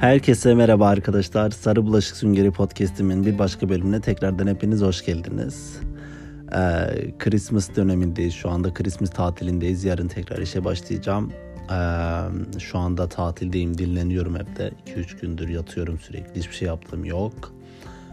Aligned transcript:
Herkese 0.00 0.54
merhaba 0.54 0.88
arkadaşlar. 0.88 1.50
Sarı 1.50 1.86
Bulaşık 1.86 2.16
Süngeri 2.16 2.50
Podcast'imin 2.50 3.26
bir 3.26 3.38
başka 3.38 3.68
bölümüne 3.68 4.00
tekrardan 4.00 4.46
hepiniz 4.46 4.82
hoş 4.82 5.04
geldiniz. 5.04 5.80
Ee, 6.52 6.58
Christmas 7.18 7.76
dönemindeyiz. 7.76 8.34
Şu 8.34 8.50
anda 8.50 8.74
Christmas 8.74 9.10
tatilindeyiz. 9.10 9.84
Yarın 9.84 10.08
tekrar 10.08 10.38
işe 10.38 10.64
başlayacağım. 10.64 11.32
Ee, 11.70 12.58
şu 12.58 12.78
anda 12.78 13.08
tatildeyim. 13.08 13.78
Dinleniyorum 13.78 14.36
evde. 14.36 14.72
2-3 14.86 15.20
gündür 15.20 15.48
yatıyorum 15.48 15.98
sürekli. 15.98 16.40
Hiçbir 16.40 16.54
şey 16.54 16.68
yaptığım 16.68 17.04
yok. 17.04 17.52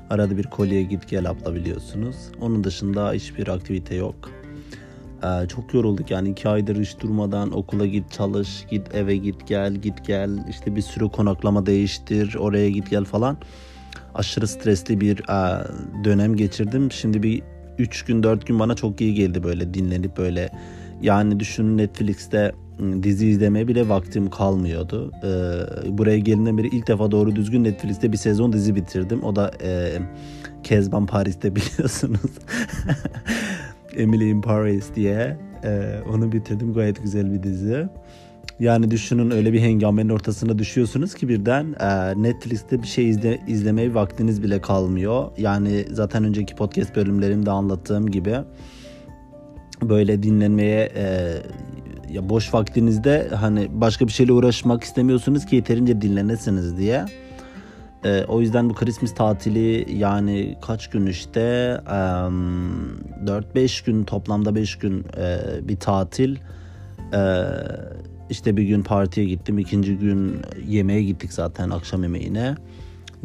Arada 0.09 0.37
bir 0.37 0.43
kolye 0.43 0.83
git 0.83 1.09
gel 1.09 1.29
abla 1.29 1.55
biliyorsunuz. 1.55 2.15
Onun 2.41 2.63
dışında 2.63 3.11
hiçbir 3.11 3.47
aktivite 3.47 3.95
yok. 3.95 4.31
Ee, 5.25 5.47
çok 5.47 5.73
yorulduk 5.73 6.11
yani 6.11 6.29
iki 6.29 6.49
aydır 6.49 6.81
hiç 6.81 6.99
durmadan 6.99 7.57
okula 7.57 7.85
git 7.85 8.11
çalış, 8.11 8.65
git 8.69 8.95
eve 8.95 9.15
git 9.15 9.47
gel, 9.47 9.75
git 9.75 10.05
gel. 10.05 10.29
işte 10.49 10.75
bir 10.75 10.81
sürü 10.81 11.09
konaklama 11.09 11.65
değiştir, 11.65 12.35
oraya 12.35 12.69
git 12.69 12.89
gel 12.89 13.03
falan. 13.05 13.37
Aşırı 14.15 14.47
stresli 14.47 15.01
bir 15.01 15.19
e, 15.19 15.65
dönem 16.03 16.35
geçirdim. 16.35 16.91
Şimdi 16.91 17.23
bir 17.23 17.43
3 17.77 18.05
gün 18.05 18.23
4 18.23 18.47
gün 18.47 18.59
bana 18.59 18.75
çok 18.75 19.01
iyi 19.01 19.13
geldi 19.13 19.43
böyle 19.43 19.73
dinlenip 19.73 20.17
böyle. 20.17 20.49
Yani 21.01 21.39
düşünün 21.39 21.77
Netflix'te 21.77 22.51
ıı, 22.79 23.03
dizi 23.03 23.27
izlemeye 23.27 23.67
bile 23.67 23.89
vaktim 23.89 24.29
kalmıyordu. 24.29 25.11
Ee, 25.23 25.97
buraya 25.97 26.17
geldiğimden 26.17 26.57
beri 26.57 26.67
ilk 26.67 26.87
defa 26.87 27.11
doğru 27.11 27.35
düzgün 27.35 27.63
Netflix'te 27.63 28.11
bir 28.11 28.17
sezon 28.17 28.53
dizi 28.53 28.75
bitirdim. 28.75 29.23
O 29.23 29.35
da 29.35 29.51
e, 29.63 29.99
Kezban 30.63 31.05
Paris'te 31.05 31.55
biliyorsunuz. 31.55 32.31
Emily 33.97 34.29
in 34.29 34.41
Paris 34.41 34.95
diye. 34.95 35.37
Ee, 35.63 35.99
onu 36.13 36.31
bitirdim. 36.31 36.73
Gayet 36.73 37.03
güzel 37.03 37.33
bir 37.33 37.43
dizi. 37.43 37.87
Yani 38.59 38.91
düşünün 38.91 39.31
öyle 39.31 39.53
bir 39.53 39.61
hengamenin 39.61 40.09
ortasına 40.09 40.59
düşüyorsunuz 40.59 41.13
ki 41.13 41.29
birden 41.29 41.75
e, 41.79 42.23
Netflix'te 42.23 42.81
bir 42.81 42.87
şey 42.87 43.09
izle, 43.09 43.39
izlemeye 43.47 43.93
vaktiniz 43.93 44.43
bile 44.43 44.61
kalmıyor. 44.61 45.31
Yani 45.37 45.85
zaten 45.91 46.23
önceki 46.23 46.55
podcast 46.55 46.95
bölümlerimde 46.95 47.51
anlattığım 47.51 48.11
gibi 48.11 48.35
böyle 49.81 50.23
dinlenmeye 50.23 50.91
e, 50.95 51.33
ya 52.09 52.29
boş 52.29 52.53
vaktinizde 52.53 53.27
hani 53.35 53.67
başka 53.71 54.07
bir 54.07 54.11
şeyle 54.11 54.33
uğraşmak 54.33 54.83
istemiyorsunuz 54.83 55.45
ki 55.45 55.55
yeterince 55.55 56.01
dinlenesiniz 56.01 56.77
diye. 56.77 57.05
E, 58.05 58.25
o 58.27 58.41
yüzden 58.41 58.69
bu 58.69 58.73
Christmas 58.73 59.13
tatili 59.13 59.97
yani 59.97 60.57
kaç 60.61 60.89
gün 60.89 61.05
işte 61.05 61.39
e, 61.87 61.91
4-5 61.91 63.85
gün 63.85 64.03
toplamda 64.03 64.55
5 64.55 64.75
gün 64.75 65.05
e, 65.17 65.39
bir 65.67 65.77
tatil. 65.77 66.37
E, 67.13 67.45
işte 68.29 68.57
bir 68.57 68.63
gün 68.63 68.83
partiye 68.83 69.27
gittim. 69.27 69.59
ikinci 69.59 69.97
gün 69.97 70.41
yemeğe 70.67 71.03
gittik 71.03 71.33
zaten 71.33 71.69
akşam 71.69 72.03
yemeğine. 72.03 72.55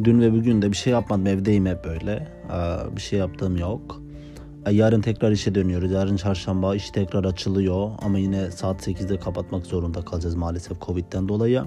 Dün 0.05 0.21
ve 0.21 0.33
bugün 0.33 0.63
de 0.63 0.71
bir 0.71 0.77
şey 0.77 0.93
yapmadım. 0.93 1.27
Evdeyim 1.27 1.67
hep 1.67 1.85
böyle. 1.85 2.29
E, 2.53 2.97
bir 2.97 3.01
şey 3.01 3.19
yaptığım 3.19 3.57
yok. 3.57 4.03
Yarın 4.71 5.01
tekrar 5.01 5.31
işe 5.31 5.55
dönüyoruz. 5.55 5.93
Yarın 5.93 6.17
çarşamba 6.17 6.77
iş 6.77 6.91
tekrar 6.91 7.25
açılıyor. 7.25 7.91
Ama 8.03 8.19
yine 8.19 8.51
saat 8.51 8.89
8'de 8.89 9.17
kapatmak 9.17 9.67
zorunda 9.67 10.05
kalacağız 10.05 10.35
maalesef 10.35 10.81
Covid'den 10.81 11.29
dolayı. 11.29 11.65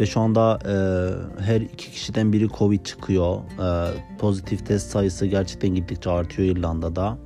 Ve 0.00 0.06
şu 0.06 0.20
anda 0.20 0.58
e, 0.64 0.74
her 1.42 1.60
iki 1.60 1.90
kişiden 1.90 2.32
biri 2.32 2.48
Covid 2.48 2.84
çıkıyor. 2.84 3.36
E, 3.36 3.90
pozitif 4.18 4.66
test 4.66 4.90
sayısı 4.90 5.26
gerçekten 5.26 5.74
gittikçe 5.74 6.10
artıyor 6.10 6.56
İrlanda'da. 6.56 7.18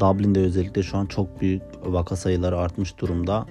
Dublin'de 0.00 0.40
özellikle 0.40 0.82
şu 0.82 0.96
an 0.96 1.06
çok 1.06 1.40
büyük 1.40 1.62
vaka 1.84 2.16
sayıları 2.16 2.58
artmış 2.58 2.98
durumda. 2.98 3.46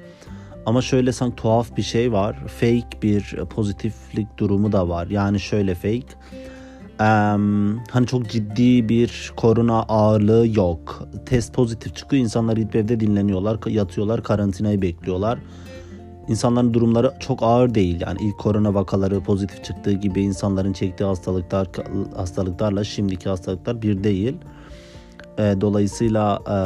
Ama 0.66 0.82
şöyle 0.82 1.12
sanki 1.12 1.36
tuhaf 1.36 1.78
bir 1.78 1.84
şey 1.84 2.12
var. 2.12 2.38
Fake 2.48 3.02
bir 3.02 3.36
pozitiflik 3.50 4.38
durumu 4.38 4.72
da 4.72 4.90
var. 4.90 5.08
Yani 5.08 5.40
şöyle 5.40 5.76
fake. 5.76 6.06
Um, 7.00 7.78
hani 7.90 8.08
çok 8.08 8.30
ciddi 8.30 8.90
bir 8.90 9.34
korona 9.36 9.84
ağırlığı 9.84 10.48
yok. 10.48 11.08
Test 11.26 11.54
pozitif 11.54 11.96
çıkıyor. 11.96 12.24
İnsanlar 12.24 12.58
gidip 12.58 12.76
evde 12.76 13.00
dinleniyorlar, 13.00 13.58
yatıyorlar, 13.68 14.24
karantinayı 14.24 14.82
bekliyorlar 14.82 15.40
İnsanların 16.28 16.74
durumları 16.74 17.14
çok 17.20 17.44
ağır 17.44 17.76
değil. 17.76 18.02
Yani 18.02 18.20
ilk 18.22 18.38
korona 18.38 18.74
vakaları 18.74 19.22
pozitif 19.22 19.64
çıktığı 19.64 19.92
gibi 19.92 20.22
insanların 20.22 20.74
çektiği 20.74 21.04
hastalıklar 21.04 21.68
hastalıklarla 22.16 22.84
şimdiki 22.84 23.30
hastalıklar 23.30 23.82
bir 23.82 24.04
değil. 24.04 24.38
E, 25.38 25.56
dolayısıyla 25.62 26.40
e, 26.48 26.58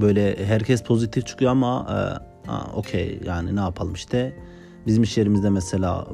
böyle 0.00 0.46
herkes 0.46 0.82
pozitif 0.82 1.26
çıkıyor 1.26 1.50
ama 1.50 1.86
e, 2.48 2.76
okey 2.76 3.20
yani 3.26 3.56
ne 3.56 3.60
yapalım 3.60 3.94
işte. 3.94 4.36
Bizim 4.86 5.02
iş 5.02 5.18
yerimizde 5.18 5.50
mesela 5.50 6.06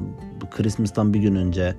Christmas'tan 0.51 1.13
bir 1.13 1.19
gün 1.19 1.35
önce 1.35 1.75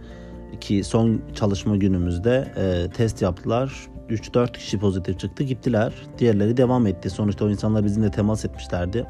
ki 0.60 0.84
son 0.84 1.20
çalışma 1.34 1.76
günümüzde 1.76 2.52
e, 2.56 2.90
test 2.90 3.22
yaptılar. 3.22 3.88
3-4 4.10 4.52
kişi 4.52 4.78
pozitif 4.78 5.18
çıktı 5.18 5.44
gittiler. 5.44 5.92
Diğerleri 6.18 6.56
devam 6.56 6.86
etti. 6.86 7.10
Sonuçta 7.10 7.44
o 7.44 7.50
insanlar 7.50 7.84
bizimle 7.84 8.10
temas 8.10 8.44
etmişlerdi. 8.44 9.06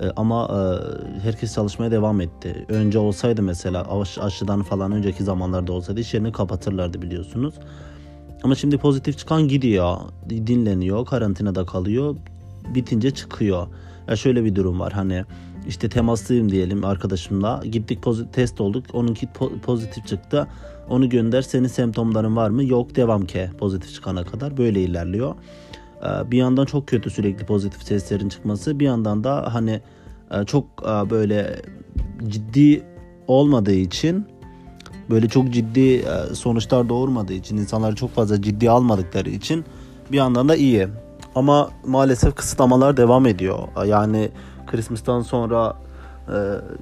E, 0.00 0.10
ama 0.16 0.48
e, 0.48 1.20
herkes 1.20 1.54
çalışmaya 1.54 1.90
devam 1.90 2.20
etti. 2.20 2.66
Önce 2.68 2.98
olsaydı 2.98 3.42
mesela 3.42 4.00
aş, 4.00 4.18
aşıdan 4.18 4.62
falan 4.62 4.92
önceki 4.92 5.24
zamanlarda 5.24 5.72
olsaydı 5.72 6.00
iş 6.00 6.14
yerini 6.14 6.32
kapatırlardı 6.32 7.02
biliyorsunuz. 7.02 7.54
Ama 8.42 8.54
şimdi 8.54 8.78
pozitif 8.78 9.18
çıkan 9.18 9.48
gidiyor, 9.48 9.96
dinleniyor, 10.28 11.06
karantinada 11.06 11.66
kalıyor, 11.66 12.16
bitince 12.74 13.10
çıkıyor. 13.10 13.66
Ya 14.08 14.16
şöyle 14.16 14.44
bir 14.44 14.54
durum 14.54 14.80
var 14.80 14.92
hani 14.92 15.24
işte 15.68 15.88
temaslıyım 15.88 16.50
diyelim 16.52 16.84
arkadaşımla 16.84 17.62
gittik 17.72 18.02
pozitif, 18.02 18.32
test 18.32 18.60
olduk 18.60 18.84
onunki 18.92 19.28
pozitif 19.62 20.06
çıktı 20.06 20.46
onu 20.88 21.08
gönder 21.08 21.42
senin 21.42 21.66
semptomların 21.66 22.36
var 22.36 22.50
mı 22.50 22.64
yok 22.64 22.96
devam 22.96 23.26
ke 23.26 23.50
pozitif 23.58 23.94
çıkana 23.94 24.24
kadar 24.24 24.56
böyle 24.56 24.80
ilerliyor. 24.80 25.34
Ee, 26.02 26.30
bir 26.30 26.38
yandan 26.38 26.64
çok 26.64 26.88
kötü 26.88 27.10
sürekli 27.10 27.46
pozitif 27.46 27.86
testlerin 27.86 28.28
çıkması 28.28 28.80
bir 28.80 28.84
yandan 28.84 29.24
da 29.24 29.54
hani 29.54 29.80
e, 30.30 30.44
çok 30.44 30.64
e, 30.82 31.10
böyle 31.10 31.62
ciddi 32.28 32.82
olmadığı 33.26 33.74
için 33.74 34.26
böyle 35.10 35.28
çok 35.28 35.50
ciddi 35.50 35.94
e, 35.94 36.34
sonuçlar 36.34 36.88
doğurmadığı 36.88 37.32
için 37.32 37.56
insanları 37.56 37.94
çok 37.94 38.14
fazla 38.14 38.42
ciddi 38.42 38.70
almadıkları 38.70 39.30
için 39.30 39.64
bir 40.12 40.16
yandan 40.16 40.48
da 40.48 40.56
iyi. 40.56 40.88
Ama 41.34 41.70
maalesef 41.86 42.34
kısıtlamalar 42.34 42.96
devam 42.96 43.26
ediyor. 43.26 43.58
Yani 43.86 44.30
Christmas'tan 44.66 45.20
sonra 45.20 45.76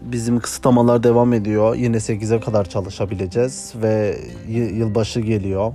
bizim 0.03 0.41
kısıtlamalar 0.41 1.03
devam 1.03 1.33
ediyor. 1.33 1.75
Yine 1.75 1.97
8'e 1.97 2.41
kadar 2.41 2.65
çalışabileceğiz 2.65 3.73
ve 3.83 4.19
yılbaşı 4.49 5.21
geliyor. 5.21 5.73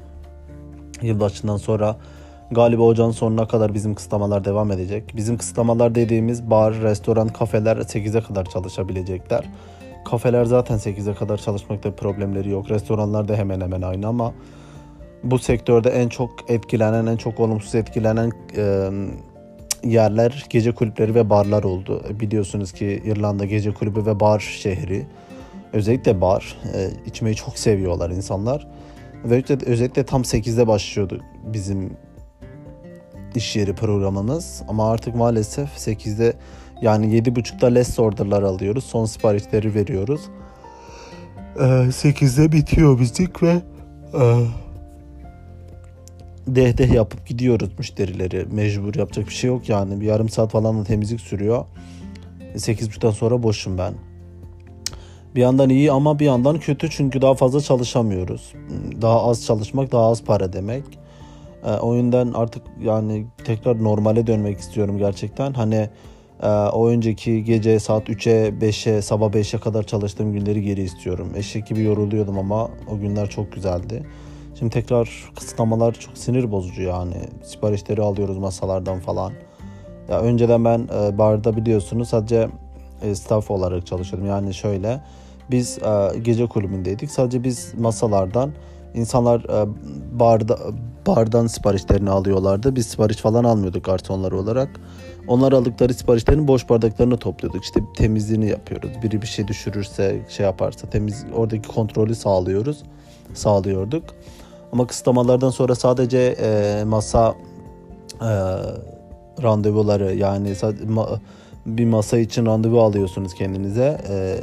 Yılbaşından 1.02 1.58
sonra 1.58 1.98
Galiba 2.52 2.84
ocağın 2.84 3.12
sonuna 3.12 3.48
kadar 3.48 3.74
bizim 3.74 3.96
kısıtlamalar 3.96 4.46
devam 4.46 4.72
edecek. 4.72 5.14
Bizim 5.16 5.38
kısıtlamalar 5.38 5.96
dediğimiz 5.96 6.50
bar, 6.50 6.74
restoran, 6.82 7.28
kafeler 7.28 7.78
8'e 7.78 8.22
kadar 8.22 8.46
çalışabilecekler. 8.46 9.50
Kafeler 10.06 10.46
zaten 10.46 10.78
8'e 10.78 11.14
kadar 11.14 11.38
çalışmakta 11.38 11.96
problemleri 11.96 12.50
yok. 12.50 12.70
Restoranlar 12.70 13.28
da 13.28 13.36
hemen 13.36 13.62
hemen 13.62 13.82
aynı 13.82 14.08
ama 14.08 14.34
bu 15.24 15.40
sektörde 15.40 15.90
en 15.90 16.10
çok 16.10 16.32
etkilenen, 16.48 17.06
en 17.06 17.18
çok 17.18 17.40
olumsuz 17.40 17.76
etkilenen 17.76 18.32
e, 18.58 18.90
yerler 19.84 20.46
gece 20.50 20.72
kulüpleri 20.72 21.16
ve 21.16 21.30
barlar 21.30 21.64
oldu. 21.64 22.04
Biliyorsunuz 22.20 22.72
ki 22.72 23.02
İrlanda 23.06 23.46
gece 23.46 23.74
kulübü 23.74 24.06
ve 24.06 24.20
bar 24.20 24.40
şehri. 24.40 25.06
Özellikle 25.74 26.22
bar. 26.22 26.58
E, 26.76 26.90
içmeyi 27.06 27.36
çok 27.36 27.58
seviyorlar 27.58 28.10
insanlar. 28.10 28.68
Ve 29.26 29.44
özellikle 29.66 30.04
tam 30.04 30.22
8'de 30.22 30.68
başlıyordu 30.68 31.22
bizim 31.44 31.98
iş 33.36 33.56
yeri 33.56 33.76
programımız. 33.76 34.64
Ama 34.68 34.92
artık 34.92 35.16
maalesef 35.16 35.70
8'de 35.70 36.34
yani 36.82 37.06
7.30'da 37.20 37.68
less 37.68 38.00
order'lar 38.00 38.44
alıyoruz. 38.44 38.84
Son 38.84 39.06
siparişleri 39.06 39.76
veriyoruz. 39.76 40.22
Ee, 41.60 41.64
8'de 41.64 42.52
bitiyor 42.52 43.00
müzik 43.00 43.44
ve 43.44 43.62
e, 44.14 44.46
deh 46.48 46.78
deh 46.78 46.94
yapıp 46.94 47.28
gidiyoruz 47.28 47.70
müşterileri. 47.78 48.46
Mecbur 48.52 48.96
yapacak 48.96 49.28
bir 49.28 49.34
şey 49.34 49.48
yok 49.48 49.70
yani. 49.70 50.02
Bir 50.02 50.06
yarım 50.06 50.30
saat 50.30 50.52
falan 50.52 50.80
da 50.80 50.84
temizlik 50.84 51.22
sürüyor. 51.22 51.66
8.30'dan 52.56 53.12
sonra 53.12 53.44
boşum 53.44 53.78
ben. 53.78 53.94
Bir 55.36 55.42
yandan 55.42 55.70
iyi 55.70 55.92
ama 55.92 56.20
bir 56.20 56.26
yandan 56.26 56.60
kötü 56.60 56.90
çünkü 56.90 57.22
daha 57.22 57.36
fazla 57.36 57.62
çalışamıyoruz. 57.62 58.54
Daha 59.02 59.24
az 59.24 59.46
çalışmak 59.46 59.92
daha 59.92 60.06
az 60.06 60.24
para 60.24 60.54
demek. 60.54 61.01
E, 61.66 61.72
o 61.72 61.96
yüzden 61.96 62.32
artık 62.34 62.64
yani 62.82 63.26
tekrar 63.44 63.84
normale 63.84 64.28
dönmek 64.28 64.60
istiyorum 64.60 64.98
gerçekten. 64.98 65.54
Hani 65.54 65.90
e, 66.44 66.48
o 66.50 66.88
önceki 66.88 67.44
gece 67.44 67.80
saat 67.80 68.10
3'e 68.10 68.50
5'e 68.50 69.02
sabah 69.02 69.30
5'e 69.30 69.60
kadar 69.60 69.84
çalıştığım 69.84 70.34
günleri 70.34 70.62
geri 70.62 70.82
istiyorum. 70.82 71.28
Eşek 71.36 71.68
gibi 71.68 71.82
yoruluyordum 71.82 72.40
ama 72.40 72.70
o 72.92 73.00
günler 73.00 73.30
çok 73.30 73.52
güzeldi. 73.52 74.04
Şimdi 74.60 74.74
tekrar 74.74 75.32
kısıtlamalar 75.36 75.94
çok 75.94 76.18
sinir 76.18 76.52
bozucu 76.52 76.82
yani. 76.82 77.16
Siparişleri 77.44 78.02
alıyoruz 78.02 78.38
masalardan 78.38 79.00
falan. 79.00 79.34
Ya 80.10 80.20
önceden 80.20 80.66
ben 80.66 80.80
e, 80.80 81.18
barda 81.18 81.58
biliyorsunuz 81.58 82.10
sadece 82.10 82.50
e, 83.02 83.16
staff 83.16 83.52
olarak 83.52 83.86
çalışıyordum. 83.86 84.28
Yani 84.28 84.54
şöyle 84.54 85.02
biz 85.52 85.78
e, 85.78 86.20
gece 86.20 86.48
kulübündeydik. 86.48 87.12
Sadece 87.12 87.44
biz 87.44 87.74
masalardan 87.80 88.52
insanlar 88.94 89.40
e, 89.40 89.68
barda 90.20 90.58
bardan 91.08 91.48
siparişlerini 91.48 92.10
alıyorlardı. 92.10 92.76
Biz 92.76 92.88
sipariş 92.88 93.18
falan 93.18 93.44
almıyorduk 93.44 93.86
garsonlar 93.86 94.32
olarak. 94.32 94.70
Onlar 95.28 95.52
aldıkları 95.52 95.94
siparişlerin 95.94 96.48
boş 96.48 96.70
bardaklarını 96.70 97.18
topluyorduk. 97.18 97.64
İşte 97.64 97.80
temizliğini 97.98 98.50
yapıyoruz. 98.50 98.92
Biri 99.04 99.22
bir 99.22 99.28
şey 99.28 99.48
düşürürse, 99.48 100.26
şey 100.30 100.46
yaparsa 100.46 100.90
temiz 100.90 101.26
oradaki 101.36 101.68
kontrolü 101.68 102.16
sağlıyoruz. 102.16 102.84
Sağlıyorduk. 103.34 104.04
Ama 104.72 104.88
kısıtlamalardan 104.88 105.50
sonra 105.50 105.76
sadece 105.76 106.36
e, 106.42 106.84
masa 106.84 107.36
e, 108.22 108.32
randevuları 109.44 110.16
yani 110.16 110.56
bir 111.66 111.86
masa 111.86 112.18
için 112.18 112.46
randevu 112.46 112.82
alıyorsunuz 112.82 113.34
kendinize. 113.34 114.02
E, 114.10 114.40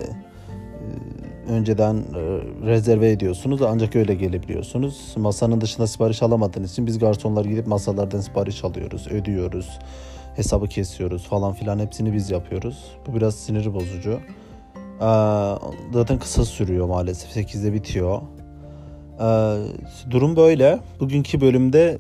önceden 1.49 1.95
e, 1.97 2.21
rezerve 2.67 3.11
ediyorsunuz 3.11 3.63
ancak 3.63 3.97
öyle 3.97 4.15
gelebiliyorsunuz. 4.15 5.15
Masanın 5.17 5.61
dışında 5.61 5.87
sipariş 5.87 6.23
alamadığınız 6.23 6.73
için 6.73 6.87
biz 6.87 6.99
garsonlar 6.99 7.45
gidip 7.45 7.67
masalardan 7.67 8.21
sipariş 8.21 8.65
alıyoruz, 8.65 9.07
ödüyoruz, 9.07 9.79
hesabı 10.37 10.69
kesiyoruz 10.69 11.29
falan 11.29 11.53
filan 11.53 11.79
hepsini 11.79 12.13
biz 12.13 12.31
yapıyoruz. 12.31 12.85
Bu 13.07 13.15
biraz 13.15 13.35
sinir 13.35 13.75
bozucu. 13.75 14.21
Zaten 15.93 16.19
kısa 16.19 16.45
sürüyor 16.45 16.87
maalesef 16.87 17.37
8'de 17.37 17.73
bitiyor. 17.73 18.21
Durum 20.11 20.37
böyle. 20.37 20.79
Bugünkü 21.01 21.41
bölümde 21.41 21.99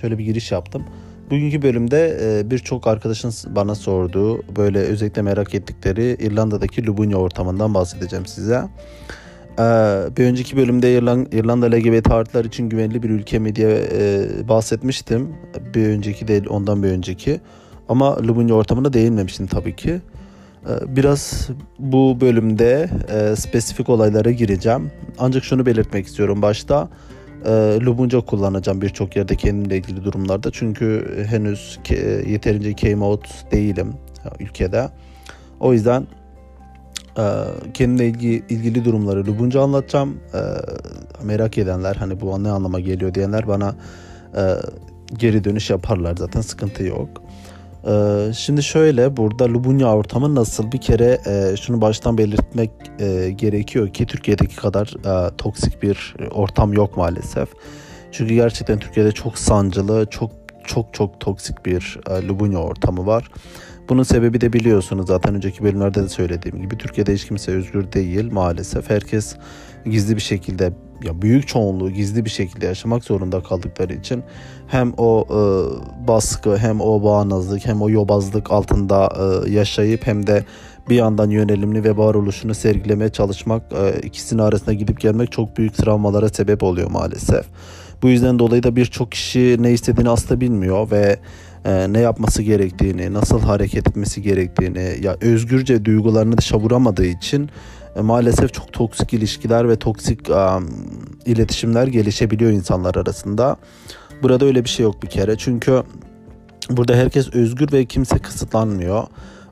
şöyle 0.00 0.18
bir 0.18 0.24
giriş 0.24 0.52
yaptım. 0.52 0.84
Bugünkü 1.30 1.62
bölümde 1.62 2.18
e, 2.22 2.50
birçok 2.50 2.86
arkadaşın 2.86 3.32
bana 3.56 3.74
sorduğu, 3.74 4.56
böyle 4.56 4.78
özellikle 4.78 5.22
merak 5.22 5.54
ettikleri 5.54 6.16
İrlanda'daki 6.20 6.86
Lubunya 6.86 7.16
ortamından 7.16 7.74
bahsedeceğim 7.74 8.26
size. 8.26 8.68
E, 9.58 9.62
bir 10.16 10.24
önceki 10.24 10.56
bölümde 10.56 10.92
İrlanda 11.32 11.66
LGBT 11.66 12.10
artılar 12.10 12.44
için 12.44 12.68
güvenli 12.68 13.02
bir 13.02 13.10
ülke 13.10 13.38
mi 13.38 13.56
diye 13.56 13.88
e, 13.92 14.28
bahsetmiştim. 14.48 15.34
Bir 15.74 15.88
önceki 15.88 16.28
değil, 16.28 16.46
ondan 16.48 16.82
bir 16.82 16.88
önceki. 16.88 17.40
Ama 17.88 18.22
Lubunya 18.22 18.54
ortamına 18.54 18.92
değinmemiştim 18.92 19.46
tabii 19.46 19.76
ki. 19.76 20.00
Biraz 20.86 21.48
bu 21.78 22.20
bölümde 22.20 22.88
spesifik 23.36 23.88
olaylara 23.88 24.30
gireceğim. 24.30 24.90
Ancak 25.18 25.44
şunu 25.44 25.66
belirtmek 25.66 26.06
istiyorum 26.06 26.42
başta 26.42 26.88
e, 27.46 27.78
Lubunca 27.80 28.20
kullanacağım 28.20 28.80
birçok 28.80 29.16
yerde 29.16 29.36
kendimle 29.36 29.76
ilgili 29.76 30.04
durumlarda. 30.04 30.50
Çünkü 30.52 31.16
henüz 31.28 31.78
ke, 31.84 31.96
yeterince 32.26 32.76
came 32.76 33.18
değilim 33.52 33.94
ülkede. 34.40 34.88
O 35.60 35.72
yüzden 35.72 36.06
e, 37.18 37.24
kendimle 37.74 38.06
ilgili, 38.06 38.44
ilgili 38.48 38.84
durumları 38.84 39.26
Lubunca 39.26 39.60
anlatacağım. 39.60 40.20
E, 40.34 40.40
merak 41.24 41.58
edenler 41.58 41.96
hani 41.96 42.20
bu 42.20 42.44
ne 42.44 42.50
anlama 42.50 42.80
geliyor 42.80 43.14
diyenler 43.14 43.48
bana 43.48 43.74
e, 44.36 44.42
geri 45.14 45.44
dönüş 45.44 45.70
yaparlar 45.70 46.14
zaten 46.18 46.40
sıkıntı 46.40 46.82
yok. 46.82 47.22
Ee, 47.86 48.32
şimdi 48.36 48.62
şöyle 48.62 49.16
burada 49.16 49.48
Lubunya 49.48 49.94
ortamı 49.94 50.34
nasıl 50.34 50.72
bir 50.72 50.80
kere 50.80 51.20
e, 51.26 51.56
şunu 51.56 51.80
baştan 51.80 52.18
belirtmek 52.18 52.70
e, 53.00 53.30
gerekiyor 53.30 53.88
ki 53.88 54.06
Türkiye'deki 54.06 54.56
kadar 54.56 54.94
e, 55.04 55.36
toksik 55.36 55.82
bir 55.82 56.14
ortam 56.30 56.72
yok 56.72 56.96
maalesef. 56.96 57.48
Çünkü 58.12 58.34
gerçekten 58.34 58.78
Türkiye'de 58.78 59.12
çok 59.12 59.38
sancılı, 59.38 60.06
çok 60.10 60.30
çok 60.64 60.94
çok 60.94 61.20
toksik 61.20 61.66
bir 61.66 61.98
Lubunya 62.28 62.58
ortamı 62.58 63.06
var. 63.06 63.30
Bunun 63.88 64.02
sebebi 64.02 64.40
de 64.40 64.52
biliyorsunuz 64.52 65.06
zaten 65.06 65.34
önceki 65.34 65.64
bölümlerde 65.64 66.02
de 66.02 66.08
söylediğim 66.08 66.62
gibi 66.62 66.78
Türkiye'de 66.78 67.14
hiç 67.14 67.24
kimse 67.24 67.52
özgür 67.52 67.92
değil 67.92 68.32
maalesef. 68.32 68.90
Herkes 68.90 69.36
gizli 69.84 70.16
bir 70.16 70.20
şekilde 70.20 70.72
ya 71.04 71.22
büyük 71.22 71.48
çoğunluğu 71.48 71.90
gizli 71.90 72.24
bir 72.24 72.30
şekilde 72.30 72.66
yaşamak 72.66 73.04
zorunda 73.04 73.42
kaldıkları 73.42 73.94
için 73.94 74.22
hem 74.66 74.92
o 74.96 75.26
e, 75.30 75.38
baskı 76.08 76.56
hem 76.56 76.80
o 76.80 77.04
bağnazlık 77.04 77.66
hem 77.66 77.82
o 77.82 77.90
yobazlık 77.90 78.50
altında 78.50 79.12
e, 79.46 79.50
yaşayıp 79.50 80.06
hem 80.06 80.26
de 80.26 80.44
bir 80.88 80.94
yandan 80.94 81.30
yönelimli 81.30 81.84
ve 81.84 81.96
varoluşunu 81.96 82.54
sergilemeye 82.54 83.10
çalışmak 83.10 83.62
e, 83.72 84.00
ikisinin 84.06 84.42
arasında 84.42 84.72
gidip 84.72 85.00
gelmek 85.00 85.32
çok 85.32 85.56
büyük 85.56 85.74
travmalara 85.74 86.28
sebep 86.28 86.62
oluyor 86.62 86.90
maalesef. 86.90 87.46
Bu 88.02 88.08
yüzden 88.08 88.38
dolayı 88.38 88.62
da 88.62 88.76
birçok 88.76 89.12
kişi 89.12 89.56
ne 89.60 89.72
istediğini 89.72 90.10
asla 90.10 90.40
bilmiyor 90.40 90.90
ve 90.90 91.18
e, 91.66 91.92
ne 91.92 92.00
yapması 92.00 92.42
gerektiğini, 92.42 93.12
nasıl 93.12 93.40
hareket 93.40 93.88
etmesi 93.88 94.22
gerektiğini, 94.22 94.96
ya 95.02 95.16
özgürce 95.20 95.84
duygularını 95.84 96.38
dışa 96.38 96.58
vuramadığı 96.58 97.06
için 97.06 97.50
e, 97.96 98.00
maalesef 98.00 98.54
çok 98.54 98.72
toksik 98.72 99.12
ilişkiler 99.12 99.68
ve 99.68 99.76
toksik 99.76 100.30
um, 100.30 100.68
iletişimler 101.26 101.86
gelişebiliyor 101.86 102.50
insanlar 102.50 102.94
arasında. 102.94 103.56
Burada 104.22 104.44
öyle 104.44 104.64
bir 104.64 104.68
şey 104.68 104.84
yok 104.84 105.02
bir 105.02 105.08
kere. 105.08 105.36
Çünkü 105.38 105.82
burada 106.70 106.94
herkes 106.94 107.34
özgür 107.34 107.72
ve 107.72 107.84
kimse 107.84 108.18
kısıtlanmıyor. 108.18 109.04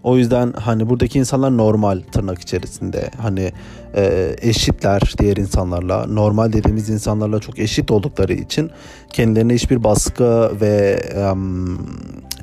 O 0.04 0.16
yüzden 0.16 0.52
hani 0.52 0.88
buradaki 0.88 1.18
insanlar 1.18 1.56
normal 1.56 2.00
tırnak 2.12 2.38
içerisinde 2.38 3.10
hani 3.22 3.52
e, 3.96 4.34
eşitler 4.40 5.14
diğer 5.18 5.36
insanlarla 5.36 6.06
normal 6.06 6.52
dediğimiz 6.52 6.90
insanlarla 6.90 7.40
çok 7.40 7.58
eşit 7.58 7.90
oldukları 7.90 8.32
için 8.32 8.70
kendilerine 9.12 9.54
hiçbir 9.54 9.84
baskı 9.84 10.50
ve 10.60 11.00
e, 11.14 11.34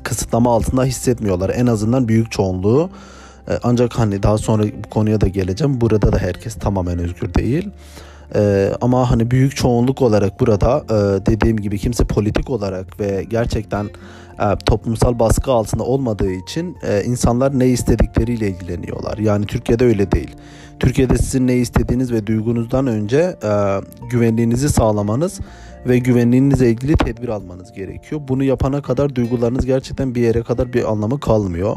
kısıtlama 0.02 0.54
altında 0.54 0.84
hissetmiyorlar. 0.84 1.52
En 1.54 1.66
azından 1.66 2.08
büyük 2.08 2.30
çoğunluğu 2.30 2.90
e, 3.48 3.52
ancak 3.62 3.98
hani 3.98 4.22
daha 4.22 4.38
sonra 4.38 4.62
bu 4.84 4.90
konuya 4.90 5.20
da 5.20 5.28
geleceğim. 5.28 5.80
Burada 5.80 6.12
da 6.12 6.18
herkes 6.18 6.54
tamamen 6.54 6.98
özgür 6.98 7.34
değil. 7.34 7.68
Ee, 8.34 8.72
ama 8.80 9.10
hani 9.10 9.30
büyük 9.30 9.56
çoğunluk 9.56 10.02
olarak 10.02 10.40
burada 10.40 10.84
e, 10.90 11.26
dediğim 11.26 11.56
gibi 11.56 11.78
kimse 11.78 12.04
politik 12.04 12.50
olarak 12.50 13.00
ve 13.00 13.24
gerçekten 13.30 13.90
e, 14.40 14.56
toplumsal 14.66 15.18
baskı 15.18 15.52
altında 15.52 15.82
olmadığı 15.82 16.32
için 16.32 16.76
e, 16.82 17.04
insanlar 17.04 17.58
ne 17.58 17.66
istedikleriyle 17.66 18.48
ilgileniyorlar. 18.48 19.18
Yani 19.18 19.46
Türkiye'de 19.46 19.84
öyle 19.84 20.12
değil. 20.12 20.36
Türkiye'de 20.80 21.18
sizin 21.18 21.46
ne 21.46 21.56
istediğiniz 21.56 22.12
ve 22.12 22.26
duygunuzdan 22.26 22.86
önce 22.86 23.36
e, 23.42 23.80
güvenliğinizi 24.10 24.68
sağlamanız 24.68 25.40
ve 25.86 25.98
güvenliğinizle 25.98 26.70
ilgili 26.70 26.96
tedbir 26.96 27.28
almanız 27.28 27.72
gerekiyor. 27.72 28.20
Bunu 28.28 28.44
yapana 28.44 28.82
kadar 28.82 29.14
duygularınız 29.14 29.66
gerçekten 29.66 30.14
bir 30.14 30.20
yere 30.20 30.42
kadar 30.42 30.72
bir 30.72 30.92
anlamı 30.92 31.20
kalmıyor. 31.20 31.76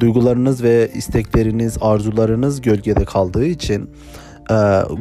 Duygularınız 0.00 0.62
ve 0.62 0.90
istekleriniz, 0.94 1.76
arzularınız 1.80 2.60
gölgede 2.60 3.04
kaldığı 3.04 3.46
için 3.46 3.90
e, 4.50 4.56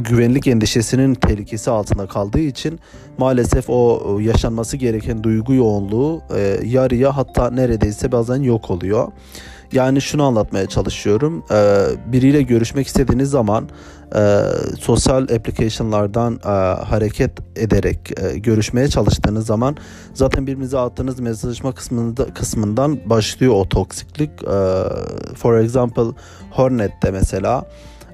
güvenlik 0.10 0.48
endişesinin 0.48 1.14
tehlikesi 1.14 1.72
altında 1.72 2.08
kaldığı 2.08 2.40
için 2.40 2.80
maalesef 3.18 3.70
o 3.70 4.20
yaşanması 4.22 4.78
gereken 4.78 5.24
duygu 5.24 5.54
yoğunluğu 5.54 6.22
e, 6.36 6.60
yarıya 6.66 7.18
hatta 7.18 7.50
neredeyse 7.50 8.12
bazen 8.12 8.42
yok 8.42 8.72
oluyor. 8.72 9.12
Yani 9.74 10.02
şunu 10.02 10.24
anlatmaya 10.24 10.66
çalışıyorum. 10.66 11.44
Ee, 11.52 11.86
biriyle 12.12 12.42
görüşmek 12.42 12.88
istediğiniz 12.88 13.30
zaman 13.30 13.70
e, 14.16 14.42
sosyal 14.80 15.24
application'lardan 15.24 16.40
e, 16.46 16.50
hareket 16.84 17.32
ederek 17.56 17.98
e, 18.22 18.38
görüşmeye 18.38 18.88
çalıştığınız 18.88 19.46
zaman 19.46 19.78
zaten 20.14 20.48
birbirinize 20.48 20.78
attığınız 20.80 21.20
mesajlaşma 21.20 21.72
kısmında, 21.72 22.34
kısmından 22.34 23.10
başlıyor 23.10 23.54
o 23.54 23.70
toksiklik. 23.70 24.30
E, 24.44 24.84
for 25.36 25.58
example 25.58 26.06
Hornet'te 26.52 27.12
mesela 27.12 27.66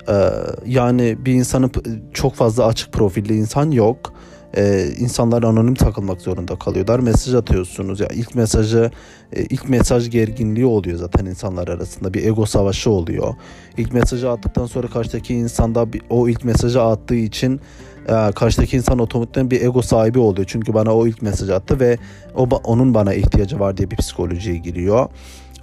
e, 0.10 0.32
yani 0.66 1.18
bir 1.26 1.34
insanın 1.34 1.72
çok 2.14 2.36
fazla 2.36 2.66
açık 2.66 2.94
profilli 2.94 3.36
insan 3.36 3.72
yok 3.72 4.14
e, 4.58 4.86
insanlar 5.00 5.44
anonim 5.44 5.76
takılmak 5.76 6.22
zorunda 6.22 6.56
kalıyorlar. 6.56 7.00
Mesaj 7.00 7.34
atıyorsunuz 7.34 8.00
ya 8.00 8.08
ilk 8.08 8.36
mesajı 8.36 8.92
e, 9.34 9.44
ilk 9.44 9.70
mesaj 9.70 10.10
gerginliği 10.10 10.66
oluyor 10.66 10.98
zaten 10.98 11.26
insanlar 11.26 11.68
arasında 11.68 12.14
bir 12.14 12.26
ego 12.26 12.46
savaşı 12.46 12.90
oluyor. 12.92 13.34
İlk 13.78 13.94
mesajı 13.94 14.30
attıktan 14.30 14.66
sonra 14.66 14.88
karşıdaki 14.88 15.36
insanda 15.36 15.88
o 16.10 16.30
ilk 16.30 16.44
mesajı 16.44 16.82
attığı 16.82 17.16
için 17.16 17.62
e, 18.08 18.32
karşıdaki 18.32 18.78
insan 18.78 19.00
otomatikten 19.00 19.52
bir 19.52 19.62
ego 19.62 19.82
sahibi 19.82 20.20
oluyor. 20.20 20.48
Çünkü 20.50 20.74
bana 20.74 20.96
o 20.96 21.08
ilk 21.08 21.22
mesaj 21.22 21.50
attı 21.50 21.80
ve 21.80 21.98
o 22.36 22.44
onun 22.64 22.94
bana 22.94 23.14
ihtiyacı 23.14 23.60
var 23.60 23.78
diye 23.78 23.92
bir 23.92 23.98
psikolojiye 23.98 24.58
giriyor. 24.58 25.08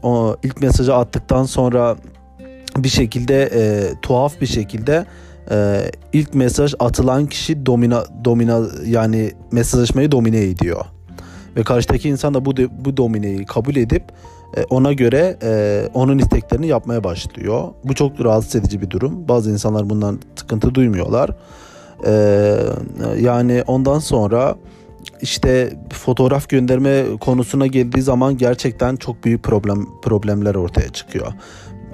O 0.03 0.37
ilk 0.43 0.61
mesajı 0.61 0.95
attıktan 0.95 1.45
sonra 1.45 1.97
bir 2.85 2.89
şekilde 2.89 3.51
e, 3.55 3.93
tuhaf 4.03 4.41
bir 4.41 4.47
şekilde 4.47 5.07
e, 5.51 5.91
ilk 6.13 6.35
mesaj 6.35 6.75
atılan 6.79 7.27
kişi 7.27 7.67
domina 7.67 8.05
domina 8.25 8.61
yani 8.87 9.33
mesajlaşmayı 9.53 10.13
domine 10.13 10.43
ediyor. 10.43 10.85
Ve 11.57 11.63
karşıdaki 11.63 12.09
insan 12.09 12.35
da 12.35 12.45
bu 12.45 12.55
bu 12.57 12.97
domineyi 12.97 13.45
kabul 13.45 13.77
edip 13.77 14.03
e, 14.57 14.65
ona 14.65 14.93
göre 14.93 15.37
e, 15.43 15.83
onun 15.95 16.19
isteklerini 16.19 16.67
yapmaya 16.67 17.05
başlıyor. 17.05 17.69
Bu 17.85 17.95
çok 17.95 18.25
rahatsız 18.25 18.57
edici 18.57 18.83
bir 18.83 18.91
durum. 18.91 19.29
Bazı 19.29 19.51
insanlar 19.51 19.91
bundan 19.91 20.21
sıkıntı 20.37 20.75
duymuyorlar. 20.75 21.31
E, 22.07 22.13
yani 23.21 23.65
ondan 23.67 23.99
sonra 23.99 24.57
işte 25.21 25.73
fotoğraf 25.93 26.49
gönderme 26.49 27.05
konusuna 27.21 27.67
geldiği 27.67 28.03
zaman 28.03 28.37
gerçekten 28.37 28.97
çok 28.97 29.25
büyük 29.25 29.43
problem 29.43 29.87
problemler 30.03 30.55
ortaya 30.55 30.89
çıkıyor. 30.89 31.33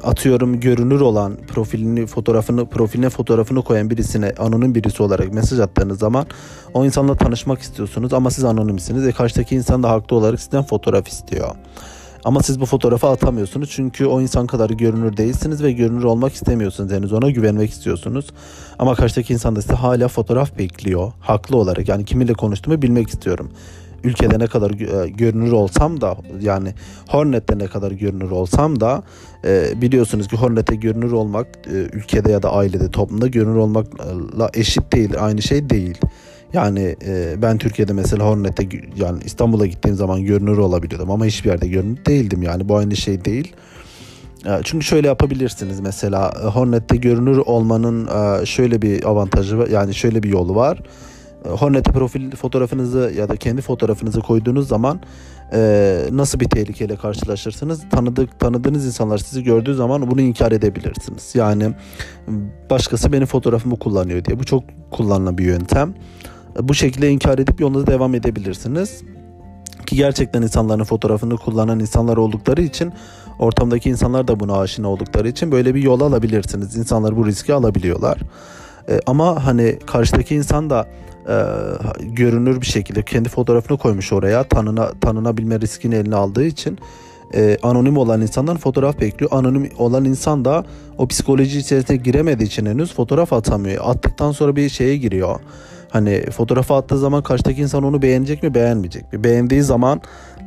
Atıyorum 0.05 0.61
görünür 0.61 1.01
olan 1.01 1.37
profilini 1.49 2.07
fotoğrafını 2.07 2.67
profiline 2.67 3.11
fotoğrafını 3.11 3.63
koyan 3.63 3.91
birisine 3.91 4.33
anonim 4.39 4.75
birisi 4.75 5.03
olarak 5.03 5.33
mesaj 5.33 5.61
attığınız 5.61 5.99
zaman 5.99 6.27
o 6.75 6.85
insanla 6.85 7.15
tanışmak 7.15 7.61
istiyorsunuz 7.61 8.13
ama 8.13 8.31
siz 8.31 8.45
anonimsiniz. 8.45 9.07
E 9.07 9.13
karşıdaki 9.13 9.55
insan 9.55 9.83
da 9.83 9.91
haklı 9.91 10.17
olarak 10.17 10.41
sizden 10.41 10.63
fotoğraf 10.63 11.09
istiyor. 11.09 11.51
Ama 12.25 12.43
siz 12.43 12.61
bu 12.61 12.67
fotoğrafı 12.67 13.07
atamıyorsunuz 13.07 13.71
çünkü 13.71 14.07
o 14.07 14.21
insan 14.21 14.47
kadar 14.47 14.71
görünür 14.71 15.17
değilsiniz 15.17 15.63
ve 15.63 15.73
görünür 15.73 16.05
olmak 16.05 16.33
istemiyorsunuz. 16.33 16.93
Henüz 16.93 17.13
ona 17.13 17.31
güvenmek 17.31 17.71
istiyorsunuz. 17.71 18.27
Ama 18.79 18.95
karşıdaki 18.95 19.33
insan 19.33 19.57
da 19.57 19.63
size 19.63 19.75
hala 19.75 20.09
fotoğraf 20.09 20.59
bekliyor. 20.59 21.13
Haklı 21.21 21.57
olarak 21.57 21.89
yani 21.89 22.05
kiminle 22.05 22.33
konuştuğumu 22.33 22.83
bilmek 22.83 23.09
istiyorum 23.09 23.51
ülkede 24.05 24.39
ne 24.39 24.47
kadar 24.47 24.71
e, 24.71 25.09
görünür 25.09 25.53
olsam 25.53 26.01
da 26.01 26.17
yani 26.41 26.75
Hornet'te 27.09 27.59
ne 27.59 27.67
kadar 27.67 27.93
görünür 27.93 28.31
olsam 28.31 28.81
da 28.81 29.03
e, 29.45 29.83
biliyorsunuz 29.83 30.29
ki 30.29 30.37
Hornet'te 30.37 30.75
görünür 30.75 31.13
olmak 31.13 31.47
e, 31.67 31.73
ülkede 31.73 32.33
ya 32.33 32.43
da 32.43 32.53
ailede 32.53 32.91
toplumda 32.91 33.27
görünür 33.27 33.57
olmakla 33.57 34.51
eşit 34.55 34.93
değil 34.93 35.11
aynı 35.19 35.43
şey 35.43 35.71
değil. 35.71 35.99
Yani 36.53 36.97
ben 37.43 37.59
Türkiye'de 37.59 37.93
mesela 37.93 38.27
Hornet'te 38.27 38.69
yani 38.97 39.23
İstanbul'a 39.25 39.67
gittiğim 39.67 39.97
zaman 39.97 40.25
görünür 40.25 40.59
olabiliyordum 40.59 41.11
ama 41.11 41.27
hiçbir 41.27 41.51
yerde 41.51 41.69
görünür 41.69 42.05
değildim 42.07 42.43
yani 42.43 42.69
bu 42.69 42.77
aynı 42.77 42.97
şey 42.97 43.25
değil. 43.25 43.53
Çünkü 44.65 44.87
şöyle 44.87 45.09
yapabilirsiniz 45.09 45.81
mesela 45.81 46.33
Hornet'te 46.55 46.97
görünür 46.97 47.37
olmanın 47.37 48.09
şöyle 48.45 48.83
bir 48.83 49.05
avantajı 49.05 49.67
yani 49.71 49.95
şöyle 49.95 50.23
bir 50.23 50.29
yolu 50.29 50.55
var. 50.55 50.83
Hornet'e 51.49 51.93
profil 51.93 52.31
fotoğrafınızı 52.31 53.13
ya 53.17 53.29
da 53.29 53.37
kendi 53.37 53.63
fotoğrafınızı 53.63 54.21
koyduğunuz 54.21 54.69
zaman 54.69 55.01
e, 55.53 56.03
nasıl 56.13 56.41
bir 56.41 56.49
tehlikeyle 56.49 56.97
karşılaşırsınız? 56.97 57.83
Tanıdık 57.91 58.41
tanıdığınız 58.41 58.87
insanlar 58.87 59.19
sizi 59.19 59.43
gördüğü 59.43 59.75
zaman 59.75 60.11
bunu 60.11 60.21
inkar 60.21 60.53
edebilirsiniz. 60.53 61.35
Yani 61.35 61.75
başkası 62.71 63.13
benim 63.13 63.27
fotoğrafımı 63.27 63.79
kullanıyor 63.79 64.25
diye. 64.25 64.39
Bu 64.39 64.45
çok 64.45 64.65
kullanılan 64.91 65.39
bir 65.39 65.45
yöntem. 65.45 65.95
Bu 66.61 66.75
şekilde 66.75 67.11
inkar 67.11 67.39
edip 67.39 67.61
yolunuza 67.61 67.87
devam 67.87 68.15
edebilirsiniz. 68.15 69.03
Ki 69.87 69.97
gerçekten 69.97 70.43
insanların 70.43 70.85
fotoğrafını 70.85 71.37
kullanan 71.37 71.81
insanlar 71.81 72.17
oldukları 72.17 72.63
için 72.63 72.93
ortamdaki 73.39 73.91
insanlar 73.91 74.29
da 74.29 74.41
buna 74.41 74.59
aşina 74.59 74.89
oldukları 74.89 75.29
için 75.29 75.53
böyle 75.53 75.75
bir 75.75 75.83
yol 75.83 76.01
alabilirsiniz. 76.01 76.77
İnsanlar 76.77 77.17
bu 77.17 77.27
riski 77.27 77.55
alabiliyorlar. 77.55 78.19
E, 78.89 79.01
ama 79.07 79.47
hani 79.47 79.79
karşıdaki 79.87 80.35
insan 80.35 80.71
da 80.71 80.89
e, 81.29 81.37
görünür 82.01 82.61
bir 82.61 82.67
şekilde 82.67 83.03
kendi 83.03 83.29
fotoğrafını 83.29 83.79
koymuş 83.79 84.13
oraya 84.13 84.45
tanına 84.45 84.93
tanınabilme 85.01 85.61
riskini 85.61 85.95
eline 85.95 86.17
aldığı 86.17 86.45
için 86.45 86.79
e, 87.35 87.59
anonim 87.63 87.97
olan 87.97 88.23
insandan 88.23 88.57
fotoğraf 88.57 89.01
bekliyor. 89.01 89.33
Anonim 89.35 89.71
olan 89.79 90.05
insan 90.05 90.45
da 90.45 90.65
o 90.99 91.09
psikoloji 91.09 91.59
içerisine 91.59 91.97
giremediği 91.97 92.47
için 92.47 92.67
henüz 92.67 92.95
fotoğraf 92.95 93.33
atamıyor. 93.33 93.85
Attıktan 93.87 94.33
sonra 94.33 94.57
bir 94.57 94.69
şeye 94.69 94.97
giriyor. 94.97 95.41
Hani 95.93 96.23
fotoğrafı 96.31 96.75
attığı 96.75 96.99
zaman 96.99 97.23
karşıdaki 97.23 97.63
insan 97.63 97.83
onu 97.83 98.03
beğenecek 98.03 98.43
mi 98.43 98.55
beğenmeyecek 98.55 99.13
mi? 99.13 99.25
Beğendiği 99.25 99.63
zaman 99.63 100.01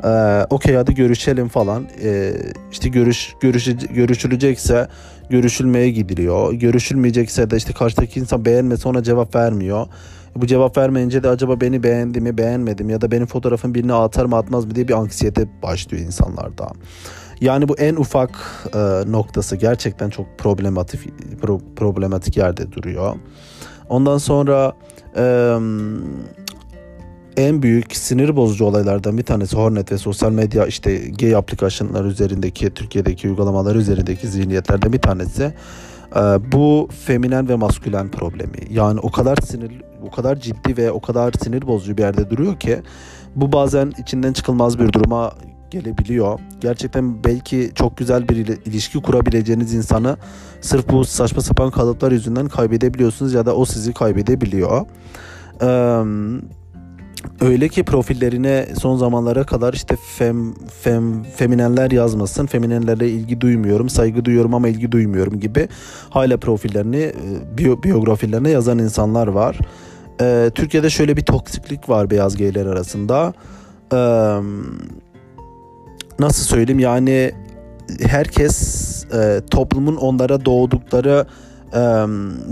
e, 0.04 0.42
okey 0.50 0.76
hadi 0.76 0.96
görüşelim 0.96 1.48
falan. 1.48 1.88
E, 2.04 2.34
işte 2.72 2.90
görüş, 2.90 3.34
görüş 3.40 3.70
görüşülecekse 3.94 4.88
görüşülmeye 5.30 5.90
gidiliyor. 5.90 6.54
Görüşülmeyecekse 6.54 7.50
de 7.50 7.58
işte 7.58 7.74
karşıdaki 7.74 8.20
insan 8.20 8.46
beğenmese 8.46 8.90
ona 8.90 9.04
cevap 9.04 9.36
vermiyor. 9.36 9.88
Bu 10.36 10.48
cevap 10.48 10.78
vermeyince 10.78 11.24
de 11.24 11.30
acaba 11.30 11.62
beni 11.62 11.84
beğendi 11.84 12.22
mi 12.22 12.38
beğenmedi 12.38 12.84
mi 12.84 12.92
ya 12.92 13.02
da 13.02 13.12
benim 13.12 13.26
fotoğrafım 13.26 13.76
birine 13.76 13.94
atar 13.94 14.26
mı 14.26 14.36
atmaz 14.36 14.66
mı 14.66 14.76
diye 14.76 14.88
bir 14.88 14.94
anksiyete 14.94 15.48
başlıyor 15.64 16.04
insanlarda. 16.04 16.68
Yani 17.42 17.68
bu 17.68 17.78
en 17.78 17.96
ufak 17.96 18.30
e, 18.74 19.12
noktası 19.12 19.56
gerçekten 19.56 20.10
çok 20.10 20.38
problematik 20.38 21.00
pro, 21.42 21.62
problematik 21.76 22.38
yerde 22.38 22.72
duruyor. 22.72 23.16
Ondan 23.90 24.18
sonra 24.18 24.74
e, 25.16 25.58
en 27.38 27.62
büyük 27.62 27.96
sinir 27.96 28.36
bozucu 28.36 28.66
olaylardan 28.66 29.18
bir 29.18 29.24
tanesi 29.24 29.58
Hornet 29.58 29.92
ve 29.92 29.98
sosyal 29.98 30.32
medya 30.32 30.66
işte 30.66 30.98
gay 31.20 31.36
aplikasyonlar 31.36 32.06
üzerindeki 32.06 32.70
Türkiye'deki 32.70 33.30
uygulamalar 33.30 33.76
üzerindeki 33.76 34.28
zihniyetlerden 34.28 34.94
bir 34.94 35.02
tanesi 35.02 35.54
ee, 36.16 36.20
bu 36.52 36.90
feminen 37.06 37.50
ve 37.50 37.56
maskülen 37.56 38.12
problemi. 38.12 38.58
Yani 38.70 39.00
o 39.00 39.12
kadar 39.12 39.36
sinir, 39.36 39.72
o 40.08 40.12
kadar 40.12 40.40
ciddi 40.40 40.78
ve 40.78 40.92
o 40.92 41.02
kadar 41.02 41.32
sinir 41.32 41.68
bozucu 41.68 41.98
bir 41.98 42.02
yerde 42.02 42.30
duruyor 42.30 42.60
ki 42.60 42.82
bu 43.36 43.52
bazen 43.52 43.92
içinden 43.98 44.34
çıkılmaz 44.34 44.80
bir 44.80 44.94
duruma 44.94 45.34
gelebiliyor. 45.72 46.40
Gerçekten 46.62 47.24
belki 47.24 47.72
çok 47.76 47.98
güzel 47.98 48.30
bir 48.30 48.36
ilişki 48.36 49.02
kurabileceğiniz 49.02 49.74
insanı 49.74 50.18
sırf 50.62 50.90
bu 50.90 51.06
saçma 51.06 51.42
sapan 51.42 51.72
kalıplar 51.72 52.12
yüzünden 52.12 52.48
kaybedebiliyorsunuz 52.48 53.34
ya 53.34 53.46
da 53.46 53.56
o 53.56 53.66
sizi 53.66 53.94
kaybedebiliyor. 53.94 54.86
Ee, 55.62 56.04
Öyle 57.42 57.68
ki 57.68 57.84
profillerine 57.84 58.68
son 58.80 58.98
zamanlara 58.98 59.44
kadar 59.44 59.74
işte 59.74 59.96
fem, 60.18 60.54
fem, 60.82 61.24
feminenler 61.24 61.92
yazmasın, 61.92 62.46
feminenlerle 62.46 63.10
ilgi 63.10 63.42
duymuyorum, 63.42 63.90
saygı 63.90 64.26
duyuyorum 64.26 64.54
ama 64.54 64.68
ilgi 64.68 64.92
duymuyorum 64.92 65.40
gibi 65.40 65.68
hala 66.10 66.38
profillerini, 66.38 66.98
e, 66.98 67.14
biyo, 67.58 67.84
biyografilerine 67.84 68.50
yazan 68.50 68.80
insanlar 68.80 69.28
var. 69.28 69.60
Ee, 70.22 70.52
Türkiye'de 70.56 70.90
şöyle 70.90 71.18
bir 71.18 71.22
toksiklik 71.22 71.90
var 71.90 72.10
beyaz 72.10 72.36
geyler 72.36 72.66
arasında. 72.66 73.34
Ee, 73.94 73.98
nasıl 76.20 76.44
söyleyeyim 76.44 76.80
yani 76.80 77.32
herkes 78.02 79.06
e, 79.14 79.42
toplumun 79.52 79.96
onlara 79.96 80.46
doğdukları 80.46 81.26
e, 81.74 81.82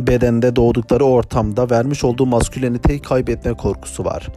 bedende 0.08 0.56
doğdukları 0.56 1.04
ortamda 1.04 1.70
vermiş 1.70 2.04
olduğu 2.04 2.26
masküleniteyi 2.26 3.00
kaybetme 3.00 3.54
korkusu 3.54 4.06
var. 4.06 4.28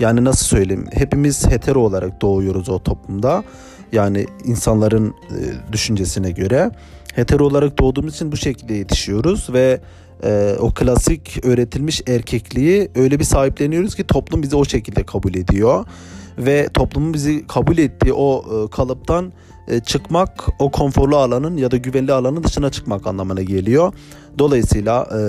Yani 0.00 0.24
nasıl 0.24 0.46
söyleyeyim? 0.46 0.86
Hepimiz 0.92 1.46
hetero 1.46 1.80
olarak 1.80 2.22
doğuyoruz 2.22 2.68
o 2.68 2.78
toplumda. 2.78 3.44
Yani 3.92 4.26
insanların 4.44 5.08
e, 5.08 5.72
düşüncesine 5.72 6.30
göre 6.30 6.70
hetero 7.14 7.44
olarak 7.44 7.78
doğduğumuz 7.78 8.14
için 8.14 8.32
bu 8.32 8.36
şekilde 8.36 8.74
yetişiyoruz 8.74 9.52
ve 9.52 9.80
e, 10.24 10.56
o 10.60 10.70
klasik 10.74 11.44
öğretilmiş 11.44 12.02
erkekliği 12.08 12.90
öyle 12.94 13.18
bir 13.18 13.24
sahipleniyoruz 13.24 13.94
ki 13.94 14.04
toplum 14.06 14.42
bizi 14.42 14.56
o 14.56 14.64
şekilde 14.64 15.06
kabul 15.06 15.34
ediyor 15.34 15.86
ve 16.38 16.68
toplumun 16.74 17.14
bizi 17.14 17.46
kabul 17.46 17.78
ettiği 17.78 18.12
o 18.12 18.44
e, 18.44 18.70
kalıptan 18.70 19.32
e, 19.68 19.80
çıkmak 19.80 20.48
o 20.58 20.70
konforlu 20.70 21.16
alanın 21.16 21.56
ya 21.56 21.70
da 21.70 21.76
güvenli 21.76 22.12
alanın 22.12 22.44
dışına 22.44 22.70
çıkmak 22.70 23.06
anlamına 23.06 23.42
geliyor. 23.42 23.92
Dolayısıyla 24.38 25.08
e, 25.12 25.20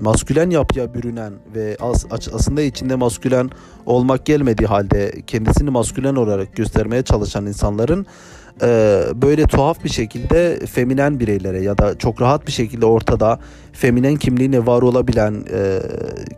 maskülen 0.00 0.50
yapıya 0.50 0.94
bürünen 0.94 1.32
ve 1.54 1.76
as, 1.80 2.06
aslında 2.10 2.62
içinde 2.62 2.94
maskülen 2.94 3.50
olmak 3.86 4.26
gelmediği 4.26 4.66
halde 4.66 5.22
kendisini 5.26 5.70
maskülen 5.70 6.14
olarak 6.14 6.56
göstermeye 6.56 7.02
çalışan 7.02 7.46
insanların 7.46 8.06
e, 8.62 9.02
böyle 9.14 9.46
tuhaf 9.46 9.84
bir 9.84 9.88
şekilde 9.88 10.66
feminen 10.66 11.20
bireylere 11.20 11.62
ya 11.62 11.78
da 11.78 11.98
çok 11.98 12.22
rahat 12.22 12.46
bir 12.46 12.52
şekilde 12.52 12.86
ortada 12.86 13.38
feminen 13.72 14.16
kimliğine 14.16 14.66
var 14.66 14.82
olabilen 14.82 15.44
e, 15.54 15.78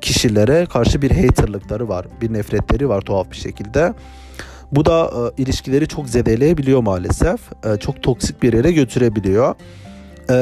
kişilere 0.00 0.66
karşı 0.66 1.02
bir 1.02 1.11
haterlıkları 1.11 1.88
var, 1.88 2.06
bir 2.21 2.33
nefretleri 2.33 2.88
var 2.88 3.00
tuhaf 3.00 3.30
bir 3.30 3.37
şekilde. 3.37 3.94
Bu 4.73 4.85
da 4.85 5.11
e, 5.38 5.42
ilişkileri 5.42 5.88
çok 5.88 6.09
zedeleyebiliyor 6.09 6.80
maalesef. 6.83 7.40
E, 7.64 7.76
çok 7.76 8.02
toksik 8.02 8.42
bir 8.42 8.52
yere 8.52 8.73
götürebiliyor. 8.73 9.54
E, 10.30 10.37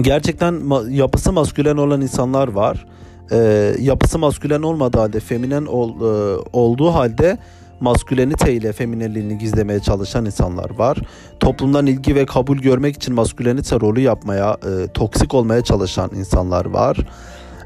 gerçekten 0.00 0.54
ma- 0.54 0.92
yapısı 0.92 1.32
maskülen 1.32 1.76
olan 1.76 2.00
insanlar 2.00 2.48
var. 2.48 2.86
E, 3.32 3.36
yapısı 3.80 4.18
maskülen 4.18 4.62
olmadığı 4.62 4.98
halde 4.98 5.20
feminen 5.20 5.66
ol, 5.66 6.00
e, 6.00 6.38
olduğu 6.52 6.94
halde 6.94 7.38
maskülenite 7.80 8.52
ile 8.52 8.72
feminenliğini 8.72 9.38
gizlemeye 9.38 9.80
çalışan 9.80 10.26
insanlar 10.26 10.70
var. 10.70 10.98
Toplumdan 11.40 11.86
ilgi 11.86 12.14
ve 12.14 12.26
kabul 12.26 12.58
görmek 12.58 12.96
için 12.96 13.14
maskülenite 13.14 13.80
rolü 13.80 14.00
yapmaya, 14.00 14.52
e, 14.52 14.92
toksik 14.92 15.34
olmaya 15.34 15.62
çalışan 15.62 16.10
insanlar 16.14 16.64
var. 16.64 16.96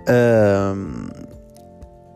Eee 0.08 0.72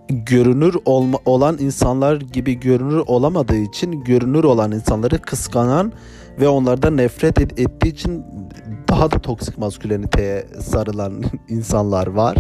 görünür 0.09 0.77
olma, 0.85 1.19
olan 1.25 1.59
insanlar 1.59 2.21
gibi 2.21 2.61
görünür 2.61 3.03
olamadığı 3.07 3.57
için 3.57 4.05
görünür 4.05 4.45
olan 4.45 4.73
insanları 4.73 5.19
kıskanan 5.19 5.93
ve 6.41 6.49
onlardan 6.49 6.97
nefret 6.97 7.41
et, 7.41 7.61
ettiği 7.61 7.89
için 7.89 8.25
daha 8.89 9.11
da 9.11 9.19
toksik 9.19 9.59
masküleniteye 9.59 10.47
sarılan 10.61 11.23
insanlar 11.49 12.07
var. 12.07 12.37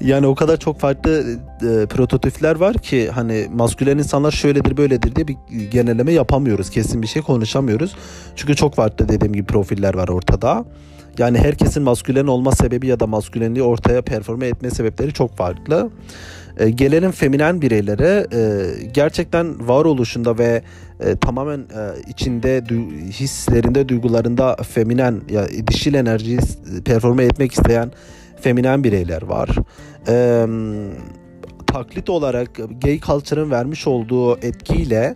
Yani 0.00 0.26
o 0.26 0.34
kadar 0.34 0.56
çok 0.56 0.80
farklı 0.80 1.24
e, 1.62 1.86
prototipler 1.86 2.56
var 2.56 2.74
ki 2.74 3.10
hani 3.10 3.46
maskülen 3.52 3.98
insanlar 3.98 4.30
şöyledir 4.30 4.76
böyledir 4.76 5.16
diye 5.16 5.28
bir 5.28 5.36
genelleme 5.70 6.12
yapamıyoruz. 6.12 6.70
Kesin 6.70 7.02
bir 7.02 7.06
şey 7.06 7.22
konuşamıyoruz. 7.22 7.96
Çünkü 8.36 8.56
çok 8.56 8.74
farklı 8.74 9.08
dediğim 9.08 9.32
gibi 9.32 9.46
profiller 9.46 9.94
var 9.94 10.08
ortada. 10.08 10.64
Yani 11.18 11.38
herkesin 11.38 11.82
maskülen 11.82 12.26
olma 12.26 12.52
sebebi 12.52 12.86
ya 12.86 13.00
da 13.00 13.06
maskülenliği 13.06 13.62
ortaya 13.62 14.02
performe 14.02 14.46
etme 14.46 14.70
sebepleri 14.70 15.12
çok 15.12 15.36
farklı. 15.36 15.90
E, 16.58 16.70
gelelim 16.70 17.10
feminen 17.10 17.62
bireylere 17.62 18.26
e, 18.32 18.66
gerçekten 18.94 19.68
varoluşunda 19.68 20.38
ve 20.38 20.62
e, 21.00 21.16
tamamen 21.16 21.58
e, 21.58 22.10
içinde 22.10 22.58
du- 22.58 23.10
hislerinde 23.10 23.88
duygularında 23.88 24.56
feminen 24.56 25.20
ya 25.30 25.48
dişil 25.66 25.94
enerjiyi 25.94 26.38
performe 26.84 27.24
etmek 27.24 27.52
isteyen 27.52 27.90
feminen 28.40 28.84
bireyler 28.84 29.22
var. 29.22 29.48
E, 30.08 30.46
taklit 31.66 32.10
olarak 32.10 32.50
gay 32.82 33.00
culture'ın 33.00 33.50
vermiş 33.50 33.86
olduğu 33.86 34.38
etkiyle 34.38 35.14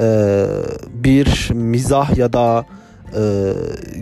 e, 0.00 0.46
bir 0.94 1.50
mizah 1.54 2.16
ya 2.16 2.32
da 2.32 2.66
e, 3.14 3.22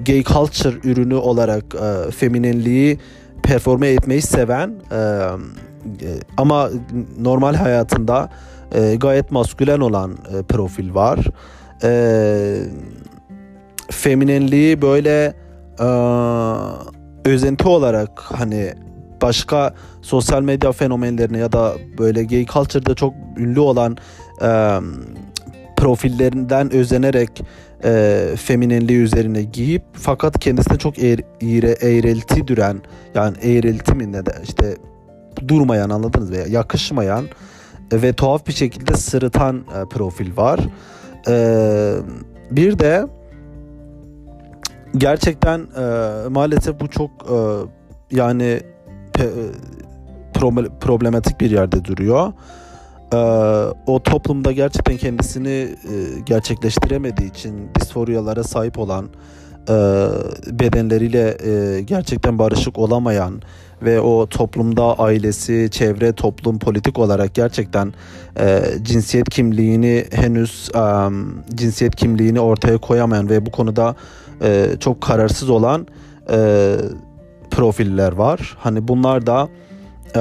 gay 0.07 0.23
culture 0.23 0.91
ürünü 0.91 1.15
olarak 1.15 1.65
e, 1.75 2.11
feminenliği 2.11 2.99
performe 3.43 3.89
etmeyi 3.89 4.23
seven 4.23 4.75
e, 4.93 5.29
ama 6.37 6.71
normal 7.21 7.55
hayatında 7.55 8.31
e, 8.75 8.97
gayet 8.97 9.31
maskülen 9.31 9.81
olan 9.81 10.13
e, 10.13 10.43
profil 10.43 10.95
var. 10.95 11.19
E, 11.83 11.91
feminenliği 13.91 14.83
böyle 14.83 15.35
e, 15.81 15.89
özenti 17.25 17.69
olarak 17.69 18.23
hani 18.23 18.75
başka 19.23 19.75
sosyal 20.03 20.43
medya 20.43 20.73
fenomenlerine 20.73 21.39
ya 21.39 21.53
da 21.53 21.75
böyle 21.99 22.25
gay 22.25 22.47
culture'da 22.47 22.95
çok 22.95 23.15
ünlü 23.37 23.61
olan 23.61 23.97
e, 24.43 24.79
profillerinden 25.77 26.73
özenerek 26.73 27.43
e, 27.85 28.25
feminenliği 28.37 28.99
üzerine 28.99 29.43
giyip 29.43 29.83
fakat 29.93 30.39
kendisine 30.39 30.79
çok 30.79 30.99
eğri, 30.99 31.25
eğri, 31.41 31.77
eğrelti 31.81 32.49
düren 32.49 32.83
yani 33.15 33.37
eğrelti 33.43 33.95
mi 33.95 34.13
ne 34.13 34.27
de 34.27 34.33
işte 34.43 34.77
durmayan 35.49 35.91
anladınız 35.91 36.31
mı? 36.31 36.37
Yakışmayan 36.49 37.25
ve 37.93 38.13
tuhaf 38.13 38.47
bir 38.47 38.53
şekilde 38.53 38.97
sırıtan 38.97 39.57
e, 39.57 39.89
profil 39.89 40.37
var. 40.37 40.61
E, 41.29 41.95
bir 42.51 42.79
de 42.79 43.07
gerçekten 44.97 45.59
e, 45.59 46.29
maalesef 46.29 46.81
bu 46.81 46.89
çok 46.89 47.11
e, 47.11 47.37
yani 48.17 48.61
pe, 49.13 49.25
e, 49.25 49.29
problematik 50.81 51.41
bir 51.41 51.51
yerde 51.51 51.85
duruyor. 51.85 52.33
E, 53.13 53.17
o 53.87 54.03
toplumda 54.03 54.53
gerçekten 54.53 54.97
kendisini 54.97 55.49
e, 55.49 55.75
gerçekleştiremediği 56.27 57.31
için 57.31 57.71
disforyalara 57.81 58.45
sahip 58.45 58.79
olan 58.79 59.09
e, 59.69 59.75
bedenleriyle 60.47 61.37
e, 61.47 61.81
gerçekten 61.81 62.39
barışık 62.39 62.79
olamayan 62.79 63.43
ve 63.83 64.01
o 64.01 64.27
toplumda 64.27 64.99
ailesi, 64.99 65.69
çevre, 65.71 66.13
toplum 66.13 66.59
politik 66.59 66.99
olarak 66.99 67.35
gerçekten 67.35 67.95
e, 68.41 68.63
cinsiyet 68.83 69.29
kimliğini 69.29 70.05
henüz 70.13 70.71
e, 70.75 70.81
cinsiyet 71.55 71.97
kimliğini 71.97 72.41
ortaya 72.41 72.79
koyamayan 72.79 73.29
ve 73.29 73.47
bu 73.47 73.51
konuda 73.51 73.95
e, 74.43 74.77
çok 74.81 75.01
kararsız 75.01 75.51
olan 75.51 75.87
e, 76.31 76.77
profiller 77.51 78.13
var. 78.13 78.57
Hani 78.59 78.89
bunlar 78.89 79.27
da 79.27 79.49
e, 80.17 80.21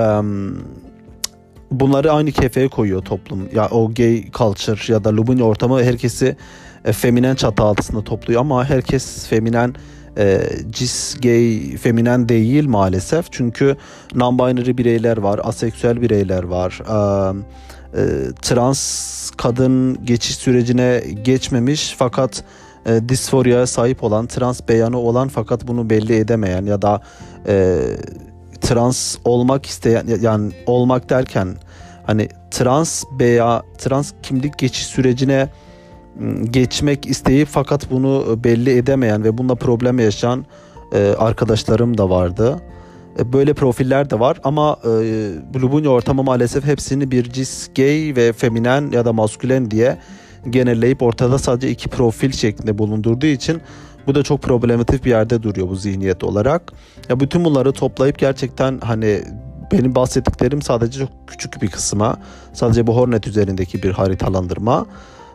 bunları 1.71 2.11
aynı 2.11 2.31
kefeye 2.31 2.67
koyuyor 2.67 3.01
toplum. 3.01 3.49
Ya 3.55 3.69
o 3.69 3.93
gay 3.93 4.31
culture 4.31 4.93
ya 4.93 5.03
da 5.03 5.17
Lubunya 5.17 5.45
ortamı 5.45 5.83
herkesi 5.83 6.35
e, 6.85 6.93
feminen 6.93 7.35
çatı 7.35 7.63
altında 7.63 8.03
topluyor 8.03 8.41
ama 8.41 8.65
herkes 8.65 9.27
feminen 9.27 9.75
e, 10.17 10.41
cis 10.69 11.17
gay 11.21 11.77
feminen 11.77 12.29
değil 12.29 12.67
maalesef. 12.67 13.31
Çünkü 13.31 13.77
non-binary 14.13 14.77
bireyler 14.77 15.17
var, 15.17 15.39
aseksüel 15.43 16.01
bireyler 16.01 16.43
var. 16.43 16.81
E, 17.93 18.01
trans 18.41 19.31
kadın 19.31 20.05
geçiş 20.05 20.35
sürecine 20.35 21.03
geçmemiş 21.21 21.95
fakat 21.97 22.43
e, 22.87 23.09
disforyaya 23.09 23.67
sahip 23.67 24.03
olan, 24.03 24.27
trans 24.27 24.61
beyanı 24.69 24.97
olan 24.97 25.27
fakat 25.27 25.67
bunu 25.67 25.89
belli 25.89 26.15
edemeyen 26.15 26.65
ya 26.65 26.81
da 26.81 27.01
e, 27.47 27.79
trans 28.61 29.17
olmak 29.25 29.65
isteyen 29.65 30.05
yani 30.21 30.51
olmak 30.65 31.09
derken 31.09 31.55
hani 32.05 32.29
trans 32.51 33.03
veya 33.19 33.63
trans 33.77 34.13
kimlik 34.23 34.57
geçiş 34.57 34.85
sürecine 34.85 35.49
geçmek 36.43 37.05
isteyip 37.05 37.47
fakat 37.51 37.91
bunu 37.91 38.39
belli 38.43 38.77
edemeyen 38.77 39.23
ve 39.23 39.37
bununla 39.37 39.55
problem 39.55 39.99
yaşayan 39.99 40.45
e, 40.93 41.15
arkadaşlarım 41.17 41.97
da 41.97 42.09
vardı. 42.09 42.59
E, 43.19 43.33
böyle 43.33 43.53
profiller 43.53 44.09
de 44.09 44.19
var 44.19 44.39
ama 44.43 44.77
e, 44.83 44.89
Blubunya 45.53 45.89
ortamı 45.89 46.23
maalesef 46.23 46.65
hepsini 46.65 47.11
bir 47.11 47.23
cis 47.23 47.69
gay 47.75 48.13
ve 48.15 48.33
feminen 48.33 48.91
ya 48.91 49.05
da 49.05 49.13
maskülen 49.13 49.71
diye 49.71 49.97
genelleyip 50.51 51.01
ortada 51.01 51.37
sadece 51.37 51.69
iki 51.69 51.89
profil 51.89 52.31
şeklinde 52.31 52.77
bulundurduğu 52.77 53.25
için 53.25 53.61
bu 54.07 54.15
da 54.15 54.23
çok 54.23 54.41
problematik 54.41 55.05
bir 55.05 55.09
yerde 55.09 55.43
duruyor 55.43 55.69
bu 55.69 55.75
zihniyet 55.75 56.23
olarak. 56.23 56.73
Ya 57.09 57.19
bütün 57.19 57.45
bunları 57.45 57.71
toplayıp 57.71 58.19
gerçekten 58.19 58.79
hani 58.79 59.21
benim 59.71 59.95
bahsettiklerim 59.95 60.61
sadece 60.61 60.99
çok 60.99 61.09
küçük 61.27 61.61
bir 61.61 61.67
kısma. 61.67 62.17
Sadece 62.53 62.87
bu 62.87 62.95
Hornet 62.95 63.27
üzerindeki 63.27 63.83
bir 63.83 63.91
haritalandırma. 63.91 64.85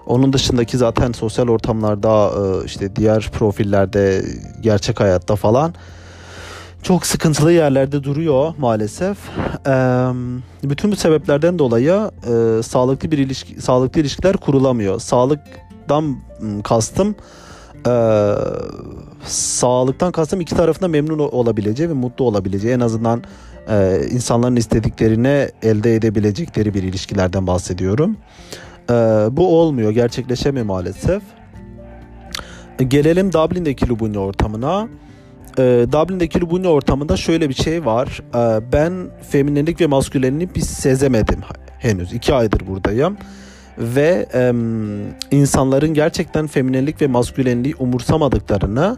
Onun 0.06 0.32
dışındaki 0.32 0.78
zaten 0.78 1.12
sosyal 1.12 1.48
ortamlarda 1.48 2.30
e, 2.30 2.64
işte 2.64 2.96
diğer 2.96 3.30
profillerde 3.32 4.24
gerçek 4.60 5.00
hayatta 5.00 5.36
falan 5.36 5.74
çok 6.82 7.06
sıkıntılı 7.06 7.52
yerlerde 7.52 8.04
duruyor 8.04 8.54
maalesef. 8.58 9.18
Bütün 10.62 10.92
bu 10.92 10.96
sebeplerden 10.96 11.58
dolayı 11.58 12.10
e, 12.26 12.62
sağlıklı 12.62 13.10
bir 13.10 13.18
ilişki, 13.18 13.62
sağlıklı 13.62 14.00
ilişkiler 14.00 14.36
kurulamıyor. 14.36 15.00
Sağlıktan 15.00 16.16
kastım 16.64 17.14
e, 17.86 17.92
sağlıktan 19.24 20.12
kastım 20.12 20.40
iki 20.40 20.56
tarafında 20.56 20.88
memnun 20.88 21.18
olabileceği 21.18 21.88
ve 21.88 21.92
mutlu 21.92 22.24
olabileceği 22.24 22.74
en 22.74 22.80
azından 22.80 23.22
insanların 24.10 24.56
istediklerini 24.56 25.48
elde 25.62 25.94
edebilecekleri 25.94 26.74
bir 26.74 26.82
ilişkilerden 26.82 27.46
bahsediyorum. 27.46 28.16
Ee, 28.90 28.94
bu 29.30 29.58
olmuyor, 29.60 29.90
gerçekleşemiyor 29.90 30.66
maalesef. 30.66 31.22
Gelelim 32.88 33.32
Dublin'deki 33.32 33.88
Lubunya 33.88 34.20
ortamına. 34.20 34.88
Ee, 35.58 35.86
Dublin'deki 35.92 36.40
Lubunya 36.40 36.70
ortamında 36.70 37.16
şöyle 37.16 37.48
bir 37.48 37.54
şey 37.54 37.84
var. 37.84 38.22
Ee, 38.34 38.72
ben 38.72 38.92
feminenlik 39.30 39.80
ve 39.80 39.86
maskülenliği 39.86 40.54
bir 40.54 40.60
sezemedim 40.60 41.40
henüz. 41.78 42.12
iki 42.12 42.34
aydır 42.34 42.66
buradayım. 42.66 43.16
Ve 43.78 44.26
e, 44.34 44.52
insanların 45.30 45.94
gerçekten 45.94 46.46
feminenlik 46.46 47.02
ve 47.02 47.06
maskülenliği 47.06 47.74
umursamadıklarını 47.78 48.96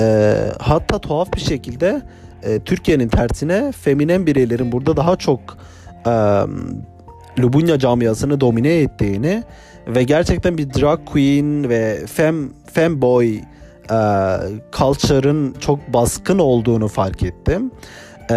e, 0.00 0.36
hatta 0.58 0.98
tuhaf 0.98 1.32
bir 1.34 1.40
şekilde 1.40 2.02
e, 2.42 2.60
Türkiye'nin 2.60 3.08
tersine 3.08 3.72
feminen 3.72 4.26
bireylerin 4.26 4.72
burada 4.72 4.96
daha 4.96 5.16
çok 5.16 5.40
e, 6.06 6.10
Lubunya 7.40 7.78
camiasını 7.78 8.40
domine 8.40 8.80
ettiğini 8.80 9.42
ve 9.86 10.02
gerçekten 10.02 10.58
bir 10.58 10.74
drag 10.74 11.00
queen 11.06 11.68
ve 11.68 12.06
fem 12.06 12.50
femboy 12.72 13.36
e, 13.36 13.42
culture'ın 14.72 15.52
çok 15.60 15.92
baskın 15.92 16.38
olduğunu 16.38 16.88
fark 16.88 17.22
ettim. 17.22 17.70
E, 18.30 18.34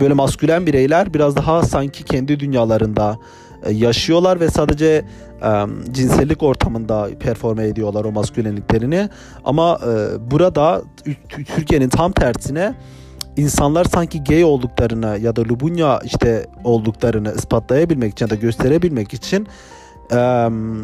böyle 0.00 0.14
maskülen 0.14 0.66
bireyler 0.66 1.14
biraz 1.14 1.36
daha 1.36 1.62
sanki 1.62 2.04
kendi 2.04 2.40
dünyalarında 2.40 3.18
e, 3.64 3.72
yaşıyorlar 3.72 4.40
ve 4.40 4.50
sadece 4.50 5.04
e, 5.42 5.50
cinsellik 5.92 6.42
ortamında 6.42 7.08
performe 7.20 7.66
ediyorlar 7.66 8.04
o 8.04 8.12
maskülenliklerini. 8.12 9.08
Ama 9.44 9.78
e, 9.82 10.30
burada 10.30 10.82
Türkiye'nin 11.56 11.88
tam 11.88 12.12
tersine 12.12 12.74
insanlar 13.36 13.84
sanki 13.84 14.24
gay 14.24 14.44
olduklarını 14.44 15.18
ya 15.20 15.36
da 15.36 15.42
Lubunya 15.42 16.00
işte 16.04 16.46
olduklarını 16.64 17.34
ispatlayabilmek 17.34 18.12
için 18.12 18.24
ya 18.26 18.30
da 18.30 18.34
gösterebilmek 18.34 19.14
için 19.14 19.46
e, 20.10 20.16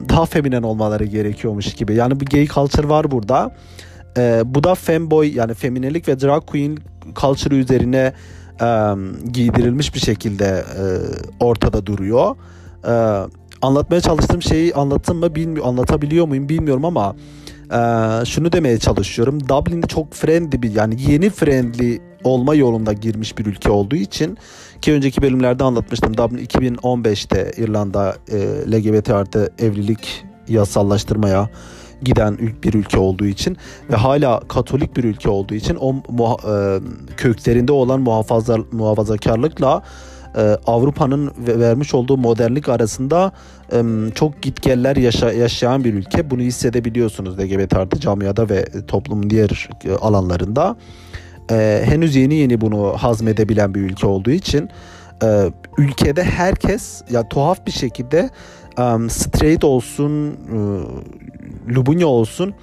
daha 0.08 0.26
feminen 0.26 0.62
olmaları 0.62 1.04
gerekiyormuş 1.04 1.74
gibi. 1.74 1.94
Yani 1.94 2.20
bir 2.20 2.26
gay 2.26 2.46
culture 2.46 2.88
var 2.88 3.10
burada. 3.10 3.56
E, 4.18 4.42
bu 4.44 4.64
da 4.64 4.74
femboy 4.74 5.36
yani 5.36 5.54
feminelik 5.54 6.08
ve 6.08 6.20
drag 6.20 6.46
queen 6.46 6.78
culture 7.16 7.54
üzerine 7.54 8.12
e, 8.60 8.68
giydirilmiş 9.32 9.94
bir 9.94 10.00
şekilde 10.00 10.44
e, 10.44 10.82
ortada 11.40 11.86
duruyor. 11.86 12.36
E, 12.86 12.92
anlatmaya 13.62 14.00
çalıştığım 14.00 14.42
şeyi 14.42 14.74
anlattım 14.74 15.18
mı 15.18 15.34
bilmiyorum 15.34 15.68
anlatabiliyor 15.68 16.28
muyum 16.28 16.48
bilmiyorum 16.48 16.84
ama 16.84 17.16
e, 17.72 17.78
şunu 18.24 18.52
demeye 18.52 18.78
çalışıyorum. 18.78 19.48
Dublin'de 19.48 19.86
çok 19.86 20.14
friendly 20.14 20.62
bir 20.62 20.74
yani 20.74 20.96
yeni 21.08 21.30
friendly 21.30 22.00
olma 22.24 22.54
yolunda 22.54 22.92
girmiş 22.92 23.38
bir 23.38 23.46
ülke 23.46 23.70
olduğu 23.70 23.96
için 23.96 24.38
ki 24.82 24.92
önceki 24.92 25.22
bölümlerde 25.22 25.64
anlatmıştım 25.64 26.16
Dublin 26.16 26.44
2015'te 26.46 27.52
İrlanda 27.56 28.16
e, 28.28 28.38
LGBT 28.72 29.10
artı 29.10 29.52
evlilik 29.58 30.24
yasallaştırmaya 30.48 31.50
giden 32.02 32.38
bir 32.62 32.74
ülke 32.74 32.98
olduğu 32.98 33.26
için 33.26 33.56
ve 33.90 33.96
hala 33.96 34.40
Katolik 34.40 34.96
bir 34.96 35.04
ülke 35.04 35.30
olduğu 35.30 35.54
için 35.54 35.76
o 35.80 35.94
muha, 36.08 36.36
e, 36.54 36.80
köklerinde 37.16 37.72
olan 37.72 38.00
muhafaza 38.00 38.58
muhafazakarlıkla 38.72 39.82
e, 40.36 40.40
Avrupa'nın 40.66 41.32
vermiş 41.38 41.94
olduğu 41.94 42.16
modernlik 42.16 42.68
arasında 42.68 43.32
e, 43.72 43.82
çok 44.14 44.42
gitgeller 44.42 44.96
yaşa, 44.96 45.32
yaşayan 45.32 45.84
bir 45.84 45.94
ülke. 45.94 46.30
Bunu 46.30 46.40
hissedebiliyorsunuz 46.40 47.38
LGBT 47.38 47.76
artı 47.76 48.00
camiada 48.00 48.48
ve 48.48 48.64
toplumun 48.86 49.30
diğer 49.30 49.68
e, 49.84 49.92
alanlarında. 49.92 50.76
E, 51.50 51.82
henüz 51.84 52.16
yeni 52.16 52.34
yeni 52.34 52.60
bunu 52.60 52.92
hazmedebilen 52.96 53.74
bir 53.74 53.80
ülke 53.80 54.06
olduğu 54.06 54.30
için 54.30 54.68
e, 55.24 55.50
ülkede 55.78 56.24
herkes 56.24 57.02
ya 57.10 57.28
tuhaf 57.28 57.66
bir 57.66 57.72
şekilde 57.72 58.30
um, 58.78 59.10
straight 59.10 59.64
olsun, 59.64 60.30
e, 60.30 61.74
lubunya 61.74 62.06
olsun 62.06 62.54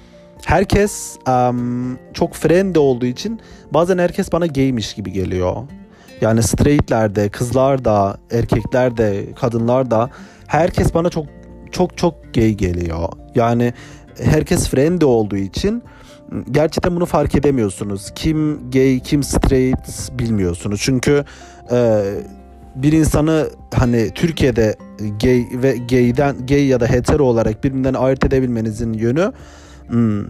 herkes 0.44 1.16
um, 1.28 1.98
çok 2.14 2.34
friendly 2.34 2.78
olduğu 2.78 3.06
için 3.06 3.40
bazen 3.72 3.98
herkes 3.98 4.32
bana 4.32 4.46
gaymiş 4.46 4.94
gibi 4.94 5.12
geliyor. 5.12 5.56
Yani 6.20 6.42
straightler 6.42 7.14
de, 7.14 7.28
kızlar 7.28 7.84
da, 7.84 8.18
erkekler 8.30 8.96
de, 8.96 9.32
kadınlar 9.34 9.90
da 9.90 10.10
herkes 10.46 10.94
bana 10.94 11.10
çok 11.10 11.26
çok 11.70 11.96
çok 11.96 12.34
gay 12.34 12.54
geliyor. 12.54 13.08
Yani 13.34 13.74
herkes 14.22 14.68
friendly 14.68 15.04
olduğu 15.04 15.36
için 15.36 15.82
gerçekten 16.50 16.96
bunu 16.96 17.06
fark 17.06 17.34
edemiyorsunuz. 17.34 18.10
Kim 18.14 18.70
gay, 18.70 19.00
kim 19.00 19.22
straight 19.22 20.18
bilmiyorsunuz. 20.18 20.80
Çünkü 20.82 21.24
e, 21.72 22.02
bir 22.74 22.92
insanı 22.92 23.50
hani 23.74 24.10
Türkiye'de 24.14 24.76
gay 25.22 25.46
ve 25.52 25.76
gay'den 25.90 26.46
gay 26.46 26.66
ya 26.66 26.80
da 26.80 26.86
hetero 26.86 27.24
olarak 27.24 27.64
birbirinden 27.64 27.94
ayırt 27.94 28.24
edebilmenizin 28.24 28.92
yönü 28.92 29.32
hmm, 29.88 30.24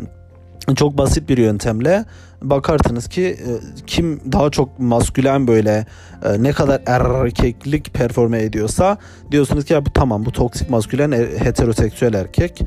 çok 0.74 0.98
basit 0.98 1.28
bir 1.28 1.38
yöntemle 1.38 2.04
bakarsınız 2.42 3.08
ki 3.08 3.22
e, 3.22 3.50
kim 3.86 4.20
daha 4.32 4.50
çok 4.50 4.78
maskülen 4.78 5.46
böyle 5.46 5.86
e, 6.24 6.42
ne 6.42 6.52
kadar 6.52 6.82
erkeklik 6.86 7.94
performe 7.94 8.42
ediyorsa 8.42 8.98
diyorsunuz 9.30 9.64
ki 9.64 9.72
ya 9.72 9.86
bu 9.86 9.92
tamam 9.92 10.24
bu 10.24 10.32
toksik 10.32 10.70
maskülen 10.70 11.10
e, 11.10 11.18
heteroseksüel 11.18 12.14
erkek. 12.14 12.62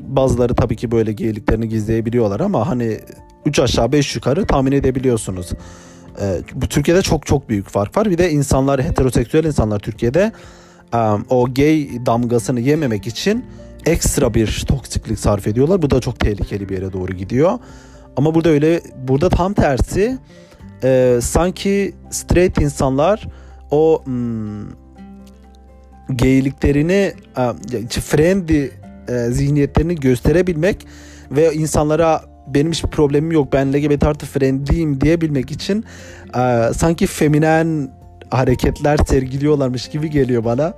Bazıları 0.00 0.54
tabii 0.54 0.76
ki 0.76 0.90
böyle 0.90 1.12
geyliklerini 1.12 1.68
gizleyebiliyorlar 1.68 2.40
ama 2.40 2.68
hani 2.68 3.00
3 3.46 3.58
aşağı 3.58 3.92
5 3.92 4.16
yukarı 4.16 4.46
tahmin 4.46 4.72
edebiliyorsunuz. 4.72 5.52
Bu 6.54 6.66
Türkiye'de 6.68 7.02
çok 7.02 7.26
çok 7.26 7.48
büyük 7.48 7.68
fark 7.68 7.96
var. 7.96 8.10
Bir 8.10 8.18
de 8.18 8.30
insanlar 8.30 8.82
heteroseksüel 8.82 9.44
insanlar 9.44 9.78
Türkiye'de 9.78 10.32
o 11.28 11.54
gay 11.54 12.06
damgasını 12.06 12.60
yememek 12.60 13.06
için 13.06 13.44
ekstra 13.86 14.34
bir 14.34 14.64
toksiklik 14.68 15.18
sarf 15.18 15.46
ediyorlar. 15.46 15.82
Bu 15.82 15.90
da 15.90 16.00
çok 16.00 16.20
tehlikeli 16.20 16.68
bir 16.68 16.74
yere 16.74 16.92
doğru 16.92 17.12
gidiyor. 17.12 17.58
Ama 18.16 18.34
burada 18.34 18.48
öyle 18.48 18.80
burada 19.08 19.28
tam 19.28 19.54
tersi 19.54 20.18
e, 20.84 21.18
sanki 21.22 21.94
straight 22.10 22.60
insanlar 22.60 23.28
o 23.70 24.02
hmm, 24.04 24.66
geyliklerini 26.16 27.12
e, 27.38 28.00
friendly 28.00 28.70
e, 29.08 29.30
zihniyetlerini 29.30 29.94
gösterebilmek 29.94 30.86
ve 31.30 31.54
insanlara 31.54 32.24
benim 32.46 32.72
hiçbir 32.72 32.88
problemim 32.88 33.32
yok 33.32 33.52
ben 33.52 33.72
LGBT 33.72 34.04
artı 34.04 34.26
friendliyim 34.26 35.00
diyebilmek 35.00 35.50
için 35.50 35.84
e, 36.36 36.72
sanki 36.74 37.06
feminen 37.06 37.90
hareketler 38.30 38.96
sergiliyorlarmış 38.96 39.88
gibi 39.88 40.10
geliyor 40.10 40.44
bana. 40.44 40.74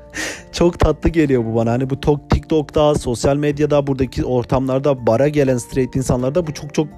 Çok 0.52 0.78
tatlı 0.78 1.08
geliyor 1.08 1.44
bu 1.44 1.54
bana. 1.54 1.72
Hani 1.72 1.90
bu 1.90 2.00
TikTok'ta, 2.28 2.94
sosyal 2.94 3.36
medyada, 3.36 3.86
buradaki 3.86 4.24
ortamlarda 4.24 5.06
bara 5.06 5.28
gelen 5.28 5.58
straight 5.58 5.96
insanlarda 5.96 6.46
bu 6.46 6.54
çok 6.54 6.74
çok 6.74 6.88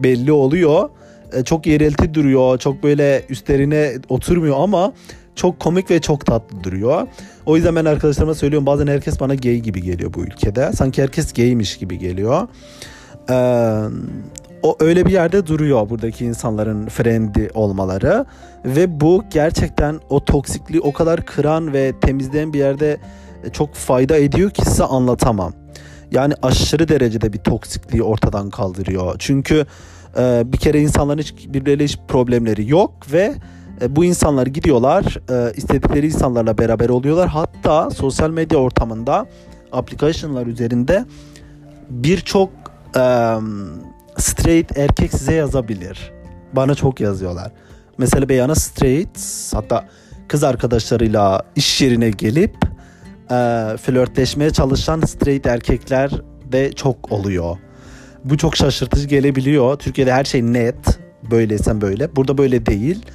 belli 0.00 0.32
oluyor. 0.32 0.90
E, 1.32 1.44
çok 1.44 1.66
yerelti 1.66 2.14
duruyor. 2.14 2.58
Çok 2.58 2.82
böyle 2.82 3.24
üstlerine 3.28 3.92
oturmuyor 4.08 4.56
ama 4.58 4.92
çok 5.34 5.60
komik 5.60 5.90
ve 5.90 6.00
çok 6.00 6.26
tatlı 6.26 6.64
duruyor. 6.64 7.06
O 7.46 7.56
yüzden 7.56 7.76
ben 7.76 7.84
arkadaşlarıma 7.84 8.34
söylüyorum 8.34 8.66
bazen 8.66 8.86
herkes 8.86 9.20
bana 9.20 9.34
gay 9.34 9.56
gibi 9.56 9.82
geliyor 9.82 10.14
bu 10.14 10.20
ülkede. 10.24 10.72
Sanki 10.72 11.02
herkes 11.02 11.32
gaymiş 11.32 11.76
gibi 11.76 11.98
geliyor. 11.98 12.48
Ee, 13.30 13.34
o 14.62 14.76
öyle 14.80 15.06
bir 15.06 15.10
yerde 15.10 15.46
duruyor 15.46 15.90
buradaki 15.90 16.24
insanların 16.24 16.86
friendly 16.86 17.48
olmaları 17.54 18.24
ve 18.64 19.00
bu 19.00 19.24
gerçekten 19.30 20.00
o 20.08 20.24
toksikliği 20.24 20.80
o 20.80 20.92
kadar 20.92 21.26
kıran 21.26 21.72
ve 21.72 21.92
temizleyen 22.00 22.52
bir 22.52 22.58
yerde 22.58 23.00
çok 23.52 23.74
fayda 23.74 24.16
ediyor 24.16 24.50
ki 24.50 24.64
size 24.64 24.84
anlatamam. 24.84 25.52
Yani 26.10 26.34
aşırı 26.42 26.88
derecede 26.88 27.32
bir 27.32 27.38
toksikliği 27.38 28.02
ortadan 28.02 28.50
kaldırıyor. 28.50 29.16
Çünkü 29.18 29.66
e, 30.18 30.42
bir 30.46 30.58
kere 30.58 30.80
insanların 30.80 31.18
hiç 31.18 31.34
birbirleriyle 31.48 31.84
hiç 31.84 31.98
problemleri 32.08 32.70
yok 32.70 33.12
ve 33.12 33.34
e, 33.82 33.96
bu 33.96 34.04
insanlar 34.04 34.46
gidiyorlar 34.46 35.20
e, 35.30 35.52
istedikleri 35.56 36.06
insanlarla 36.06 36.58
beraber 36.58 36.88
oluyorlar. 36.88 37.28
Hatta 37.28 37.90
sosyal 37.90 38.30
medya 38.30 38.58
ortamında 38.58 39.26
application'lar 39.72 40.46
üzerinde 40.46 41.04
birçok 41.90 42.50
e, 42.96 43.00
straight 44.20 44.78
erkek 44.78 45.12
size 45.12 45.34
yazabilir. 45.34 46.12
Bana 46.52 46.74
çok 46.74 47.00
yazıyorlar. 47.00 47.52
Mesela 47.98 48.28
beyana 48.28 48.54
straight 48.54 49.18
hatta 49.54 49.88
kız 50.28 50.44
arkadaşlarıyla 50.44 51.42
iş 51.56 51.80
yerine 51.80 52.10
gelip 52.10 52.56
e, 53.30 53.36
flörtleşmeye 53.82 54.50
çalışan 54.50 55.00
straight 55.00 55.46
erkekler 55.46 56.10
de 56.52 56.72
çok 56.72 57.12
oluyor. 57.12 57.56
Bu 58.24 58.36
çok 58.38 58.56
şaşırtıcı 58.56 59.08
gelebiliyor. 59.08 59.78
Türkiye'de 59.78 60.12
her 60.12 60.24
şey 60.24 60.42
net. 60.42 60.98
Böyleysen 61.30 61.80
böyle. 61.80 62.16
Burada 62.16 62.38
böyle 62.38 62.66
değil. 62.66 63.06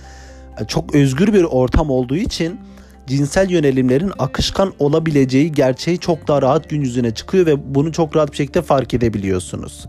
E, 0.59 0.65
çok 0.65 0.95
özgür 0.95 1.33
bir 1.33 1.43
ortam 1.43 1.89
olduğu 1.89 2.15
için 2.15 2.59
cinsel 3.07 3.49
yönelimlerin 3.49 4.11
akışkan 4.19 4.73
olabileceği 4.79 5.51
gerçeği 5.51 5.99
çok 5.99 6.27
daha 6.27 6.41
rahat 6.41 6.69
gün 6.69 6.81
yüzüne 6.81 7.13
çıkıyor 7.13 7.45
ve 7.45 7.75
bunu 7.75 7.91
çok 7.91 8.15
rahat 8.15 8.31
bir 8.31 8.37
şekilde 8.37 8.61
fark 8.61 8.93
edebiliyorsunuz. 8.93 9.85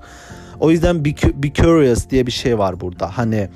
O 0.60 0.70
yüzden 0.70 1.04
be, 1.04 1.10
be 1.34 1.52
curious 1.52 2.10
diye 2.10 2.26
bir 2.26 2.32
şey 2.32 2.58
var 2.58 2.80
burada. 2.80 3.18
Hani 3.18 3.48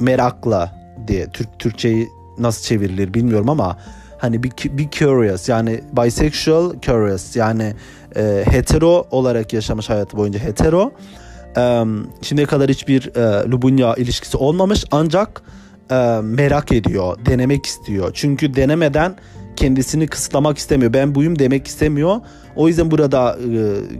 merakla 0.00 0.72
diye 1.08 1.26
Türk 1.26 1.58
Türkçeyi 1.58 2.08
nasıl 2.38 2.62
çevirilir 2.62 3.14
bilmiyorum 3.14 3.48
ama 3.48 3.78
hani 4.18 4.42
be, 4.42 4.48
be 4.78 4.90
curious 4.90 5.48
yani 5.48 5.80
bisexual 5.92 6.80
curious 6.80 7.36
yani 7.36 7.74
e, 8.16 8.44
hetero 8.50 9.06
olarak 9.10 9.52
yaşamış 9.52 9.90
hayatı 9.90 10.16
boyunca 10.16 10.40
hetero. 10.40 10.92
E, 11.56 11.84
şimdiye 12.22 12.46
kadar 12.46 12.70
hiçbir 12.70 13.16
e, 13.16 13.50
Lubunya 13.50 13.94
ilişkisi 13.94 14.36
olmamış 14.36 14.84
ancak 14.90 15.42
e, 15.90 16.20
merak 16.22 16.72
ediyor, 16.72 17.18
denemek 17.26 17.66
istiyor. 17.66 18.10
Çünkü 18.14 18.54
denemeden 18.54 19.16
kendisini 19.56 20.06
kısıtlamak 20.06 20.58
istemiyor. 20.58 20.92
Ben 20.92 21.14
buyum 21.14 21.38
demek 21.38 21.66
istemiyor. 21.66 22.20
O 22.56 22.68
yüzden 22.68 22.90
burada 22.90 23.36
e, 23.40 23.52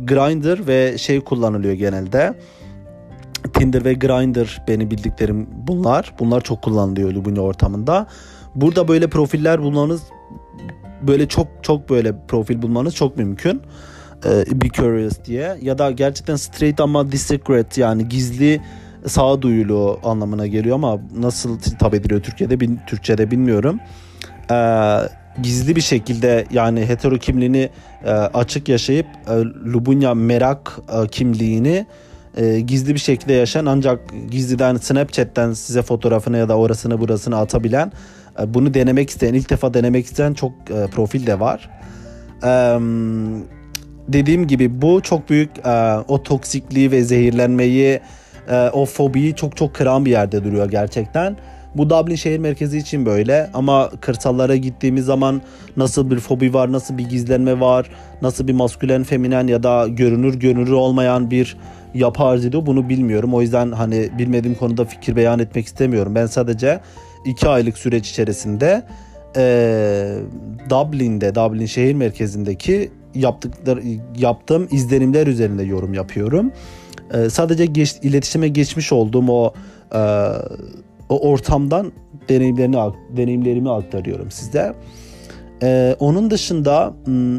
Grindr 0.04 0.66
ve 0.66 0.98
şey 0.98 1.20
kullanılıyor 1.20 1.74
genelde. 1.74 2.34
Tinder 3.52 3.84
ve 3.84 3.94
Grindr 3.94 4.62
beni 4.68 4.90
bildiklerim 4.90 5.48
bunlar. 5.52 6.14
Bunlar 6.18 6.40
çok 6.40 6.62
kullanılıyor 6.62 7.12
Lubunya 7.12 7.42
ortamında. 7.42 8.06
Burada 8.54 8.88
böyle 8.88 9.06
profiller 9.10 9.62
bulmanız 9.62 10.02
böyle 11.02 11.28
çok 11.28 11.48
çok 11.62 11.90
böyle 11.90 12.14
profil 12.28 12.62
bulmanız 12.62 12.94
çok 12.94 13.16
mümkün. 13.16 13.62
Ee, 14.24 14.60
be 14.62 14.68
curious 14.68 15.24
diye 15.24 15.56
ya 15.62 15.78
da 15.78 15.90
gerçekten 15.90 16.36
straight 16.36 16.80
ama 16.80 17.12
discreet 17.12 17.78
yani 17.78 18.08
gizli 18.08 18.60
sağduyulu 19.06 20.00
anlamına 20.04 20.46
geliyor 20.46 20.74
ama 20.74 20.98
nasıl 21.18 21.58
hitap 21.58 21.94
ediliyor 21.94 22.22
Türkiye'de 22.22 22.60
bin, 22.60 22.80
Türkçe'de 22.86 23.30
bilmiyorum. 23.30 23.80
Ee, 24.50 24.54
gizli 25.42 25.76
bir 25.76 25.80
şekilde 25.80 26.44
yani 26.50 26.86
hetero 26.86 27.18
kimliğini 27.18 27.70
e, 28.04 28.10
açık 28.10 28.68
yaşayıp 28.68 29.06
e, 29.06 29.32
Lubunya 29.72 30.14
merak 30.14 30.78
e, 30.92 31.08
kimliğini 31.08 31.86
e, 32.36 32.60
gizli 32.60 32.94
bir 32.94 33.00
şekilde 33.00 33.32
yaşayan 33.32 33.66
ancak 33.66 34.00
gizliden 34.30 34.76
Snapchat'ten 34.76 35.52
size 35.52 35.82
fotoğrafını 35.82 36.38
ya 36.38 36.48
da 36.48 36.58
orasını 36.58 37.00
burasını 37.00 37.38
atabilen 37.38 37.92
e, 38.40 38.54
bunu 38.54 38.74
denemek 38.74 39.10
isteyen 39.10 39.34
ilk 39.34 39.50
defa 39.50 39.74
denemek 39.74 40.06
isteyen 40.06 40.34
çok 40.34 40.52
e, 40.52 40.86
profil 40.86 41.26
de 41.26 41.40
var. 41.40 41.70
E, 42.44 42.50
dediğim 44.08 44.46
gibi 44.46 44.82
bu 44.82 45.00
çok 45.00 45.30
büyük 45.30 45.50
e, 45.66 45.96
o 46.08 46.22
toksikliği 46.22 46.90
ve 46.90 47.04
zehirlenmeyi 47.04 48.00
e, 48.50 48.70
o 48.72 48.86
fobiyi 48.86 49.34
çok 49.34 49.56
çok 49.56 49.74
kıran 49.74 50.04
bir 50.04 50.10
yerde 50.10 50.44
duruyor 50.44 50.70
gerçekten. 50.70 51.36
Bu 51.76 51.90
Dublin 51.90 52.14
şehir 52.14 52.38
merkezi 52.38 52.78
için 52.78 53.06
böyle 53.06 53.50
ama 53.54 53.90
kırsallara 54.00 54.56
gittiğimiz 54.56 55.04
zaman 55.04 55.42
nasıl 55.76 56.10
bir 56.10 56.18
fobi 56.18 56.54
var, 56.54 56.72
nasıl 56.72 56.98
bir 56.98 57.08
gizlenme 57.08 57.60
var, 57.60 57.90
nasıl 58.22 58.48
bir 58.48 58.52
maskülen, 58.52 59.02
feminen 59.02 59.46
ya 59.46 59.62
da 59.62 59.88
görünür 59.88 60.34
görünür 60.34 60.70
olmayan 60.70 61.30
bir 61.30 61.56
yapı 61.94 62.22
arz 62.22 62.44
ediyor 62.44 62.66
bunu 62.66 62.88
bilmiyorum. 62.88 63.34
O 63.34 63.42
yüzden 63.42 63.72
hani 63.72 64.10
bilmediğim 64.18 64.56
konuda 64.56 64.84
fikir 64.84 65.16
beyan 65.16 65.38
etmek 65.38 65.66
istemiyorum. 65.66 66.14
Ben 66.14 66.26
sadece 66.26 66.80
iki 67.24 67.48
aylık 67.48 67.78
süreç 67.78 68.10
içerisinde 68.10 68.82
e, 69.36 70.18
Dublin'de, 70.70 71.34
Dublin 71.34 71.66
şehir 71.66 71.94
merkezindeki 71.94 72.90
yaptıkları 73.14 73.82
yaptığım 74.18 74.68
izlenimler 74.70 75.26
üzerinde 75.26 75.62
yorum 75.62 75.94
yapıyorum. 75.94 76.52
E, 77.14 77.30
sadece 77.30 77.66
geç, 77.66 77.94
iletişime 78.02 78.48
geçmiş 78.48 78.92
olduğum 78.92 79.28
o 79.28 79.54
e, 79.94 80.00
o 81.08 81.30
ortamdan 81.30 81.92
deneyimlerini 82.28 82.76
deneyimlerimi 83.16 83.70
aktarıyorum 83.70 84.30
size. 84.30 84.72
Ee, 85.62 85.96
onun 86.00 86.30
dışında 86.30 86.94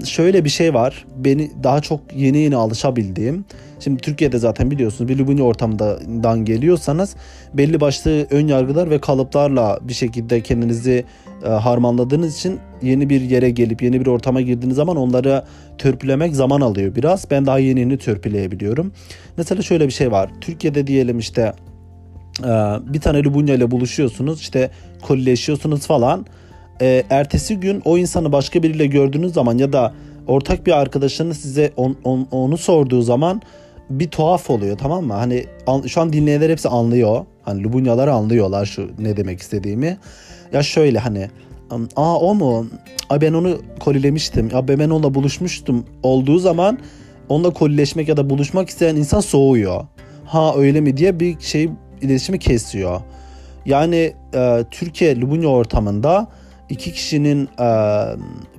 şöyle 0.05 0.45
bir 0.45 0.49
şey 0.49 0.73
var. 0.73 1.05
Beni 1.15 1.51
daha 1.63 1.81
çok 1.81 1.99
yeni 2.15 2.37
yeni 2.37 2.55
alışabildiğim. 2.55 3.45
Şimdi 3.79 4.01
Türkiye'de 4.01 4.37
zaten 4.37 4.71
biliyorsunuz 4.71 5.09
bir 5.09 5.17
Lubuni 5.17 5.43
ortamdan 5.43 6.45
geliyorsanız 6.45 7.15
belli 7.53 7.81
başlı 7.81 8.27
ön 8.29 8.47
yargılar 8.47 8.89
ve 8.89 8.99
kalıplarla 8.99 9.79
bir 9.81 9.93
şekilde 9.93 10.41
kendinizi 10.41 11.05
e, 11.45 11.47
harmanladığınız 11.47 12.37
için 12.37 12.59
yeni 12.81 13.09
bir 13.09 13.21
yere 13.21 13.49
gelip 13.49 13.81
yeni 13.81 14.01
bir 14.01 14.07
ortama 14.07 14.41
girdiğiniz 14.41 14.75
zaman 14.75 14.97
onları 14.97 15.43
törpülemek 15.77 16.35
zaman 16.35 16.61
alıyor 16.61 16.95
biraz. 16.95 17.31
Ben 17.31 17.45
daha 17.45 17.59
yeni 17.59 17.79
yeni 17.79 17.97
törpüleyebiliyorum. 17.97 18.91
Mesela 19.37 19.61
şöyle 19.61 19.87
bir 19.87 19.93
şey 19.93 20.11
var. 20.11 20.29
Türkiye'de 20.41 20.87
diyelim 20.87 21.19
işte 21.19 21.53
bir 22.93 22.99
tane 23.01 23.23
Lubunya 23.23 23.55
ile 23.55 23.71
buluşuyorsunuz 23.71 24.41
işte 24.41 24.71
kolileşiyorsunuz 25.01 25.87
falan 25.87 26.25
e, 26.81 27.03
ertesi 27.09 27.59
gün 27.59 27.81
o 27.85 27.97
insanı 27.97 28.31
başka 28.31 28.63
biriyle 28.63 28.85
gördüğünüz 28.85 29.33
zaman 29.33 29.57
ya 29.57 29.73
da 29.73 29.93
ortak 30.27 30.65
bir 30.67 30.71
arkadaşınız 30.71 31.37
size 31.37 31.71
on, 31.77 31.97
on, 32.03 32.27
onu 32.31 32.57
sorduğu 32.57 33.01
zaman 33.01 33.41
bir 33.89 34.07
tuhaf 34.07 34.49
oluyor 34.49 34.77
tamam 34.77 35.05
mı? 35.05 35.13
Hani 35.13 35.45
an, 35.67 35.81
şu 35.81 36.01
an 36.01 36.13
dinleyenler 36.13 36.49
hepsi 36.49 36.69
anlıyor. 36.69 37.25
Hani 37.43 37.63
Lubunyalar 37.63 38.07
anlıyorlar 38.07 38.65
şu 38.65 38.89
ne 38.99 39.17
demek 39.17 39.39
istediğimi. 39.39 39.97
Ya 40.53 40.63
şöyle 40.63 40.99
hani 40.99 41.29
aa 41.95 42.17
o 42.17 42.35
mu? 42.35 42.67
Ay 43.09 43.21
ben 43.21 43.33
onu 43.33 43.57
kolilemiştim. 43.79 44.49
Ya 44.53 44.67
ben 44.67 44.89
onunla 44.89 45.13
buluşmuştum 45.13 45.85
olduğu 46.03 46.39
zaman 46.39 46.79
onunla 47.29 47.49
kolileşmek 47.49 48.07
ya 48.07 48.17
da 48.17 48.29
buluşmak 48.29 48.69
isteyen 48.69 48.95
insan 48.95 49.19
soğuyor. 49.19 49.85
Ha 50.25 50.53
öyle 50.57 50.81
mi 50.81 50.97
diye 50.97 51.19
bir 51.19 51.39
şey 51.39 51.69
iletişimi 52.01 52.39
kesiyor. 52.39 53.01
Yani 53.65 54.13
e, 54.33 54.63
Türkiye 54.71 55.21
Lubunya 55.21 55.49
ortamında 55.49 56.27
iki 56.69 56.93
kişinin 56.93 57.49
e, 57.59 57.69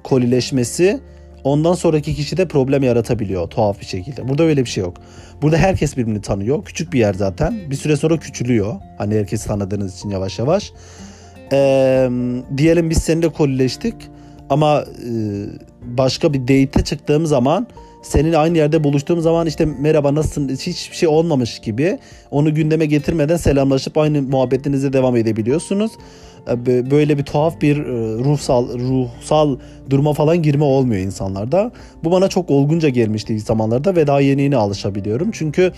kolileşmesi 0.02 1.00
ondan 1.44 1.74
sonraki 1.74 2.14
kişi 2.14 2.36
de 2.36 2.48
problem 2.48 2.82
yaratabiliyor 2.82 3.50
tuhaf 3.50 3.80
bir 3.80 3.86
şekilde. 3.86 4.28
Burada 4.28 4.42
öyle 4.42 4.64
bir 4.64 4.70
şey 4.70 4.84
yok. 4.84 4.94
Burada 5.42 5.56
herkes 5.56 5.96
birbirini 5.96 6.20
tanıyor. 6.20 6.64
Küçük 6.64 6.92
bir 6.92 6.98
yer 6.98 7.14
zaten. 7.14 7.70
Bir 7.70 7.76
süre 7.76 7.96
sonra 7.96 8.16
küçülüyor. 8.16 8.74
Hani 8.98 9.14
herkes 9.14 9.44
tanıdığınız 9.44 9.96
için 9.96 10.10
yavaş 10.10 10.38
yavaş. 10.38 10.72
Ee, 11.52 12.08
diyelim 12.56 12.90
biz 12.90 12.98
seninle 12.98 13.28
kolileştik 13.28 13.94
ama 14.50 14.80
e, 14.80 15.10
başka 15.82 16.32
bir 16.32 16.40
date'e 16.40 16.84
çıktığım 16.84 17.26
zaman 17.26 17.66
senin 18.08 18.32
aynı 18.32 18.58
yerde 18.58 18.84
buluştuğum 18.84 19.20
zaman 19.20 19.46
işte 19.46 19.64
merhaba 19.64 20.14
nasılsın 20.14 20.48
hiçbir 20.48 20.96
şey 20.96 21.08
olmamış 21.08 21.58
gibi 21.58 21.98
onu 22.30 22.54
gündeme 22.54 22.86
getirmeden 22.86 23.36
selamlaşıp 23.36 23.98
aynı 23.98 24.22
muhabbetinize 24.22 24.92
devam 24.92 25.16
edebiliyorsunuz. 25.16 25.92
E, 26.50 26.66
böyle 26.90 27.18
bir 27.18 27.22
tuhaf 27.22 27.60
bir 27.60 27.76
e, 27.76 27.84
ruhsal 28.24 28.68
ruhsal 28.78 29.58
duruma 29.90 30.12
falan 30.12 30.42
girme 30.42 30.64
olmuyor 30.64 31.00
insanlarda. 31.00 31.72
Bu 32.04 32.10
bana 32.10 32.28
çok 32.28 32.50
olgunca 32.50 32.88
gelmişti 32.88 33.40
zamanlarda 33.40 33.96
ve 33.96 34.06
daha 34.06 34.20
yeni 34.20 34.42
yeni 34.42 34.56
alışabiliyorum. 34.56 35.30
Çünkü 35.32 35.72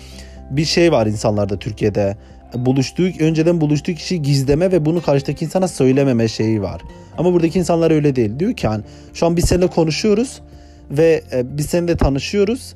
bir 0.50 0.64
şey 0.64 0.92
var 0.92 1.06
insanlarda 1.06 1.58
Türkiye'de 1.58 2.16
buluştuğu 2.54 3.08
önceden 3.20 3.60
buluştuğu 3.60 3.92
kişi 3.92 4.22
gizleme 4.22 4.72
ve 4.72 4.84
bunu 4.84 5.02
karşıdaki 5.02 5.44
insana 5.44 5.68
söylememe 5.68 6.28
şeyi 6.28 6.62
var. 6.62 6.82
Ama 7.18 7.32
buradaki 7.32 7.58
insanlar 7.58 7.90
öyle 7.90 8.16
değil. 8.16 8.38
Diyor 8.38 8.54
ki 8.54 8.68
hani 8.68 8.82
şu 9.14 9.26
an 9.26 9.36
biz 9.36 9.44
seninle 9.44 9.66
konuşuyoruz 9.66 10.40
ve 10.90 11.22
e, 11.32 11.56
biz 11.58 11.66
seninle 11.66 11.96
tanışıyoruz. 11.96 12.74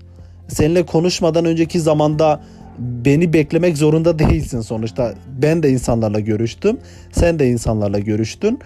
Seninle 0.49 0.87
konuşmadan 0.87 1.45
önceki 1.45 1.81
zamanda 1.81 2.41
beni 2.79 3.33
beklemek 3.33 3.77
zorunda 3.77 4.19
değilsin 4.19 4.61
sonuçta. 4.61 5.15
Ben 5.43 5.63
de 5.63 5.71
insanlarla 5.71 6.21
görüştüm. 6.21 6.79
Sen 7.13 7.39
de 7.39 7.49
insanlarla 7.49 7.99
görüştün. 7.99 8.59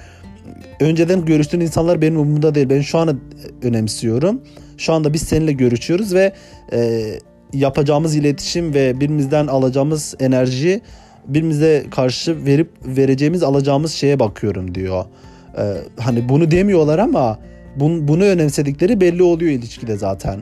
Önceden 0.80 1.24
görüştüğün 1.24 1.60
insanlar 1.60 2.02
benim 2.02 2.20
umurumda 2.20 2.54
değil. 2.54 2.70
Ben 2.70 2.80
şu 2.80 2.98
an 2.98 3.20
önemsiyorum. 3.62 4.42
Şu 4.78 4.92
anda 4.92 5.12
biz 5.12 5.22
seninle 5.22 5.52
görüşüyoruz 5.52 6.14
ve 6.14 6.32
e, 6.72 7.04
yapacağımız 7.52 8.16
iletişim 8.16 8.74
ve 8.74 9.00
birimizden 9.00 9.46
alacağımız 9.46 10.14
enerji 10.20 10.80
birimize 11.28 11.84
karşı 11.90 12.44
verip 12.44 12.70
vereceğimiz 12.84 13.42
alacağımız 13.42 13.92
şeye 13.92 14.18
bakıyorum 14.18 14.74
diyor. 14.74 15.04
Ee, 15.58 15.74
hani 15.98 16.28
bunu 16.28 16.50
demiyorlar 16.50 16.98
ama 16.98 17.38
bunu, 17.76 18.08
bunu 18.08 18.24
önemsedikleri 18.24 19.00
belli 19.00 19.22
oluyor 19.22 19.50
ilişkide 19.52 19.96
zaten. 19.96 20.40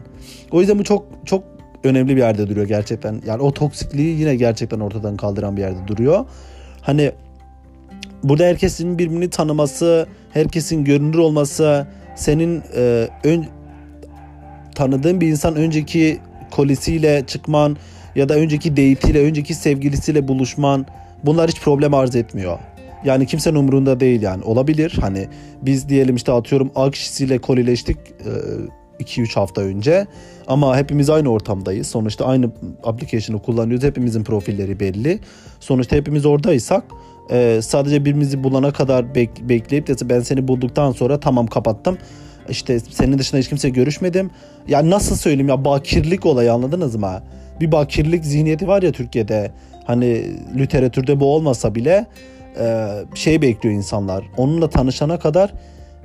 O 0.51 0.61
yüzden 0.61 0.79
bu 0.79 0.85
çok 0.85 1.05
çok 1.25 1.45
önemli 1.85 2.17
bir 2.17 2.21
yerde 2.21 2.49
duruyor 2.49 2.67
gerçekten. 2.67 3.23
Yani 3.27 3.43
o 3.43 3.55
toksikliği 3.55 4.21
yine 4.21 4.37
gerçekten 4.37 4.81
ortadan 4.81 5.17
kaldıran 5.17 5.57
bir 5.57 5.61
yerde 5.61 5.89
duruyor. 5.89 6.25
Hani 6.83 7.13
burada 8.23 8.45
herkesin 8.45 8.99
birbirini 8.99 9.31
tanıması, 9.31 10.07
herkesin 10.33 10.85
görünür 10.85 11.19
olması, 11.19 11.87
senin 12.17 12.63
e, 12.77 13.09
ön, 13.25 13.47
tanıdığın 14.75 15.21
bir 15.21 15.29
insan 15.29 15.57
önceki 15.57 16.19
kolisiyle 16.51 17.25
çıkman 17.27 17.77
ya 18.15 18.29
da 18.29 18.35
önceki 18.35 18.71
date'iyle, 18.71 19.25
önceki 19.25 19.55
sevgilisiyle 19.55 20.29
buluşman 20.29 20.87
bunlar 21.25 21.51
hiç 21.51 21.61
problem 21.61 21.95
arz 21.95 22.17
etmiyor. 22.17 22.59
Yani 23.05 23.27
kimsenin 23.27 23.57
umurunda 23.57 24.01
değil 24.01 24.23
yani. 24.23 24.45
Olabilir 24.45 24.99
hani 25.01 25.29
biz 25.63 25.89
diyelim 25.89 26.17
işte 26.17 26.33
atıyorum 26.33 26.71
A 26.75 26.91
kişisiyle 26.91 27.39
kolileştik 27.39 27.97
2-3 29.01 29.31
e, 29.31 29.35
hafta 29.35 29.61
önce 29.61 30.07
ama 30.47 30.77
hepimiz 30.77 31.11
aynı 31.11 31.29
ortamdayız. 31.29 31.87
Sonuçta 31.87 32.27
aynı 32.27 32.51
application'ı 32.85 33.43
kullanıyoruz. 33.43 33.85
Hepimizin 33.85 34.25
profilleri 34.25 34.81
belli. 34.81 35.21
Sonuçta 35.61 35.97
hepimiz 35.97 36.27
oradaysak 36.27 36.85
e, 37.31 37.61
sadece 37.63 38.05
birimizi 38.05 38.45
bulana 38.45 38.73
kadar 38.73 39.05
bek- 39.05 39.49
bekleyip 39.49 39.87
de 39.87 40.09
ben 40.09 40.21
seni 40.21 40.49
bulduktan 40.49 40.93
sonra 40.93 41.21
tamam 41.21 41.47
kapattım. 41.47 41.99
İşte 42.49 42.81
senin 42.81 43.19
dışında 43.19 43.41
hiç 43.41 43.49
kimse 43.49 43.69
görüşmedim. 43.69 44.31
Ya 44.69 44.91
nasıl 44.91 45.17
söyleyeyim 45.17 45.49
ya 45.49 45.65
bakirlik 45.65 46.27
olayı 46.27 46.53
anladınız 46.53 46.97
mı? 46.97 47.23
Bir 47.61 47.73
bakirlik 47.73 48.25
zihniyeti 48.25 48.69
var 48.69 48.83
ya 48.83 48.93
Türkiye'de. 48.93 49.51
Hani 49.85 50.25
literatürde 50.59 51.21
bu 51.21 51.35
olmasa 51.35 51.75
bile 51.75 52.07
şey 53.15 53.43
bekliyor 53.43 53.75
insanlar. 53.75 54.25
Onunla 54.37 54.71
tanışana 54.71 55.19
kadar 55.19 55.53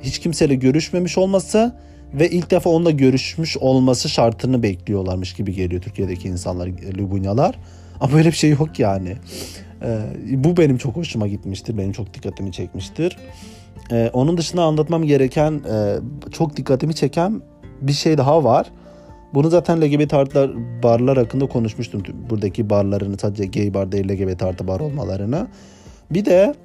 hiç 0.01 0.19
kimseyle 0.19 0.55
görüşmemiş 0.55 1.17
olması 1.17 1.75
ve 2.13 2.29
ilk 2.29 2.51
defa 2.51 2.69
onunla 2.69 2.91
görüşmüş 2.91 3.57
olması 3.57 4.09
şartını 4.09 4.63
bekliyorlarmış 4.63 5.33
gibi 5.33 5.53
geliyor 5.53 5.81
Türkiye'deki 5.81 6.27
insanlar, 6.27 6.69
Lubunyalar. 6.97 7.55
Ama 7.99 8.13
böyle 8.13 8.29
bir 8.29 8.35
şey 8.35 8.49
yok 8.49 8.79
yani. 8.79 9.15
Ee, 9.83 9.99
bu 10.43 10.57
benim 10.57 10.77
çok 10.77 10.95
hoşuma 10.95 11.27
gitmiştir. 11.27 11.77
Benim 11.77 11.91
çok 11.91 12.13
dikkatimi 12.13 12.51
çekmiştir. 12.51 13.17
Ee, 13.91 14.09
onun 14.13 14.37
dışında 14.37 14.63
anlatmam 14.63 15.03
gereken, 15.03 15.61
e, 15.71 15.95
çok 16.31 16.57
dikkatimi 16.57 16.95
çeken 16.95 17.41
bir 17.81 17.93
şey 17.93 18.17
daha 18.17 18.43
var. 18.43 18.67
Bunu 19.33 19.49
zaten 19.49 19.81
LGBT 19.81 20.13
artılar 20.13 20.51
barlar 20.83 21.17
hakkında 21.17 21.45
konuşmuştum. 21.45 22.03
Buradaki 22.29 22.69
barların 22.69 23.17
sadece 23.17 23.45
gay 23.45 23.73
bar 23.73 23.91
değil 23.91 24.09
LGBT 24.09 24.43
artı 24.43 24.67
bar 24.67 24.79
olmalarını. 24.79 25.47
Bir 26.11 26.25
de 26.25 26.55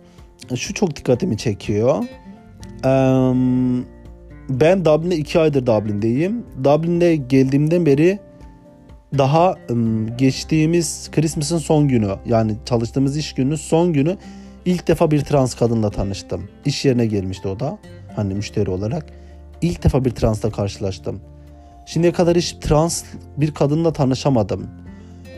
şu 0.55 0.75
çok 0.75 0.97
dikkatimi 0.97 1.37
çekiyor. 1.37 2.05
Ben 4.49 4.85
Dublin'de 4.85 5.17
iki 5.17 5.39
aydır 5.41 5.67
Dublin'deyim. 5.67 6.45
Dublin'de 6.65 7.17
geldiğimden 7.17 7.87
beri 7.87 8.19
daha 9.19 9.55
geçtiğimiz 10.19 11.11
Christmas'ın 11.13 11.59
son 11.59 11.89
günü 11.89 12.11
yani 12.27 12.57
çalıştığımız 12.65 13.17
iş 13.17 13.33
gününün 13.33 13.57
son 13.57 13.93
günü 13.93 14.17
ilk 14.65 14.89
defa 14.89 15.11
bir 15.11 15.21
trans 15.21 15.55
kadınla 15.55 15.91
tanıştım. 15.91 16.49
İş 16.65 16.85
yerine 16.85 17.07
gelmişti 17.07 17.49
o 17.49 17.61
da 17.61 17.79
hani 18.17 18.35
müşteri 18.35 18.71
olarak. 18.71 19.07
İlk 19.63 19.85
defa 19.85 20.05
bir 20.05 20.11
transla 20.11 20.51
karşılaştım. 20.51 21.21
Şimdiye 21.87 22.13
kadar 22.13 22.37
hiç 22.37 22.53
trans 22.53 23.05
bir 23.37 23.55
kadınla 23.55 23.93
tanışamadım. 23.93 24.67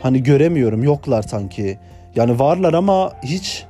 Hani 0.01 0.23
göremiyorum 0.23 0.83
yoklar 0.83 1.21
sanki. 1.21 1.77
Yani 2.15 2.39
varlar 2.39 2.73
ama 2.73 3.13
hiç 3.23 3.65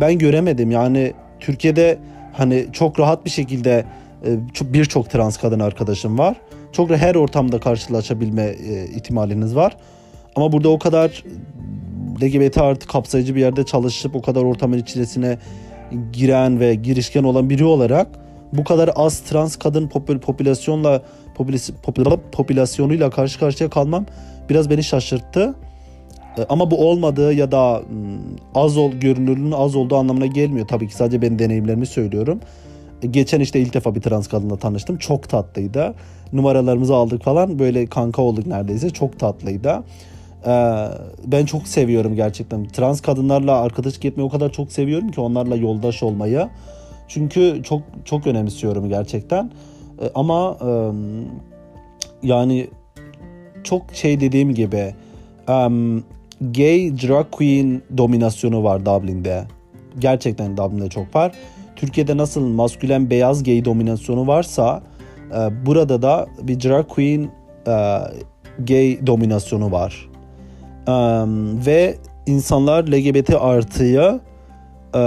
ben 0.00 0.18
göremedim. 0.18 0.70
Yani 0.70 1.12
Türkiye'de 1.40 1.98
hani 2.32 2.66
çok 2.72 3.00
rahat 3.00 3.24
bir 3.24 3.30
şekilde 3.30 3.84
e, 4.26 4.38
birçok 4.74 5.10
trans 5.10 5.36
kadın 5.36 5.60
arkadaşım 5.60 6.18
var. 6.18 6.36
Çok 6.72 6.90
her 6.90 7.14
ortamda 7.14 7.60
karşılaşabilme 7.60 8.42
e, 8.42 8.86
ihtimaliniz 8.86 9.56
var. 9.56 9.76
Ama 10.36 10.52
burada 10.52 10.68
o 10.68 10.78
kadar 10.78 11.24
LGBT 12.22 12.58
artı 12.58 12.86
kapsayıcı 12.86 13.34
bir 13.34 13.40
yerde 13.40 13.64
çalışıp 13.64 14.16
o 14.16 14.22
kadar 14.22 14.42
ortamın 14.42 14.78
içerisine 14.78 15.38
giren 16.12 16.60
ve 16.60 16.74
girişken 16.74 17.24
olan 17.24 17.50
biri 17.50 17.64
olarak 17.64 18.08
bu 18.52 18.64
kadar 18.64 18.90
az 18.96 19.20
trans 19.20 19.56
kadın 19.56 19.88
popül 19.88 20.18
popülasyonla 20.18 21.02
popül 21.82 22.04
popülasyonuyla 22.32 23.10
karşı 23.10 23.38
karşıya 23.38 23.70
kalmam 23.70 24.06
biraz 24.50 24.70
beni 24.70 24.84
şaşırttı. 24.84 25.54
E, 26.38 26.46
ama 26.48 26.70
bu 26.70 26.88
olmadığı 26.88 27.32
ya 27.32 27.52
da 27.52 27.82
az 28.54 28.76
ol 28.76 28.92
görünürlüğünün 28.92 29.52
az 29.52 29.76
olduğu 29.76 29.96
anlamına 29.96 30.26
gelmiyor. 30.26 30.68
Tabii 30.68 30.88
ki 30.88 30.94
sadece 30.94 31.22
ben 31.22 31.38
deneyimlerimi 31.38 31.86
söylüyorum. 31.86 32.40
E, 33.02 33.06
geçen 33.06 33.40
işte 33.40 33.60
ilk 33.60 33.74
defa 33.74 33.94
bir 33.94 34.00
trans 34.00 34.28
kadınla 34.28 34.56
tanıştım. 34.56 34.98
Çok 34.98 35.28
tatlıydı. 35.28 35.94
Numaralarımızı 36.32 36.94
aldık 36.94 37.22
falan. 37.22 37.58
Böyle 37.58 37.86
kanka 37.86 38.22
olduk 38.22 38.46
neredeyse. 38.46 38.90
Çok 38.90 39.18
tatlıydı. 39.18 39.82
Ee, 40.46 40.86
ben 41.26 41.44
çok 41.44 41.68
seviyorum 41.68 42.14
gerçekten. 42.14 42.68
Trans 42.68 43.00
kadınlarla 43.00 43.60
arkadaşlık 43.60 44.04
etmeyi 44.04 44.26
o 44.26 44.30
kadar 44.30 44.52
çok 44.52 44.72
seviyorum 44.72 45.10
ki 45.10 45.20
onlarla 45.20 45.56
yoldaş 45.56 46.02
olmayı. 46.02 46.48
Çünkü 47.08 47.60
çok 47.64 47.82
çok 48.04 48.26
önemsiyorum 48.26 48.88
gerçekten. 48.88 49.50
Ama 50.14 50.56
e, 50.62 50.70
yani 52.22 52.68
çok 53.64 53.82
şey 53.92 54.20
dediğim 54.20 54.54
gibi 54.54 54.94
gay 56.40 56.92
drag 57.02 57.30
queen 57.30 57.82
dominasyonu 57.96 58.64
var 58.64 58.86
Dublin'de. 58.86 59.44
Gerçekten 59.98 60.56
Dublin'de 60.56 60.88
çok 60.88 61.14
var. 61.14 61.32
Türkiye'de 61.76 62.16
nasıl 62.16 62.40
maskülen 62.40 63.10
beyaz 63.10 63.44
gay 63.44 63.64
dominasyonu 63.64 64.26
varsa 64.26 64.82
e, 65.30 65.66
burada 65.66 66.02
da 66.02 66.26
bir 66.42 66.60
drag 66.60 66.88
queen 66.88 67.30
e, 67.66 67.98
gay 68.58 69.06
dominasyonu 69.06 69.72
var. 69.72 70.08
E, 70.86 70.92
ve 71.66 71.96
insanlar 72.26 72.84
LGBT 72.84 73.30
artıya 73.40 74.20
e, 74.94 75.02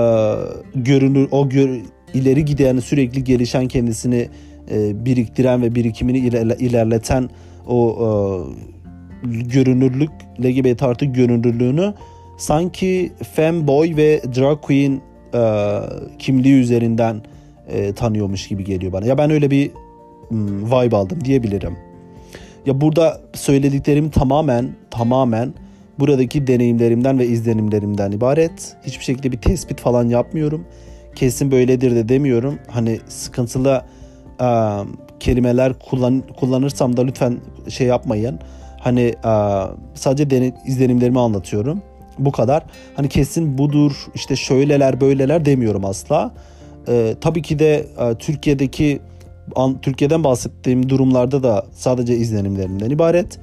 görünür 0.76 1.28
o 1.32 1.50
gör, 1.50 1.80
ileri 2.14 2.46
giden 2.46 2.80
sürekli 2.80 3.24
gelişen 3.24 3.68
kendisini 3.68 4.30
e, 4.72 5.06
biriktiren 5.06 5.62
ve 5.62 5.76
birikimini 5.76 6.18
ilerle, 6.18 6.56
ilerleten 6.60 7.30
o 7.68 7.98
e, 8.00 8.77
görünürlük 9.24 10.10
LGBT 10.44 10.84
artı 10.84 11.06
görünürlüğünü 11.06 11.94
sanki 12.38 13.12
femboy 13.34 13.96
ve 13.96 14.22
drag 14.36 14.62
queen 14.62 15.02
e, 15.34 15.80
kimliği 16.20 16.54
üzerinden 16.54 17.22
e, 17.68 17.94
tanıyormuş 17.94 18.48
gibi 18.48 18.64
geliyor 18.64 18.94
bana. 18.94 19.06
Ya 19.06 19.18
ben 19.18 19.30
öyle 19.30 19.52
bir 19.52 19.72
hmm, 20.30 20.66
vibe 20.66 20.96
aldım 20.96 21.26
diyebilirim. 21.26 21.78
Ya 22.66 22.82
burada 22.82 23.22
söylediklerim 23.34 24.10
tamamen 24.10 24.70
tamamen 24.92 25.54
buradaki 26.00 26.48
deneyimlerimden 26.48 27.20
ve 27.20 27.28
izlenimlerimden 27.28 28.12
ibaret. 28.12 28.76
Hiçbir 28.84 29.04
şekilde 29.04 29.32
bir 29.32 29.38
tespit 29.38 29.80
falan 29.80 30.10
yapmıyorum. 30.10 30.66
Kesin 31.16 31.52
böyledir 31.52 31.96
de 31.96 32.10
demiyorum. 32.10 32.60
Hani 32.68 33.00
sıkıntılı 33.08 33.82
e, 34.42 34.48
kelimeler 35.20 35.74
kullan, 35.90 36.24
kullanırsam 36.40 36.98
da 36.98 37.02
lütfen 37.02 37.38
şey 37.70 37.88
yapmayın. 37.88 38.40
Hani 38.80 39.14
sadece 39.94 40.54
izlenimlerimi 40.66 41.20
anlatıyorum. 41.20 41.82
Bu 42.20 42.32
kadar. 42.32 42.64
Hani 42.96 43.10
kesin 43.10 43.58
budur 43.58 43.92
işte 44.16 44.36
şöyleler 44.36 45.02
böyleler 45.02 45.46
demiyorum 45.46 45.86
asla. 45.86 46.34
E, 46.88 47.16
tabii 47.22 47.42
ki 47.42 47.60
de 47.60 47.88
Türkiye'deki 48.20 49.00
Türkiye'den 49.82 50.24
bahsettiğim 50.24 50.90
durumlarda 50.90 51.44
da 51.44 51.66
sadece 51.72 52.16
izlenimlerimden 52.16 52.90
ibaret. 52.90 53.40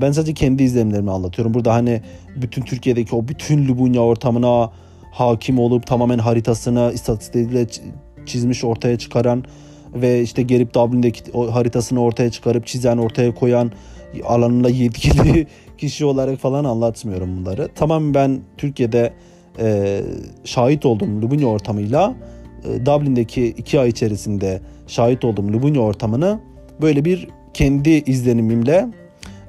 Ben 0.00 0.12
sadece 0.12 0.34
kendi 0.34 0.62
izlenimlerimi 0.62 1.10
anlatıyorum. 1.10 1.54
Burada 1.54 1.74
hani 1.74 2.00
bütün 2.36 2.62
Türkiye'deki 2.62 3.16
o 3.16 3.28
bütün 3.28 3.68
Lubunya 3.68 4.00
ortamına 4.00 4.70
hakim 5.12 5.58
olup 5.58 5.86
tamamen 5.86 6.18
haritasını 6.18 6.90
istatistikleriyle 6.94 7.66
çizmiş 8.26 8.64
ortaya 8.64 8.98
çıkaran 8.98 9.44
ve 9.94 10.22
işte 10.22 10.42
gelip 10.42 10.74
Dublin'deki 10.74 11.32
haritasını 11.50 12.00
ortaya 12.02 12.30
çıkarıp 12.30 12.66
çizen 12.66 12.96
ortaya 12.96 13.34
koyan 13.34 13.72
alanında 14.24 14.68
yetkili 14.82 15.46
kişi 15.78 16.04
olarak 16.04 16.38
falan 16.38 16.64
anlatmıyorum 16.64 17.36
bunları. 17.36 17.68
Tamam 17.74 18.14
ben 18.14 18.40
Türkiye'de 18.56 19.12
e, 19.58 20.00
şahit 20.44 20.86
oldum 20.86 21.22
Lubunya 21.22 21.46
ortamıyla 21.46 22.14
e, 22.64 22.86
Dublin'deki 22.86 23.46
iki 23.46 23.80
ay 23.80 23.88
içerisinde 23.88 24.60
şahit 24.86 25.24
olduğum 25.24 25.52
Lubunya 25.52 25.80
ortamını 25.80 26.40
böyle 26.80 27.04
bir 27.04 27.28
kendi 27.54 27.90
izlenimimle 27.90 28.88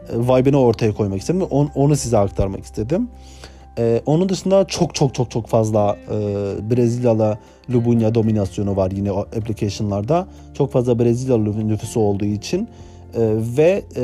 e, 0.09 0.17
vibe'ını 0.17 0.59
ortaya 0.59 0.93
koymak 0.93 1.19
istedim. 1.19 1.41
On, 1.41 1.69
onu 1.75 1.95
size 1.95 2.17
aktarmak 2.17 2.63
istedim. 2.63 3.09
Ee, 3.79 4.01
onun 4.05 4.29
dışında 4.29 4.67
çok 4.67 4.95
çok 4.95 5.15
çok 5.15 5.31
çok 5.31 5.47
fazla 5.47 5.97
e, 6.11 6.15
Brezilyalı 6.71 7.37
Lubunya 7.73 8.15
dominasyonu 8.15 8.75
var 8.75 8.91
yine 8.91 9.11
application'larda. 9.11 10.27
Çok 10.53 10.71
fazla 10.71 10.99
Brezilyalı 10.99 11.67
nüfusu 11.67 11.99
olduğu 11.99 12.25
için 12.25 12.69
ve 13.57 13.83
e, 13.95 14.03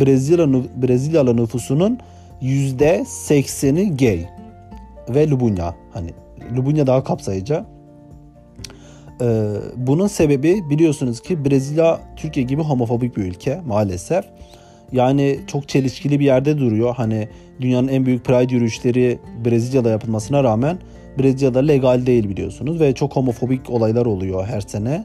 Brezilya 0.00 0.46
Brezilyalı 0.82 1.36
nüfusunun 1.36 1.98
yüzde 2.40 3.04
sekseni 3.08 3.96
gay 3.96 4.26
ve 5.08 5.30
Lubunya 5.30 5.74
hani 5.92 6.10
Lubunya 6.56 6.86
daha 6.86 7.04
kapsayıcı. 7.04 7.64
E, 9.20 9.26
bunun 9.76 10.06
sebebi 10.06 10.70
biliyorsunuz 10.70 11.20
ki 11.20 11.44
Brezilya 11.44 12.00
Türkiye 12.16 12.46
gibi 12.46 12.62
homofobik 12.62 13.16
bir 13.16 13.22
ülke 13.22 13.60
maalesef. 13.66 14.24
Yani 14.92 15.40
çok 15.46 15.68
çelişkili 15.68 16.20
bir 16.20 16.24
yerde 16.24 16.58
duruyor. 16.58 16.94
Hani 16.96 17.28
dünyanın 17.60 17.88
en 17.88 18.06
büyük 18.06 18.24
pride 18.24 18.54
yürüyüşleri 18.54 19.18
Brezilya'da 19.44 19.90
yapılmasına 19.90 20.44
rağmen 20.44 20.78
Brezilya'da 21.18 21.58
legal 21.58 22.06
değil 22.06 22.28
biliyorsunuz 22.28 22.80
ve 22.80 22.94
çok 22.94 23.16
homofobik 23.16 23.70
olaylar 23.70 24.06
oluyor 24.06 24.46
her 24.46 24.60
sene. 24.60 25.04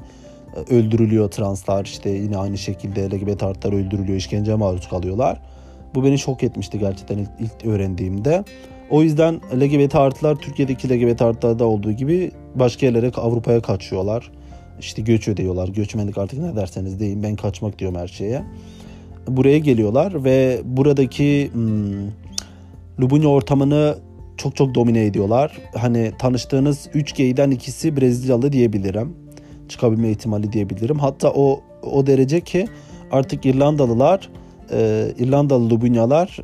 Öldürülüyor 0.70 1.32
translar 1.32 1.86
işte 1.86 2.10
yine 2.10 2.38
aynı 2.38 2.58
şekilde 2.58 3.10
LGBT 3.10 3.44
artılar 3.44 3.74
öldürülüyor, 3.74 4.18
işkenceye 4.18 4.58
maruz 4.58 4.90
kalıyorlar. 4.90 5.42
Bu 5.96 6.04
beni 6.04 6.20
şok 6.20 6.44
etmişti 6.44 6.80
gerçekten 6.80 7.18
ilk, 7.18 7.30
ilk 7.40 7.66
öğrendiğimde. 7.66 8.44
O 8.90 9.02
yüzden 9.02 9.36
LGBT 9.36 9.96
artılar 9.96 10.36
Türkiye'deki 10.36 10.90
LGBT 10.90 11.22
artılarda 11.22 11.66
olduğu 11.66 11.92
gibi 11.92 12.32
başka 12.56 12.86
yerlere 12.86 13.12
Avrupa'ya 13.16 13.62
kaçıyorlar. 13.62 14.32
İşte 14.80 15.02
göç 15.02 15.28
ödüyorlar. 15.28 15.68
Göçmenlik 15.68 16.18
artık 16.18 16.40
ne 16.40 16.56
derseniz 16.56 17.00
deyin 17.00 17.24
ben 17.24 17.36
kaçmak 17.36 17.80
diyorum 17.80 17.98
her 17.98 18.08
şeye 18.08 18.44
buraya 19.28 19.58
geliyorlar 19.58 20.24
ve 20.24 20.62
buradaki 20.64 21.50
hmm, 21.54 22.08
Lubunya 23.00 23.30
ortamını 23.30 23.98
çok 24.38 24.56
çok 24.56 24.76
domine 24.76 25.06
ediyorlar. 25.06 25.58
Hani 25.76 26.12
tanıştığınız 26.20 26.90
3 26.94 27.14
gay'den 27.14 27.52
ikisi 27.52 27.98
Brezilyalı 27.98 28.52
diyebilirim. 28.52 29.16
Çıkabilme 29.70 30.10
ihtimali 30.10 30.54
diyebilirim. 30.54 31.00
Hatta 31.00 31.32
o 31.36 31.60
o 31.84 32.08
derece 32.08 32.42
ki 32.42 32.68
artık 33.12 33.46
İrlandalılar 33.46 34.30
e, 34.72 35.08
İrlandalı 35.20 35.70
Lubunyalar 35.70 36.40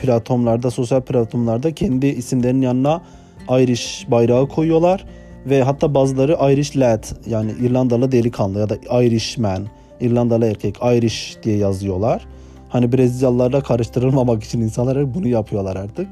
platformlarda, 0.00 0.70
sosyal 0.70 1.00
platformlarda 1.00 1.74
kendi 1.74 2.06
isimlerinin 2.06 2.62
yanına 2.62 3.02
Irish 3.50 4.06
bayrağı 4.10 4.48
koyuyorlar 4.48 5.04
ve 5.46 5.62
hatta 5.62 5.94
bazıları 5.94 6.52
Irish 6.52 6.76
lad 6.76 7.04
yani 7.26 7.52
İrlandalı 7.60 8.12
delikanlı 8.12 8.58
ya 8.58 8.68
da 8.68 9.02
Irishman 9.02 9.66
İrlandalı 10.00 10.46
erkek 10.46 10.76
Irish 10.82 11.36
diye 11.42 11.56
yazıyorlar. 11.56 12.26
Hani 12.68 12.92
Brezilyalılarla 12.92 13.60
karıştırılmamak 13.60 14.44
için 14.44 14.60
insanlar 14.60 15.14
bunu 15.14 15.28
yapıyorlar 15.28 15.76
artık. 15.76 16.08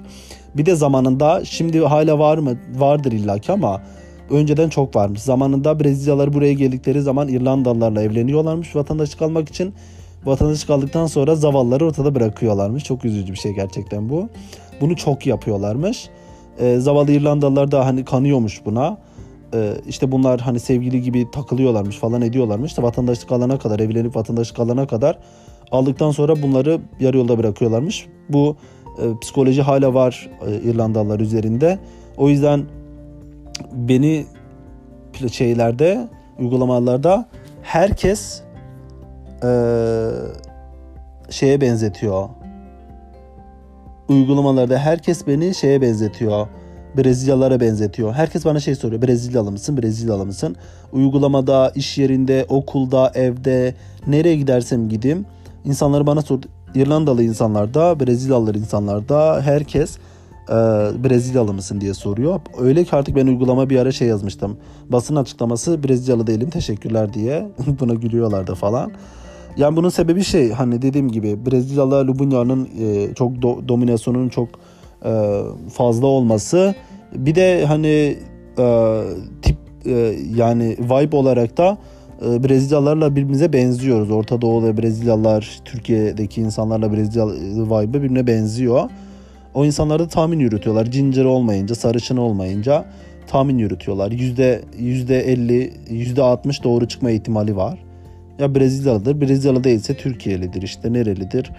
Bir 0.54 0.66
de 0.66 0.74
zamanında 0.74 1.44
şimdi 1.44 1.80
hala 1.80 2.18
var 2.18 2.38
mı? 2.38 2.58
Vardır 2.74 3.12
illaki 3.12 3.52
ama 3.52 3.82
önceden 4.30 4.68
çok 4.68 4.96
varmış. 4.96 5.22
Zamanında 5.22 5.80
Brezilyalılar 5.80 6.34
buraya 6.34 6.52
geldikleri 6.52 7.02
zaman 7.02 7.28
İrlandalılarla 7.28 8.02
evleniyorlarmış 8.02 8.76
vatandaşlık 8.76 9.22
almak 9.22 9.48
için. 9.48 9.74
Vatandaşlık 10.24 10.70
aldıktan 10.70 11.06
sonra 11.06 11.34
zavallıları 11.34 11.86
ortada 11.86 12.14
bırakıyorlarmış. 12.14 12.84
Çok 12.84 13.04
üzücü 13.04 13.32
bir 13.32 13.38
şey 13.38 13.52
gerçekten 13.52 14.08
bu. 14.08 14.28
Bunu 14.80 14.96
çok 14.96 15.26
yapıyorlarmış. 15.26 16.08
Ee, 16.60 16.76
zavallı 16.78 17.12
İrlandalılar 17.12 17.70
da 17.70 17.86
hani 17.86 18.04
kanıyormuş 18.04 18.62
buna 18.64 18.98
e, 19.54 19.72
işte 19.88 20.12
bunlar 20.12 20.40
hani 20.40 20.60
sevgili 20.60 21.02
gibi 21.02 21.30
takılıyorlarmış 21.30 21.96
falan 21.96 22.22
ediyorlarmış. 22.22 22.70
İşte 22.70 22.82
vatandaşlık 22.82 23.32
alana 23.32 23.58
kadar 23.58 23.80
evlenip 23.80 24.16
vatandaşlık 24.16 24.58
alana 24.58 24.86
kadar 24.86 25.18
aldıktan 25.70 26.10
sonra 26.10 26.42
bunları 26.42 26.80
yarı 27.00 27.16
yolda 27.16 27.38
bırakıyorlarmış. 27.38 28.06
Bu 28.28 28.56
e, 28.98 29.18
psikoloji 29.20 29.62
hala 29.62 29.94
var 29.94 30.30
e, 30.46 30.70
İrlandalılar 30.70 31.20
üzerinde. 31.20 31.78
O 32.16 32.28
yüzden 32.28 32.64
beni 33.72 34.26
şeylerde 35.32 36.08
uygulamalarda 36.38 37.28
herkes 37.62 38.42
e, 39.44 39.50
şeye 41.30 41.60
benzetiyor. 41.60 42.28
Uygulamalarda 44.08 44.78
herkes 44.78 45.26
beni 45.26 45.54
şeye 45.54 45.80
benzetiyor 45.82 46.46
Brezilyalara 46.96 47.60
benzetiyor. 47.60 48.12
Herkes 48.12 48.44
bana 48.44 48.60
şey 48.60 48.74
soruyor. 48.74 49.02
Brezilyalı 49.02 49.52
mısın? 49.52 49.76
Brezilyalı 49.76 50.26
mısın? 50.26 50.56
Uygulamada, 50.92 51.72
iş 51.74 51.98
yerinde, 51.98 52.46
okulda, 52.48 53.12
evde 53.14 53.74
nereye 54.06 54.36
gidersem 54.36 54.88
gideyim 54.88 55.26
insanları 55.64 56.06
bana 56.06 56.22
sor. 56.22 56.38
İrlandalı 56.74 57.22
insanlarda, 57.22 58.00
Brezilyalı 58.00 58.58
insanlarda 58.58 59.42
herkes 59.42 59.98
e, 60.48 60.54
Brezilyalı 61.04 61.52
mısın 61.52 61.80
diye 61.80 61.94
soruyor. 61.94 62.40
Öyle 62.58 62.84
ki 62.84 62.96
artık 62.96 63.16
ben 63.16 63.26
uygulama 63.26 63.70
bir 63.70 63.78
ara 63.78 63.92
şey 63.92 64.08
yazmıştım. 64.08 64.56
Basın 64.88 65.16
açıklaması 65.16 65.84
Brezilyalı 65.84 66.26
değilim 66.26 66.50
teşekkürler 66.50 67.14
diye. 67.14 67.48
Buna 67.80 67.94
gülüyorlardı 67.94 68.54
falan. 68.54 68.92
Yani 69.56 69.76
bunun 69.76 69.88
sebebi 69.88 70.24
şey 70.24 70.52
hani 70.52 70.82
dediğim 70.82 71.08
gibi 71.12 71.46
Brezilyalı 71.46 72.06
Lubunya'nın 72.06 72.68
e, 72.80 73.14
çok 73.14 73.42
do, 73.42 73.68
dominasyonunun 73.68 74.28
çok 74.28 74.48
e, 75.04 75.40
fazla 75.72 76.06
olması 76.06 76.74
bir 77.14 77.34
de 77.34 77.66
hani 77.66 78.18
e, 78.58 79.02
tip 79.42 79.56
e, 79.86 80.14
yani 80.36 80.76
vibe 80.80 81.16
olarak 81.16 81.56
da 81.56 81.78
e, 82.26 82.44
Brezilyalılarla 82.44 83.10
birbirimize 83.10 83.52
benziyoruz. 83.52 84.10
Orta 84.10 84.40
Doğu 84.40 84.64
ve 84.64 84.76
Brezilyalılar, 84.76 85.60
Türkiye'deki 85.64 86.40
insanlarla 86.40 86.92
Brezilya 86.92 87.26
vibe 87.26 87.94
birbirine 87.94 88.26
benziyor. 88.26 88.90
O 89.58 89.64
insanlar 89.64 89.98
da 89.98 90.08
tahmin 90.08 90.38
yürütüyorlar. 90.38 90.86
Ginger 90.86 91.24
olmayınca, 91.24 91.74
sarışın 91.74 92.16
olmayınca 92.16 92.84
tahmin 93.26 93.58
yürütüyorlar. 93.58 94.12
Yüzde, 94.12 94.62
yüzde 94.78 95.20
50, 95.20 95.72
yüzde 95.90 96.22
60 96.22 96.64
doğru 96.64 96.88
çıkma 96.88 97.10
ihtimali 97.10 97.56
var. 97.56 97.78
Ya 98.38 98.54
Brezilyalıdır, 98.54 99.20
Brezilyalı 99.20 99.64
değilse 99.64 99.96
Türkiye'lidir 99.96 100.62
işte 100.62 100.92
nerelidir, 100.92 101.50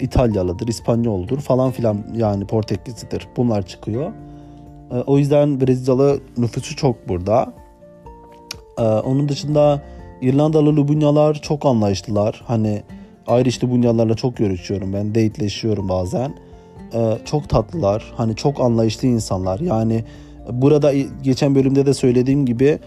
İtalyalıdır, 0.00 0.68
İspanyoldur 0.68 1.38
falan 1.38 1.70
filan 1.70 1.98
yani 2.14 2.46
Portekizlidir. 2.46 3.28
Bunlar 3.36 3.66
çıkıyor. 3.66 4.12
E, 4.90 4.94
o 4.94 5.18
yüzden 5.18 5.60
Brezilyalı 5.60 6.20
nüfusu 6.38 6.76
çok 6.76 7.08
burada. 7.08 7.52
E, 8.78 8.82
onun 8.82 9.28
dışında 9.28 9.82
İrlandalı 10.20 10.76
Lubunyalar 10.76 11.34
çok 11.34 11.66
anlayışlılar. 11.66 12.42
Hani 12.46 12.82
Irish 13.28 13.64
Lubunyalarla 13.64 14.14
çok 14.14 14.36
görüşüyorum 14.36 14.92
ben. 14.92 15.14
Dateleşiyorum 15.14 15.88
bazen. 15.88 16.47
E, 16.94 17.18
çok 17.24 17.48
tatlılar. 17.48 18.12
Hani 18.16 18.36
çok 18.36 18.60
anlayışlı 18.60 19.08
insanlar. 19.08 19.60
Yani 19.60 20.04
burada 20.52 20.92
geçen 21.22 21.54
bölümde 21.54 21.86
de 21.86 21.94
söylediğim 21.94 22.46
gibi 22.46 22.78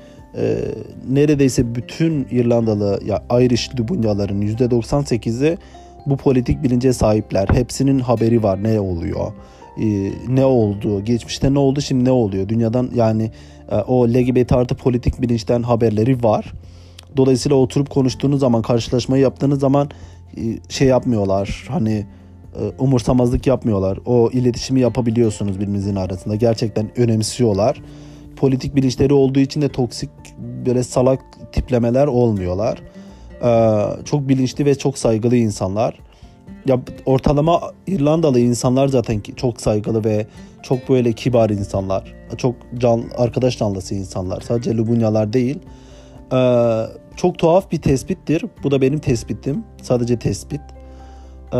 neredeyse 1.09 1.75
bütün 1.75 2.27
İrlandalı 2.31 2.99
ya 3.05 3.23
Irish 3.41 3.79
Lubunyaların 3.79 4.41
%98'i 4.41 5.57
bu 6.05 6.17
politik 6.17 6.63
bilince 6.63 6.93
sahipler. 6.93 7.47
Hepsinin 7.47 7.99
haberi 7.99 8.43
var 8.43 8.63
ne 8.63 8.79
oluyor 8.79 9.31
e, 9.77 10.11
ne 10.27 10.45
oldu, 10.45 11.03
geçmişte 11.03 11.53
ne 11.53 11.59
oldu, 11.59 11.81
şimdi 11.81 12.05
ne 12.05 12.11
oluyor? 12.11 12.49
Dünyadan 12.49 12.89
yani 12.95 13.31
e, 13.71 13.75
o 13.75 14.07
LGBT 14.07 14.51
artı 14.51 14.75
politik 14.75 15.21
bilinçten 15.21 15.63
haberleri 15.63 16.23
var. 16.23 16.53
Dolayısıyla 17.17 17.57
oturup 17.57 17.89
konuştuğunuz 17.89 18.39
zaman, 18.39 18.61
karşılaşmayı 18.61 19.23
yaptığınız 19.23 19.59
zaman 19.59 19.89
e, 20.37 20.41
şey 20.69 20.87
yapmıyorlar. 20.87 21.67
Hani 21.69 21.93
e, 21.93 22.05
umursamazlık 22.79 23.47
yapmıyorlar. 23.47 23.99
O 24.05 24.29
iletişimi 24.33 24.79
yapabiliyorsunuz 24.79 25.59
birbirinizin 25.59 25.95
arasında. 25.95 26.35
Gerçekten 26.35 26.99
önemsiyorlar. 26.99 27.81
Politik 28.35 28.75
bilinçleri 28.75 29.13
olduğu 29.13 29.39
için 29.39 29.61
de 29.61 29.69
toksik 29.69 30.09
böyle 30.65 30.83
salak 30.83 31.19
tiplemeler 31.51 32.07
olmuyorlar. 32.07 32.81
Ee, 33.43 34.03
çok 34.05 34.29
bilinçli 34.29 34.65
ve 34.65 34.77
çok 34.77 34.97
saygılı 34.97 35.35
insanlar 35.35 35.99
ya 36.65 36.79
ortalama 37.05 37.61
İrlandalı 37.87 38.39
insanlar 38.39 38.87
zaten 38.87 39.21
çok 39.35 39.61
saygılı 39.61 40.03
ve 40.03 40.27
çok 40.63 40.89
böyle 40.89 41.13
kibar 41.13 41.49
insanlar. 41.49 42.13
Çok 42.37 42.55
can 42.77 43.03
arkadaş 43.17 43.57
canlısı 43.57 43.95
insanlar. 43.95 44.41
Sadece 44.41 44.75
Lubunyalar 44.75 45.33
değil. 45.33 45.59
Ee, 46.33 46.83
çok 47.15 47.37
tuhaf 47.37 47.71
bir 47.71 47.81
tespittir. 47.81 48.45
Bu 48.63 48.71
da 48.71 48.81
benim 48.81 48.99
tespitim. 48.99 49.63
Sadece 49.81 50.19
tespit. 50.19 50.61
Ee, 51.53 51.57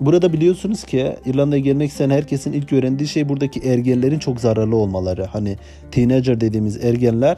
burada 0.00 0.32
biliyorsunuz 0.32 0.84
ki 0.84 1.16
İrlanda'ya 1.26 1.62
gelmek 1.62 1.90
isteyen 1.90 2.10
herkesin 2.10 2.52
ilk 2.52 2.72
öğrendiği 2.72 3.08
şey 3.08 3.28
buradaki 3.28 3.60
ergenlerin 3.60 4.18
çok 4.18 4.40
zararlı 4.40 4.76
olmaları. 4.76 5.24
Hani 5.24 5.56
teenager 5.90 6.40
dediğimiz 6.40 6.84
ergenler 6.84 7.36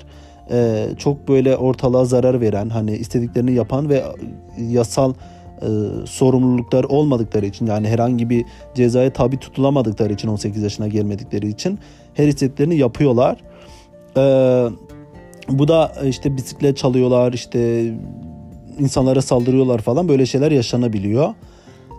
e, 0.51 0.87
çok 0.99 1.29
böyle 1.29 1.57
ortalığa 1.57 2.05
zarar 2.05 2.41
veren, 2.41 2.69
hani 2.69 2.97
istediklerini 2.97 3.53
yapan 3.53 3.89
ve 3.89 4.05
yasal 4.59 5.15
e, 5.63 5.69
sorumluluklar 6.07 6.85
olmadıkları 6.85 7.47
için 7.47 7.67
yani 7.67 7.89
herhangi 7.89 8.31
bir 8.31 8.45
cezaya 8.75 9.13
tabi 9.13 9.37
tutulamadıkları 9.37 10.13
için 10.13 10.29
18 10.29 10.63
yaşına 10.63 10.89
gelmedikleri 10.89 11.49
için 11.49 11.79
her 12.15 12.29
istediklerini 12.29 12.77
yapıyorlar. 12.77 13.37
E, 14.17 14.23
bu 15.49 15.69
da 15.69 15.93
işte 16.05 16.37
bisiklet 16.37 16.77
çalıyorlar 16.77 17.33
işte 17.33 17.93
insanlara 18.79 19.23
saldırıyorlar 19.23 19.79
falan 19.79 20.09
böyle 20.09 20.27
şeyler 20.27 20.53
yaşanabiliyor. 20.53 21.35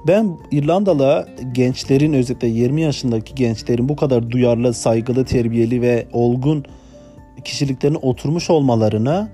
Ben 0.08 0.38
İrlandalı 0.52 1.28
gençlerin 1.52 2.14
özellikle 2.14 2.48
20 2.48 2.82
yaşındaki 2.82 3.36
gençlerin 3.36 3.90
bu 3.90 3.96
kadar 3.96 4.32
duyarlı, 4.32 4.74
saygılı, 4.74 5.26
terbiyeli 5.26 5.82
ve 5.82 6.08
olgun 6.14 6.66
kişiliklerinin 7.44 8.00
oturmuş 8.02 8.50
olmalarını 8.50 9.30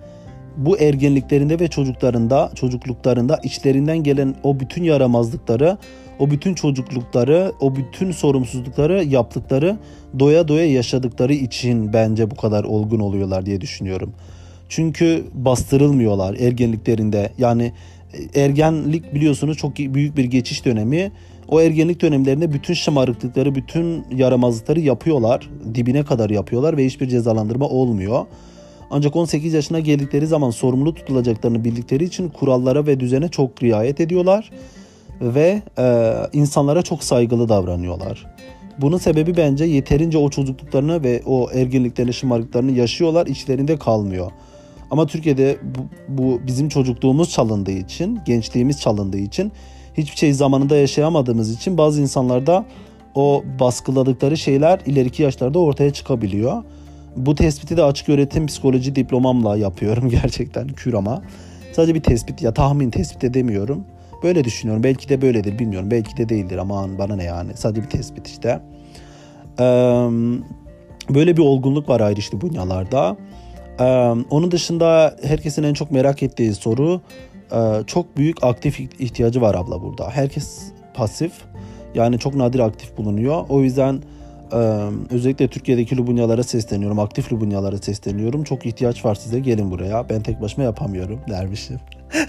bu 0.58 0.80
ergenliklerinde 0.80 1.60
ve 1.60 1.68
çocuklarında, 1.68 2.52
çocukluklarında 2.56 3.40
içlerinden 3.44 4.04
gelen 4.04 4.36
o 4.44 4.60
bütün 4.60 4.84
yaramazlıkları, 4.84 5.78
o 6.20 6.32
bütün 6.32 6.54
çocuklukları, 6.54 7.52
o 7.60 7.76
bütün 7.76 8.12
sorumsuzlukları 8.12 9.04
yaptıkları, 9.04 9.78
doya 10.20 10.48
doya 10.48 10.66
yaşadıkları 10.72 11.34
için 11.34 11.94
bence 11.94 12.32
bu 12.32 12.36
kadar 12.36 12.64
olgun 12.64 13.00
oluyorlar 13.00 13.46
diye 13.46 13.62
düşünüyorum. 13.62 14.14
Çünkü 14.76 15.24
bastırılmıyorlar 15.34 16.36
ergenliklerinde. 16.36 17.32
Yani 17.38 17.72
e, 18.36 18.42
ergenlik 18.42 19.14
biliyorsunuz 19.14 19.58
çok 19.58 19.78
büyük 19.78 20.18
bir 20.18 20.24
geçiş 20.24 20.66
dönemi. 20.66 21.12
O 21.48 21.62
ergenlik 21.62 22.02
dönemlerinde 22.02 22.54
bütün 22.54 22.74
şımarıklıkları, 22.74 23.56
bütün 23.56 24.06
yaramazlıkları 24.16 24.80
yapıyorlar. 24.80 25.50
Dibine 25.76 26.04
kadar 26.04 26.30
yapıyorlar 26.30 26.78
ve 26.78 26.86
hiçbir 26.86 27.08
cezalandırma 27.08 27.68
olmuyor. 27.68 28.26
Ancak 28.92 29.16
18 29.16 29.54
yaşına 29.54 29.80
geldikleri 29.80 30.28
zaman 30.28 30.50
sorumlu 30.50 30.94
tutulacaklarını 30.96 31.64
bildikleri 31.64 32.04
için 32.04 32.30
kurallara 32.30 32.86
ve 32.86 33.00
düzene 33.00 33.28
çok 33.28 33.64
riayet 33.64 34.00
ediyorlar 34.00 34.52
ve 35.22 35.62
e, 35.78 36.14
insanlara 36.34 36.82
çok 36.82 37.04
saygılı 37.04 37.50
davranıyorlar. 37.50 38.26
Bunun 38.78 38.98
sebebi 38.98 39.38
bence 39.38 39.66
yeterince 39.66 40.18
o 40.18 40.30
çocukluklarını 40.30 41.04
ve 41.04 41.22
o 41.26 41.50
ergenliklerini, 41.54 42.14
şımarıklarını 42.14 42.72
yaşıyorlar, 42.72 43.28
içlerinde 43.28 43.78
kalmıyor. 43.78 44.32
Ama 44.94 45.06
Türkiye'de 45.06 45.58
bu, 45.64 45.82
bu 46.08 46.42
bizim 46.48 46.70
çocukluğumuz 46.70 47.30
çalındığı 47.30 47.72
için, 47.72 48.20
gençliğimiz 48.26 48.82
çalındığı 48.82 49.18
için, 49.18 49.52
hiçbir 49.98 50.18
şey 50.18 50.34
zamanında 50.34 50.76
yaşayamadığımız 50.76 51.54
için 51.54 51.78
bazı 51.78 52.02
insanlarda 52.02 52.66
o 53.16 53.44
baskıladıkları 53.60 54.38
şeyler 54.38 54.80
ileriki 54.86 55.24
yaşlarda 55.24 55.60
ortaya 55.60 55.94
çıkabiliyor. 55.94 56.64
Bu 57.16 57.36
tespiti 57.36 57.78
de 57.78 57.84
açık 57.84 58.10
öğretim 58.10 58.48
psikoloji 58.48 58.96
diplomamla 58.96 59.58
yapıyorum 59.58 60.10
gerçekten 60.22 60.68
kür 60.68 60.94
ama. 60.94 61.22
Sadece 61.72 61.96
bir 61.96 62.04
tespit 62.04 62.42
ya 62.42 62.54
tahmin 62.54 62.90
tespit 62.90 63.24
edemiyorum. 63.24 63.84
Böyle 64.24 64.44
düşünüyorum. 64.44 64.84
Belki 64.84 65.10
de 65.10 65.22
böyledir 65.22 65.60
bilmiyorum. 65.60 65.92
Belki 65.92 66.18
de 66.18 66.30
değildir 66.30 66.58
aman 66.58 66.98
bana 66.98 67.16
ne 67.16 67.24
yani. 67.24 67.52
Sadece 67.56 67.84
bir 67.84 67.90
tespit 67.90 68.28
işte. 68.28 68.60
Ee, 69.60 69.64
böyle 71.10 71.38
bir 71.38 71.42
olgunluk 71.42 71.90
var 71.90 72.00
ayrışlı 72.00 72.42
bunyalarda. 72.42 73.18
Ee, 73.80 73.84
onun 74.30 74.52
dışında 74.52 75.16
herkesin 75.24 75.64
en 75.64 75.74
çok 75.74 75.92
merak 75.92 76.24
ettiği 76.24 76.54
soru 76.54 77.02
çok 77.88 78.18
büyük 78.18 78.44
aktif 78.44 78.80
ihtiyacı 78.80 79.42
var 79.42 79.56
abla 79.56 79.82
burada. 79.82 80.10
Herkes 80.10 80.72
pasif. 80.94 81.32
Yani 81.96 82.20
çok 82.20 82.36
nadir 82.36 82.60
aktif 82.60 82.98
bulunuyor. 82.98 83.46
O 83.50 83.62
yüzden 83.62 84.02
ee, 84.54 84.56
özellikle 85.10 85.48
Türkiye'deki 85.48 85.98
Lubunyalara 85.98 86.44
sesleniyorum. 86.44 87.00
Aktif 87.00 87.34
Lubunyalara 87.34 87.78
sesleniyorum. 87.78 88.44
Çok 88.44 88.66
ihtiyaç 88.66 89.06
var 89.06 89.16
size. 89.16 89.40
Gelin 89.40 89.72
buraya. 89.72 90.10
Ben 90.10 90.24
tek 90.24 90.42
başıma 90.42 90.64
yapamıyorum 90.64 91.20
dermişim. 91.30 91.80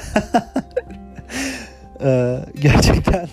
ee, 2.05 2.39
gerçekten. 2.63 3.29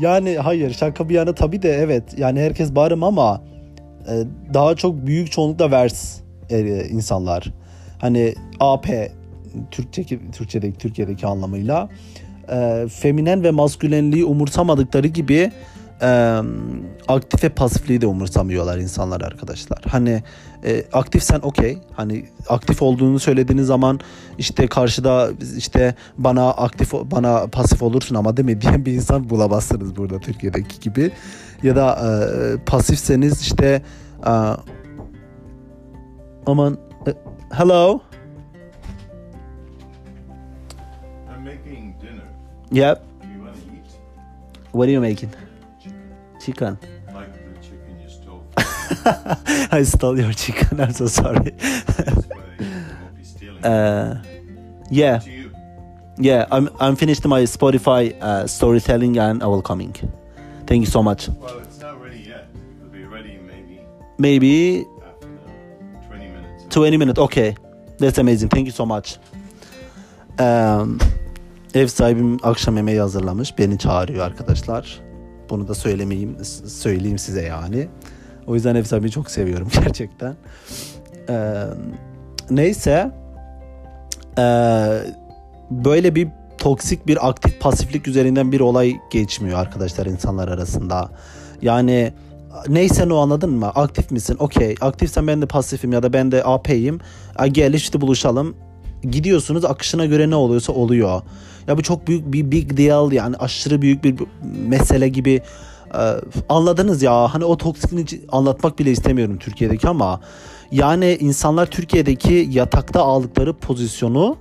Yani 0.00 0.38
hayır 0.38 0.72
şaka 0.72 1.08
bir 1.08 1.14
yana 1.14 1.34
tabii 1.34 1.62
de 1.62 1.70
evet. 1.72 2.18
Yani 2.18 2.40
herkes 2.40 2.74
barım 2.74 3.02
ama 3.02 3.42
e, 4.08 4.12
daha 4.54 4.74
çok 4.74 5.06
büyük 5.06 5.32
çoğunlukla 5.32 5.70
vers 5.70 6.18
e, 6.18 6.21
insanlar. 6.60 7.52
Hani 7.98 8.34
AP 8.60 9.12
Türkçe 9.70 10.04
Türkçedeki 10.32 10.78
Türkiye'deki 10.78 11.26
anlamıyla 11.26 11.88
e, 12.52 12.86
feminen 12.88 13.44
ve 13.44 13.50
maskülenliği 13.50 14.24
umursamadıkları 14.24 15.06
gibi 15.06 15.52
e, 16.02 16.40
aktif 17.08 17.44
ve 17.44 17.48
pasifliği 17.48 18.00
de 18.00 18.06
umursamıyorlar 18.06 18.78
insanlar 18.78 19.20
arkadaşlar. 19.20 19.78
Hani 19.90 20.22
e, 20.64 20.84
aktifsen 20.92 21.40
okey. 21.40 21.78
Hani 21.96 22.24
aktif 22.48 22.82
olduğunu 22.82 23.18
söylediğiniz 23.20 23.66
zaman 23.66 24.00
işte 24.38 24.66
karşıda 24.66 25.30
işte 25.56 25.94
bana 26.18 26.50
aktif 26.50 26.92
bana 26.92 27.46
pasif 27.46 27.82
olursun 27.82 28.14
ama 28.14 28.36
değil 28.36 28.46
mi 28.46 28.60
diyen 28.60 28.86
bir 28.86 28.92
insan 28.92 29.30
bulamazsınız 29.30 29.96
burada 29.96 30.18
Türkiye'deki 30.18 30.80
gibi. 30.80 31.10
Ya 31.62 31.76
da 31.76 31.98
e, 32.04 32.64
pasifseniz 32.64 33.40
işte 33.40 33.82
e, 34.26 34.32
aman 36.46 36.78
e, 37.06 37.12
hello 37.52 38.02
I'm 41.28 41.44
making 41.44 41.96
dinner. 42.00 42.28
Yep. 42.70 43.04
Do 43.22 43.28
you 43.28 43.40
want 43.42 43.54
to 43.54 43.60
eat? 43.60 43.90
What 44.72 44.88
are 44.88 44.92
you 44.92 45.00
making? 45.00 45.32
Chicken. 46.40 46.78
Like 47.12 47.32
the 47.32 47.60
chicken 47.60 48.00
you 48.00 48.08
stole. 48.08 48.44
I 49.72 49.82
stole 49.82 50.18
your 50.18 50.32
chicken. 50.32 50.80
I'm 50.80 50.92
so 50.92 51.06
sorry. 51.06 51.50
That's 51.50 52.26
why 52.26 52.36
you 52.58 52.66
won't 53.02 53.16
be 53.16 53.24
stealing. 53.24 53.64
uh, 53.64 54.22
yeah, 54.90 55.20
yeah. 56.18 56.46
I'm 56.50 56.68
I'm 56.80 56.96
finished 56.96 57.24
my 57.26 57.42
Spotify 57.42 58.14
uh, 58.20 58.46
storytelling 58.46 59.18
and 59.18 59.42
I 59.42 59.46
will 59.46 59.62
coming. 59.62 59.92
Thank 60.66 60.80
you 60.80 60.90
so 60.90 61.02
much. 61.02 61.28
Well, 61.28 61.58
it's 61.58 61.80
not 61.80 62.00
ready 62.00 62.20
yet. 62.20 62.46
It'll 62.78 62.88
be 62.90 63.04
ready 63.04 63.38
maybe 63.38 63.80
Maybe 64.18 64.52
half 64.78 64.86
an 64.86 64.88
hour, 64.88 65.01
20 66.76 66.90
minutes. 66.90 66.92
20 66.92 66.98
minutes. 66.98 67.18
Okay. 67.18 67.54
That's 67.98 68.18
amazing. 68.18 68.50
Thank 68.50 68.66
you 68.66 68.72
so 68.72 68.86
much. 68.86 69.16
Ee, 70.40 70.76
ev 71.74 71.86
sahibim 71.86 72.38
akşam 72.42 72.76
yemeği 72.76 73.00
hazırlamış. 73.00 73.58
Beni 73.58 73.78
çağırıyor 73.78 74.26
arkadaşlar. 74.26 75.00
Bunu 75.50 75.68
da 75.68 75.74
söylemeyeyim, 75.74 76.36
söyleyeyim 76.66 77.18
size 77.18 77.42
yani. 77.42 77.88
O 78.46 78.54
yüzden 78.54 78.74
ev 78.74 78.82
sahibini 78.82 79.10
çok 79.10 79.30
seviyorum 79.30 79.68
gerçekten. 79.84 80.36
Ee, 81.28 81.64
neyse. 82.50 83.10
Ee, 84.38 84.98
böyle 85.70 86.14
bir 86.14 86.28
toksik 86.58 87.06
bir 87.06 87.28
aktif 87.28 87.60
pasiflik 87.60 88.08
üzerinden 88.08 88.52
bir 88.52 88.60
olay 88.60 88.96
geçmiyor 89.10 89.58
arkadaşlar 89.58 90.06
insanlar 90.06 90.48
arasında. 90.48 91.10
Yani 91.62 92.12
neyse 92.68 93.12
o 93.12 93.16
anladın 93.16 93.50
mı? 93.50 93.66
Aktif 93.66 94.10
misin? 94.10 94.36
Okey. 94.38 94.74
Aktifsen 94.80 95.26
ben 95.26 95.42
de 95.42 95.46
pasifim 95.46 95.92
ya 95.92 96.02
da 96.02 96.12
ben 96.12 96.32
de 96.32 96.44
AP'yim. 96.44 96.98
Gel 97.52 97.74
işte 97.74 98.00
buluşalım. 98.00 98.54
Gidiyorsunuz 99.02 99.64
akışına 99.64 100.06
göre 100.06 100.30
ne 100.30 100.36
oluyorsa 100.36 100.72
oluyor. 100.72 101.22
Ya 101.66 101.78
bu 101.78 101.82
çok 101.82 102.06
büyük 102.06 102.32
bir 102.32 102.50
big 102.50 102.76
deal 102.76 103.12
yani 103.12 103.36
aşırı 103.36 103.82
büyük 103.82 104.04
bir 104.04 104.14
mesele 104.68 105.08
gibi 105.08 105.42
Ee, 105.94 106.14
anladınız 106.48 107.02
ya 107.02 107.34
hani 107.34 107.44
o 107.44 107.56
toksikliğini 107.56 108.08
anlatmak 108.28 108.78
bile 108.78 108.90
istemiyorum 108.90 109.38
Türkiye'deki 109.38 109.88
ama 109.88 110.20
yani 110.70 111.16
insanlar 111.20 111.66
Türkiye'deki 111.66 112.48
yatakta 112.50 113.02
aldıkları 113.02 113.54
pozisyonu 113.56 114.36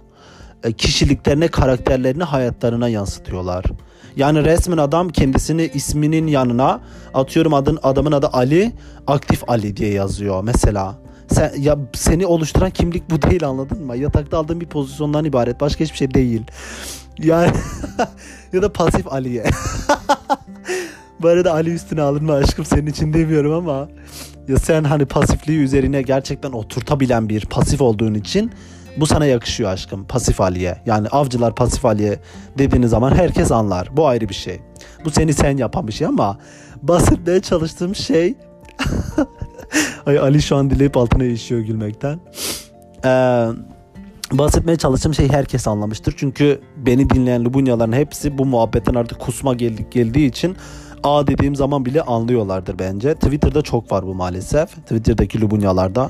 e, 0.63 0.71
kişiliklerine, 0.71 1.47
karakterlerine, 1.47 2.23
hayatlarına 2.23 2.89
yansıtıyorlar. 2.89 3.65
Yani 4.15 4.45
resmen 4.45 4.77
adam 4.77 5.09
kendisini 5.09 5.71
isminin 5.73 6.27
yanına 6.27 6.81
atıyorum 7.13 7.53
adın 7.53 7.79
adamın 7.83 8.11
adı 8.11 8.27
Ali, 8.27 8.71
aktif 9.07 9.49
Ali 9.49 9.77
diye 9.77 9.93
yazıyor 9.93 10.43
mesela. 10.43 10.95
Sen, 11.27 11.51
ya 11.59 11.77
seni 11.93 12.25
oluşturan 12.25 12.69
kimlik 12.69 13.09
bu 13.09 13.21
değil 13.21 13.47
anladın 13.47 13.83
mı? 13.83 13.97
Yatakta 13.97 14.37
aldığın 14.37 14.61
bir 14.61 14.65
pozisyondan 14.65 15.25
ibaret. 15.25 15.61
Başka 15.61 15.83
hiçbir 15.83 15.97
şey 15.97 16.13
değil. 16.13 16.41
Yani 17.19 17.51
ya 18.53 18.61
da 18.61 18.73
pasif 18.73 19.13
Ali'ye. 19.13 19.45
bu 21.21 21.27
arada 21.27 21.53
Ali 21.53 21.73
üstüne 21.73 22.01
alınma 22.01 22.33
aşkım 22.33 22.65
senin 22.65 22.87
için 22.87 23.13
demiyorum 23.13 23.53
ama 23.53 23.87
ya 24.47 24.57
sen 24.57 24.83
hani 24.83 25.05
pasifliği 25.05 25.59
üzerine 25.59 26.01
gerçekten 26.01 26.51
oturtabilen 26.51 27.29
bir 27.29 27.45
pasif 27.45 27.81
olduğun 27.81 28.13
için 28.13 28.51
bu 28.97 29.05
sana 29.05 29.25
yakışıyor 29.25 29.69
aşkım 29.69 30.03
pasif 30.07 30.41
Ali'ye. 30.41 30.77
Yani 30.85 31.07
avcılar 31.07 31.55
pasif 31.55 31.85
Ali'ye 31.85 32.19
dediğiniz 32.57 32.89
zaman 32.89 33.15
herkes 33.15 33.51
anlar. 33.51 33.89
Bu 33.97 34.07
ayrı 34.07 34.29
bir 34.29 34.33
şey. 34.33 34.59
Bu 35.05 35.11
seni 35.11 35.33
sen 35.33 35.57
yapan 35.57 35.87
bir 35.87 35.93
şey 35.93 36.07
ama 36.07 36.37
bahsetmeye 36.81 37.39
çalıştığım 37.39 37.95
şey 37.95 38.35
Ay 40.05 40.19
Ali 40.19 40.41
şu 40.41 40.55
an 40.55 40.69
dileyip 40.69 40.97
altına 40.97 41.23
işiyor 41.23 41.61
gülmekten. 41.61 42.19
Ee, 43.05 43.47
bahsetmeye 44.31 44.77
çalıştığım 44.77 45.13
şey 45.13 45.29
herkes 45.29 45.67
anlamıştır. 45.67 46.13
Çünkü 46.17 46.61
beni 46.77 47.09
dinleyen 47.09 47.45
Lubunyaların 47.45 47.93
hepsi 47.93 48.37
bu 48.37 48.45
muhabbetten 48.45 48.95
artık 48.95 49.19
kusma 49.19 49.53
geldi, 49.53 49.87
geldiği 49.91 50.27
için 50.27 50.57
A 51.03 51.27
dediğim 51.27 51.55
zaman 51.55 51.85
bile 51.85 52.01
anlıyorlardır 52.01 52.79
bence. 52.79 53.13
Twitter'da 53.13 53.61
çok 53.61 53.91
var 53.91 54.05
bu 54.05 54.15
maalesef. 54.15 54.69
Twitter'daki 54.69 55.41
Lubunyalarda. 55.41 56.09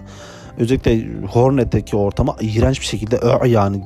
Özellikle 0.57 1.07
Hornet'teki 1.27 1.95
ortama 1.97 2.35
iğrenç 2.41 2.81
bir 2.81 2.85
şekilde 2.85 3.17
"Ö" 3.17 3.47
yani 3.47 3.83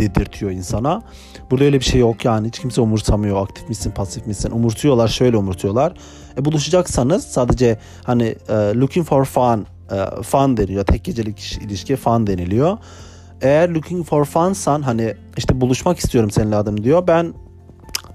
dedirtiyor 0.00 0.52
insana. 0.52 1.02
Burada 1.50 1.64
öyle 1.64 1.80
bir 1.80 1.84
şey 1.84 2.00
yok 2.00 2.24
yani. 2.24 2.46
Hiç 2.48 2.58
kimse 2.58 2.80
umursamıyor. 2.80 3.42
Aktif 3.42 3.68
misin, 3.68 3.90
pasif 3.96 4.26
misin? 4.26 4.50
Umurtuyorlar, 4.50 5.08
şöyle 5.08 5.36
umurtuyorlar. 5.36 5.92
E, 6.38 6.44
buluşacaksanız 6.44 7.24
sadece 7.26 7.78
hani 8.04 8.24
e, 8.48 8.52
looking 8.54 9.06
for 9.06 9.24
fun, 9.24 9.66
e, 9.92 10.22
fun 10.22 10.56
deniliyor. 10.56 10.84
Tek 10.84 11.04
gecelik 11.04 11.38
iş- 11.38 11.58
ilişkiye 11.58 11.96
fun 11.96 12.26
deniliyor. 12.26 12.78
Eğer 13.42 13.68
looking 13.68 14.06
for 14.06 14.24
funsan 14.24 14.82
hani 14.82 15.14
işte 15.36 15.60
buluşmak 15.60 15.98
istiyorum 15.98 16.30
seninle 16.30 16.56
adım 16.56 16.84
diyor. 16.84 17.06
Ben 17.06 17.34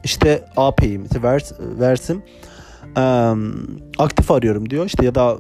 işte 0.04 0.46
AP'yim, 0.58 1.04
işte 1.06 1.24
vers, 1.24 1.52
versim. 1.60 2.22
Em, 2.98 3.54
aktif 3.98 4.32
arıyorum 4.32 4.70
diyor. 4.70 4.86
İşte 4.86 5.06
ya 5.06 5.16
da 5.16 5.38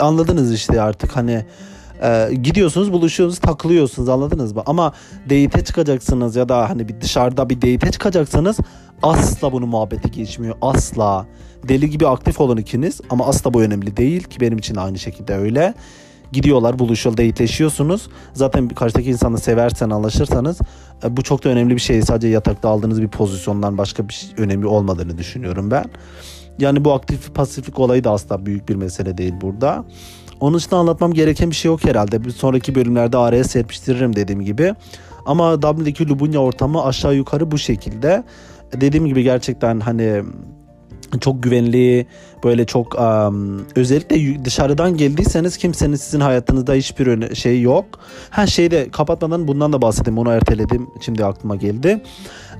anladınız 0.00 0.54
işte 0.54 0.80
artık 0.80 1.16
hani 1.16 1.44
e, 2.02 2.34
gidiyorsunuz 2.42 2.92
buluşuyorsunuz 2.92 3.40
takılıyorsunuz 3.40 4.08
anladınız 4.08 4.52
mı? 4.52 4.62
Ama 4.66 4.92
date'e 5.24 5.64
çıkacaksınız 5.64 6.36
ya 6.36 6.48
da 6.48 6.70
hani 6.70 6.88
bir 6.88 7.00
dışarıda 7.00 7.50
bir 7.50 7.56
date'e 7.56 7.90
çıkacaksanız 7.90 8.58
asla 9.02 9.52
bunu 9.52 9.66
muhabbeti 9.66 10.10
geçmiyor. 10.10 10.56
Asla. 10.62 11.26
Deli 11.68 11.90
gibi 11.90 12.06
aktif 12.06 12.40
olun 12.40 12.56
ikiniz 12.56 13.00
ama 13.10 13.26
asla 13.26 13.54
bu 13.54 13.62
önemli 13.62 13.96
değil 13.96 14.22
ki 14.22 14.40
benim 14.40 14.58
için 14.58 14.76
aynı 14.76 14.98
şekilde 14.98 15.34
öyle. 15.34 15.74
Gidiyorlar 16.32 16.78
buluşuyor 16.78 17.16
dateleşiyorsunuz. 17.16 18.08
Zaten 18.32 18.68
karşıdaki 18.68 19.10
insanı 19.10 19.38
seversen 19.38 19.90
anlaşırsanız 19.90 20.58
e, 21.04 21.16
bu 21.16 21.22
çok 21.22 21.44
da 21.44 21.48
önemli 21.48 21.74
bir 21.74 21.80
şey. 21.80 22.02
Sadece 22.02 22.28
yatakta 22.28 22.68
aldığınız 22.68 23.02
bir 23.02 23.08
pozisyondan 23.08 23.78
başka 23.78 24.08
bir 24.08 24.14
şey, 24.14 24.30
önemi 24.36 24.66
olmadığını 24.66 25.18
düşünüyorum 25.18 25.70
ben. 25.70 25.84
Yani 26.58 26.84
bu 26.84 26.92
aktif 26.92 27.34
pasiflik 27.34 27.78
olayı 27.78 28.04
da 28.04 28.10
asla 28.10 28.46
büyük 28.46 28.68
bir 28.68 28.74
mesele 28.74 29.18
değil 29.18 29.34
burada. 29.40 29.84
Onun 30.40 30.58
için 30.58 30.76
anlatmam 30.76 31.12
gereken 31.12 31.50
bir 31.50 31.56
şey 31.56 31.68
yok 31.70 31.84
herhalde. 31.84 32.24
Bir 32.24 32.30
sonraki 32.30 32.74
bölümlerde 32.74 33.16
araya 33.16 33.44
serpiştiririm 33.44 34.16
dediğim 34.16 34.42
gibi. 34.42 34.74
Ama 35.26 35.62
Dublin'deki 35.62 36.08
Lubunya 36.08 36.40
ortamı 36.40 36.84
aşağı 36.84 37.14
yukarı 37.14 37.50
bu 37.50 37.58
şekilde. 37.58 38.24
Dediğim 38.72 39.06
gibi 39.06 39.22
gerçekten 39.22 39.80
hani 39.80 40.22
çok 41.20 41.42
güvenli 41.42 42.06
böyle 42.44 42.66
çok 42.66 43.00
um, 43.00 43.66
özellikle 43.76 44.44
dışarıdan 44.44 44.96
geldiyseniz 44.96 45.56
kimsenin 45.56 45.96
sizin 45.96 46.20
hayatınızda 46.20 46.74
hiçbir 46.74 47.34
şey 47.34 47.62
yok. 47.62 47.84
Ha 48.30 48.46
şeyde 48.46 48.88
kapatmadan 48.90 49.48
bundan 49.48 49.72
da 49.72 49.82
bahsedeyim 49.82 50.18
onu 50.18 50.30
erteledim 50.30 50.88
şimdi 51.00 51.24
aklıma 51.24 51.56
geldi. 51.56 52.02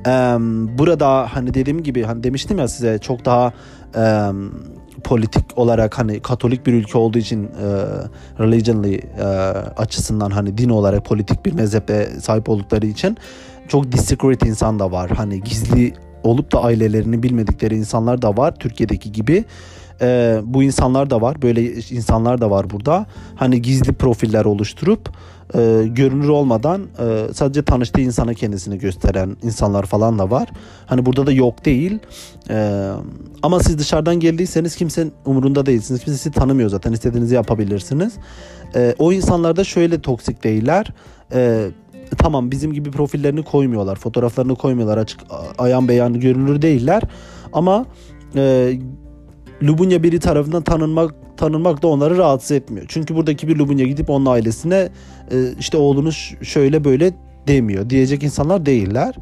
Em, 0.06 0.78
burada 0.78 1.26
hani 1.34 1.54
dediğim 1.54 1.82
gibi 1.82 2.02
hani 2.02 2.22
demiştim 2.22 2.58
ya 2.58 2.68
size 2.68 2.98
çok 2.98 3.24
daha 3.24 3.52
em, 3.94 4.50
politik 5.04 5.58
olarak 5.58 5.98
hani 5.98 6.20
Katolik 6.20 6.66
bir 6.66 6.72
ülke 6.72 6.98
olduğu 6.98 7.18
için 7.18 7.44
e, 7.44 7.66
religionly 8.38 8.94
e, 8.94 9.24
açısından 9.76 10.30
hani 10.30 10.58
din 10.58 10.68
olarak 10.68 11.04
politik 11.04 11.46
bir 11.46 11.52
mezhebe 11.52 12.06
sahip 12.06 12.48
oldukları 12.48 12.86
için 12.86 13.16
çok 13.68 13.92
discreet 13.92 14.46
insan 14.46 14.78
da 14.78 14.92
var. 14.92 15.10
Hani 15.10 15.40
gizli 15.40 15.94
olup 16.22 16.52
da 16.52 16.62
ailelerini 16.62 17.22
bilmedikleri 17.22 17.76
insanlar 17.76 18.22
da 18.22 18.36
var 18.36 18.54
Türkiye'deki 18.54 19.12
gibi. 19.12 19.44
E, 20.02 20.40
bu 20.44 20.62
insanlar 20.62 21.10
da 21.10 21.20
var. 21.20 21.42
Böyle 21.42 21.72
insanlar 21.74 22.40
da 22.40 22.50
var 22.50 22.70
burada. 22.70 23.06
Hani 23.34 23.62
gizli 23.62 23.92
profiller 23.92 24.44
oluşturup 24.44 25.10
e, 25.54 25.84
görünür 25.86 26.28
olmadan 26.28 26.82
e, 26.98 27.34
sadece 27.34 27.62
tanıştığı 27.62 28.00
insana 28.00 28.34
kendisini 28.34 28.78
gösteren 28.78 29.36
insanlar 29.42 29.86
falan 29.86 30.18
da 30.18 30.30
var. 30.30 30.48
Hani 30.86 31.06
burada 31.06 31.26
da 31.26 31.32
yok 31.32 31.64
değil. 31.64 31.98
E, 32.50 32.88
ama 33.42 33.60
siz 33.60 33.78
dışarıdan 33.78 34.20
geldiyseniz 34.20 34.76
kimsenin 34.76 35.12
umurunda 35.24 35.66
değilsiniz. 35.66 36.04
Kimse 36.04 36.18
sizi 36.18 36.30
tanımıyor 36.30 36.70
zaten. 36.70 36.92
İstediğinizi 36.92 37.34
yapabilirsiniz. 37.34 38.12
E, 38.74 38.94
o 38.98 39.12
insanlar 39.12 39.56
da 39.56 39.64
şöyle 39.64 40.00
toksik 40.00 40.44
değiller. 40.44 40.86
E, 41.32 41.68
tamam 42.18 42.50
bizim 42.50 42.72
gibi 42.72 42.90
profillerini 42.90 43.44
koymuyorlar. 43.44 43.96
Fotoğraflarını 43.96 44.54
koymuyorlar. 44.54 44.98
Açık 44.98 45.20
ayan 45.58 45.88
beyan 45.88 46.20
görünür 46.20 46.62
değiller. 46.62 47.02
Ama 47.52 47.86
e, 48.36 48.72
Lubunya 49.62 50.02
biri 50.02 50.20
tarafından 50.20 50.62
tanınmak 50.62 51.14
tanınmak 51.36 51.82
da 51.82 51.86
onları 51.86 52.18
rahatsız 52.18 52.52
etmiyor. 52.52 52.86
Çünkü 52.88 53.14
buradaki 53.14 53.48
bir 53.48 53.56
Lubunya 53.56 53.86
gidip 53.86 54.10
onun 54.10 54.26
ailesine 54.26 54.88
e, 55.30 55.36
işte 55.58 55.76
oğlunuz 55.76 56.34
şöyle 56.42 56.84
böyle 56.84 57.12
demiyor. 57.48 57.90
Diyecek 57.90 58.22
insanlar 58.22 58.66
değiller. 58.66 59.14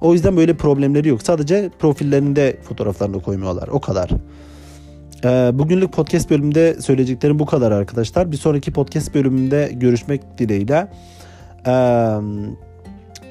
O 0.00 0.12
yüzden 0.12 0.36
böyle 0.36 0.56
problemleri 0.56 1.08
yok. 1.08 1.22
Sadece 1.22 1.70
profillerinde 1.78 2.56
fotoğraflarını 2.68 3.22
koymuyorlar. 3.22 3.68
O 3.68 3.80
kadar. 3.80 4.10
E, 5.24 5.58
bugünlük 5.58 5.92
podcast 5.92 6.30
bölümünde 6.30 6.76
söyleyeceklerim 6.80 7.38
bu 7.38 7.46
kadar 7.46 7.72
arkadaşlar. 7.72 8.32
Bir 8.32 8.36
sonraki 8.36 8.72
podcast 8.72 9.14
bölümünde 9.14 9.70
görüşmek 9.74 10.38
dileğiyle. 10.38 10.88
E, 11.66 11.72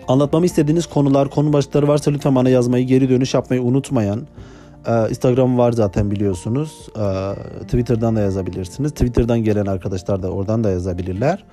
anlatmamı 0.07 0.45
istediğiniz 0.45 0.87
konular, 0.87 1.29
konu 1.29 1.53
başlıkları 1.53 1.87
varsa 1.87 2.11
lütfen 2.11 2.35
bana 2.35 2.49
yazmayı, 2.49 2.87
geri 2.87 3.09
dönüş 3.09 3.33
yapmayı 3.33 3.61
unutmayan. 3.61 4.27
Ee, 4.87 5.09
Instagram 5.09 5.57
var 5.57 5.71
zaten 5.71 6.11
biliyorsunuz. 6.11 6.89
Ee, 6.97 7.63
Twitter'dan 7.63 8.15
da 8.15 8.19
yazabilirsiniz. 8.21 8.91
Twitter'dan 8.91 9.39
gelen 9.39 9.65
arkadaşlar 9.65 10.23
da 10.23 10.29
oradan 10.31 10.63
da 10.63 10.69
yazabilirler. 10.69 11.43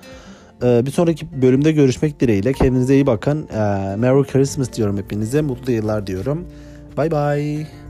Ee, 0.63 0.85
bir 0.85 0.91
sonraki 0.91 1.41
bölümde 1.41 1.71
görüşmek 1.71 2.19
dileğiyle. 2.19 2.53
Kendinize 2.53 2.93
iyi 2.93 3.07
bakın. 3.07 3.47
Merry 3.97 4.23
Christmas 4.23 4.73
diyorum 4.73 4.97
hepinize. 4.97 5.41
Mutlu 5.41 5.71
yıllar 5.71 6.07
diyorum. 6.07 6.45
Bye 6.97 7.11
bye. 7.11 7.82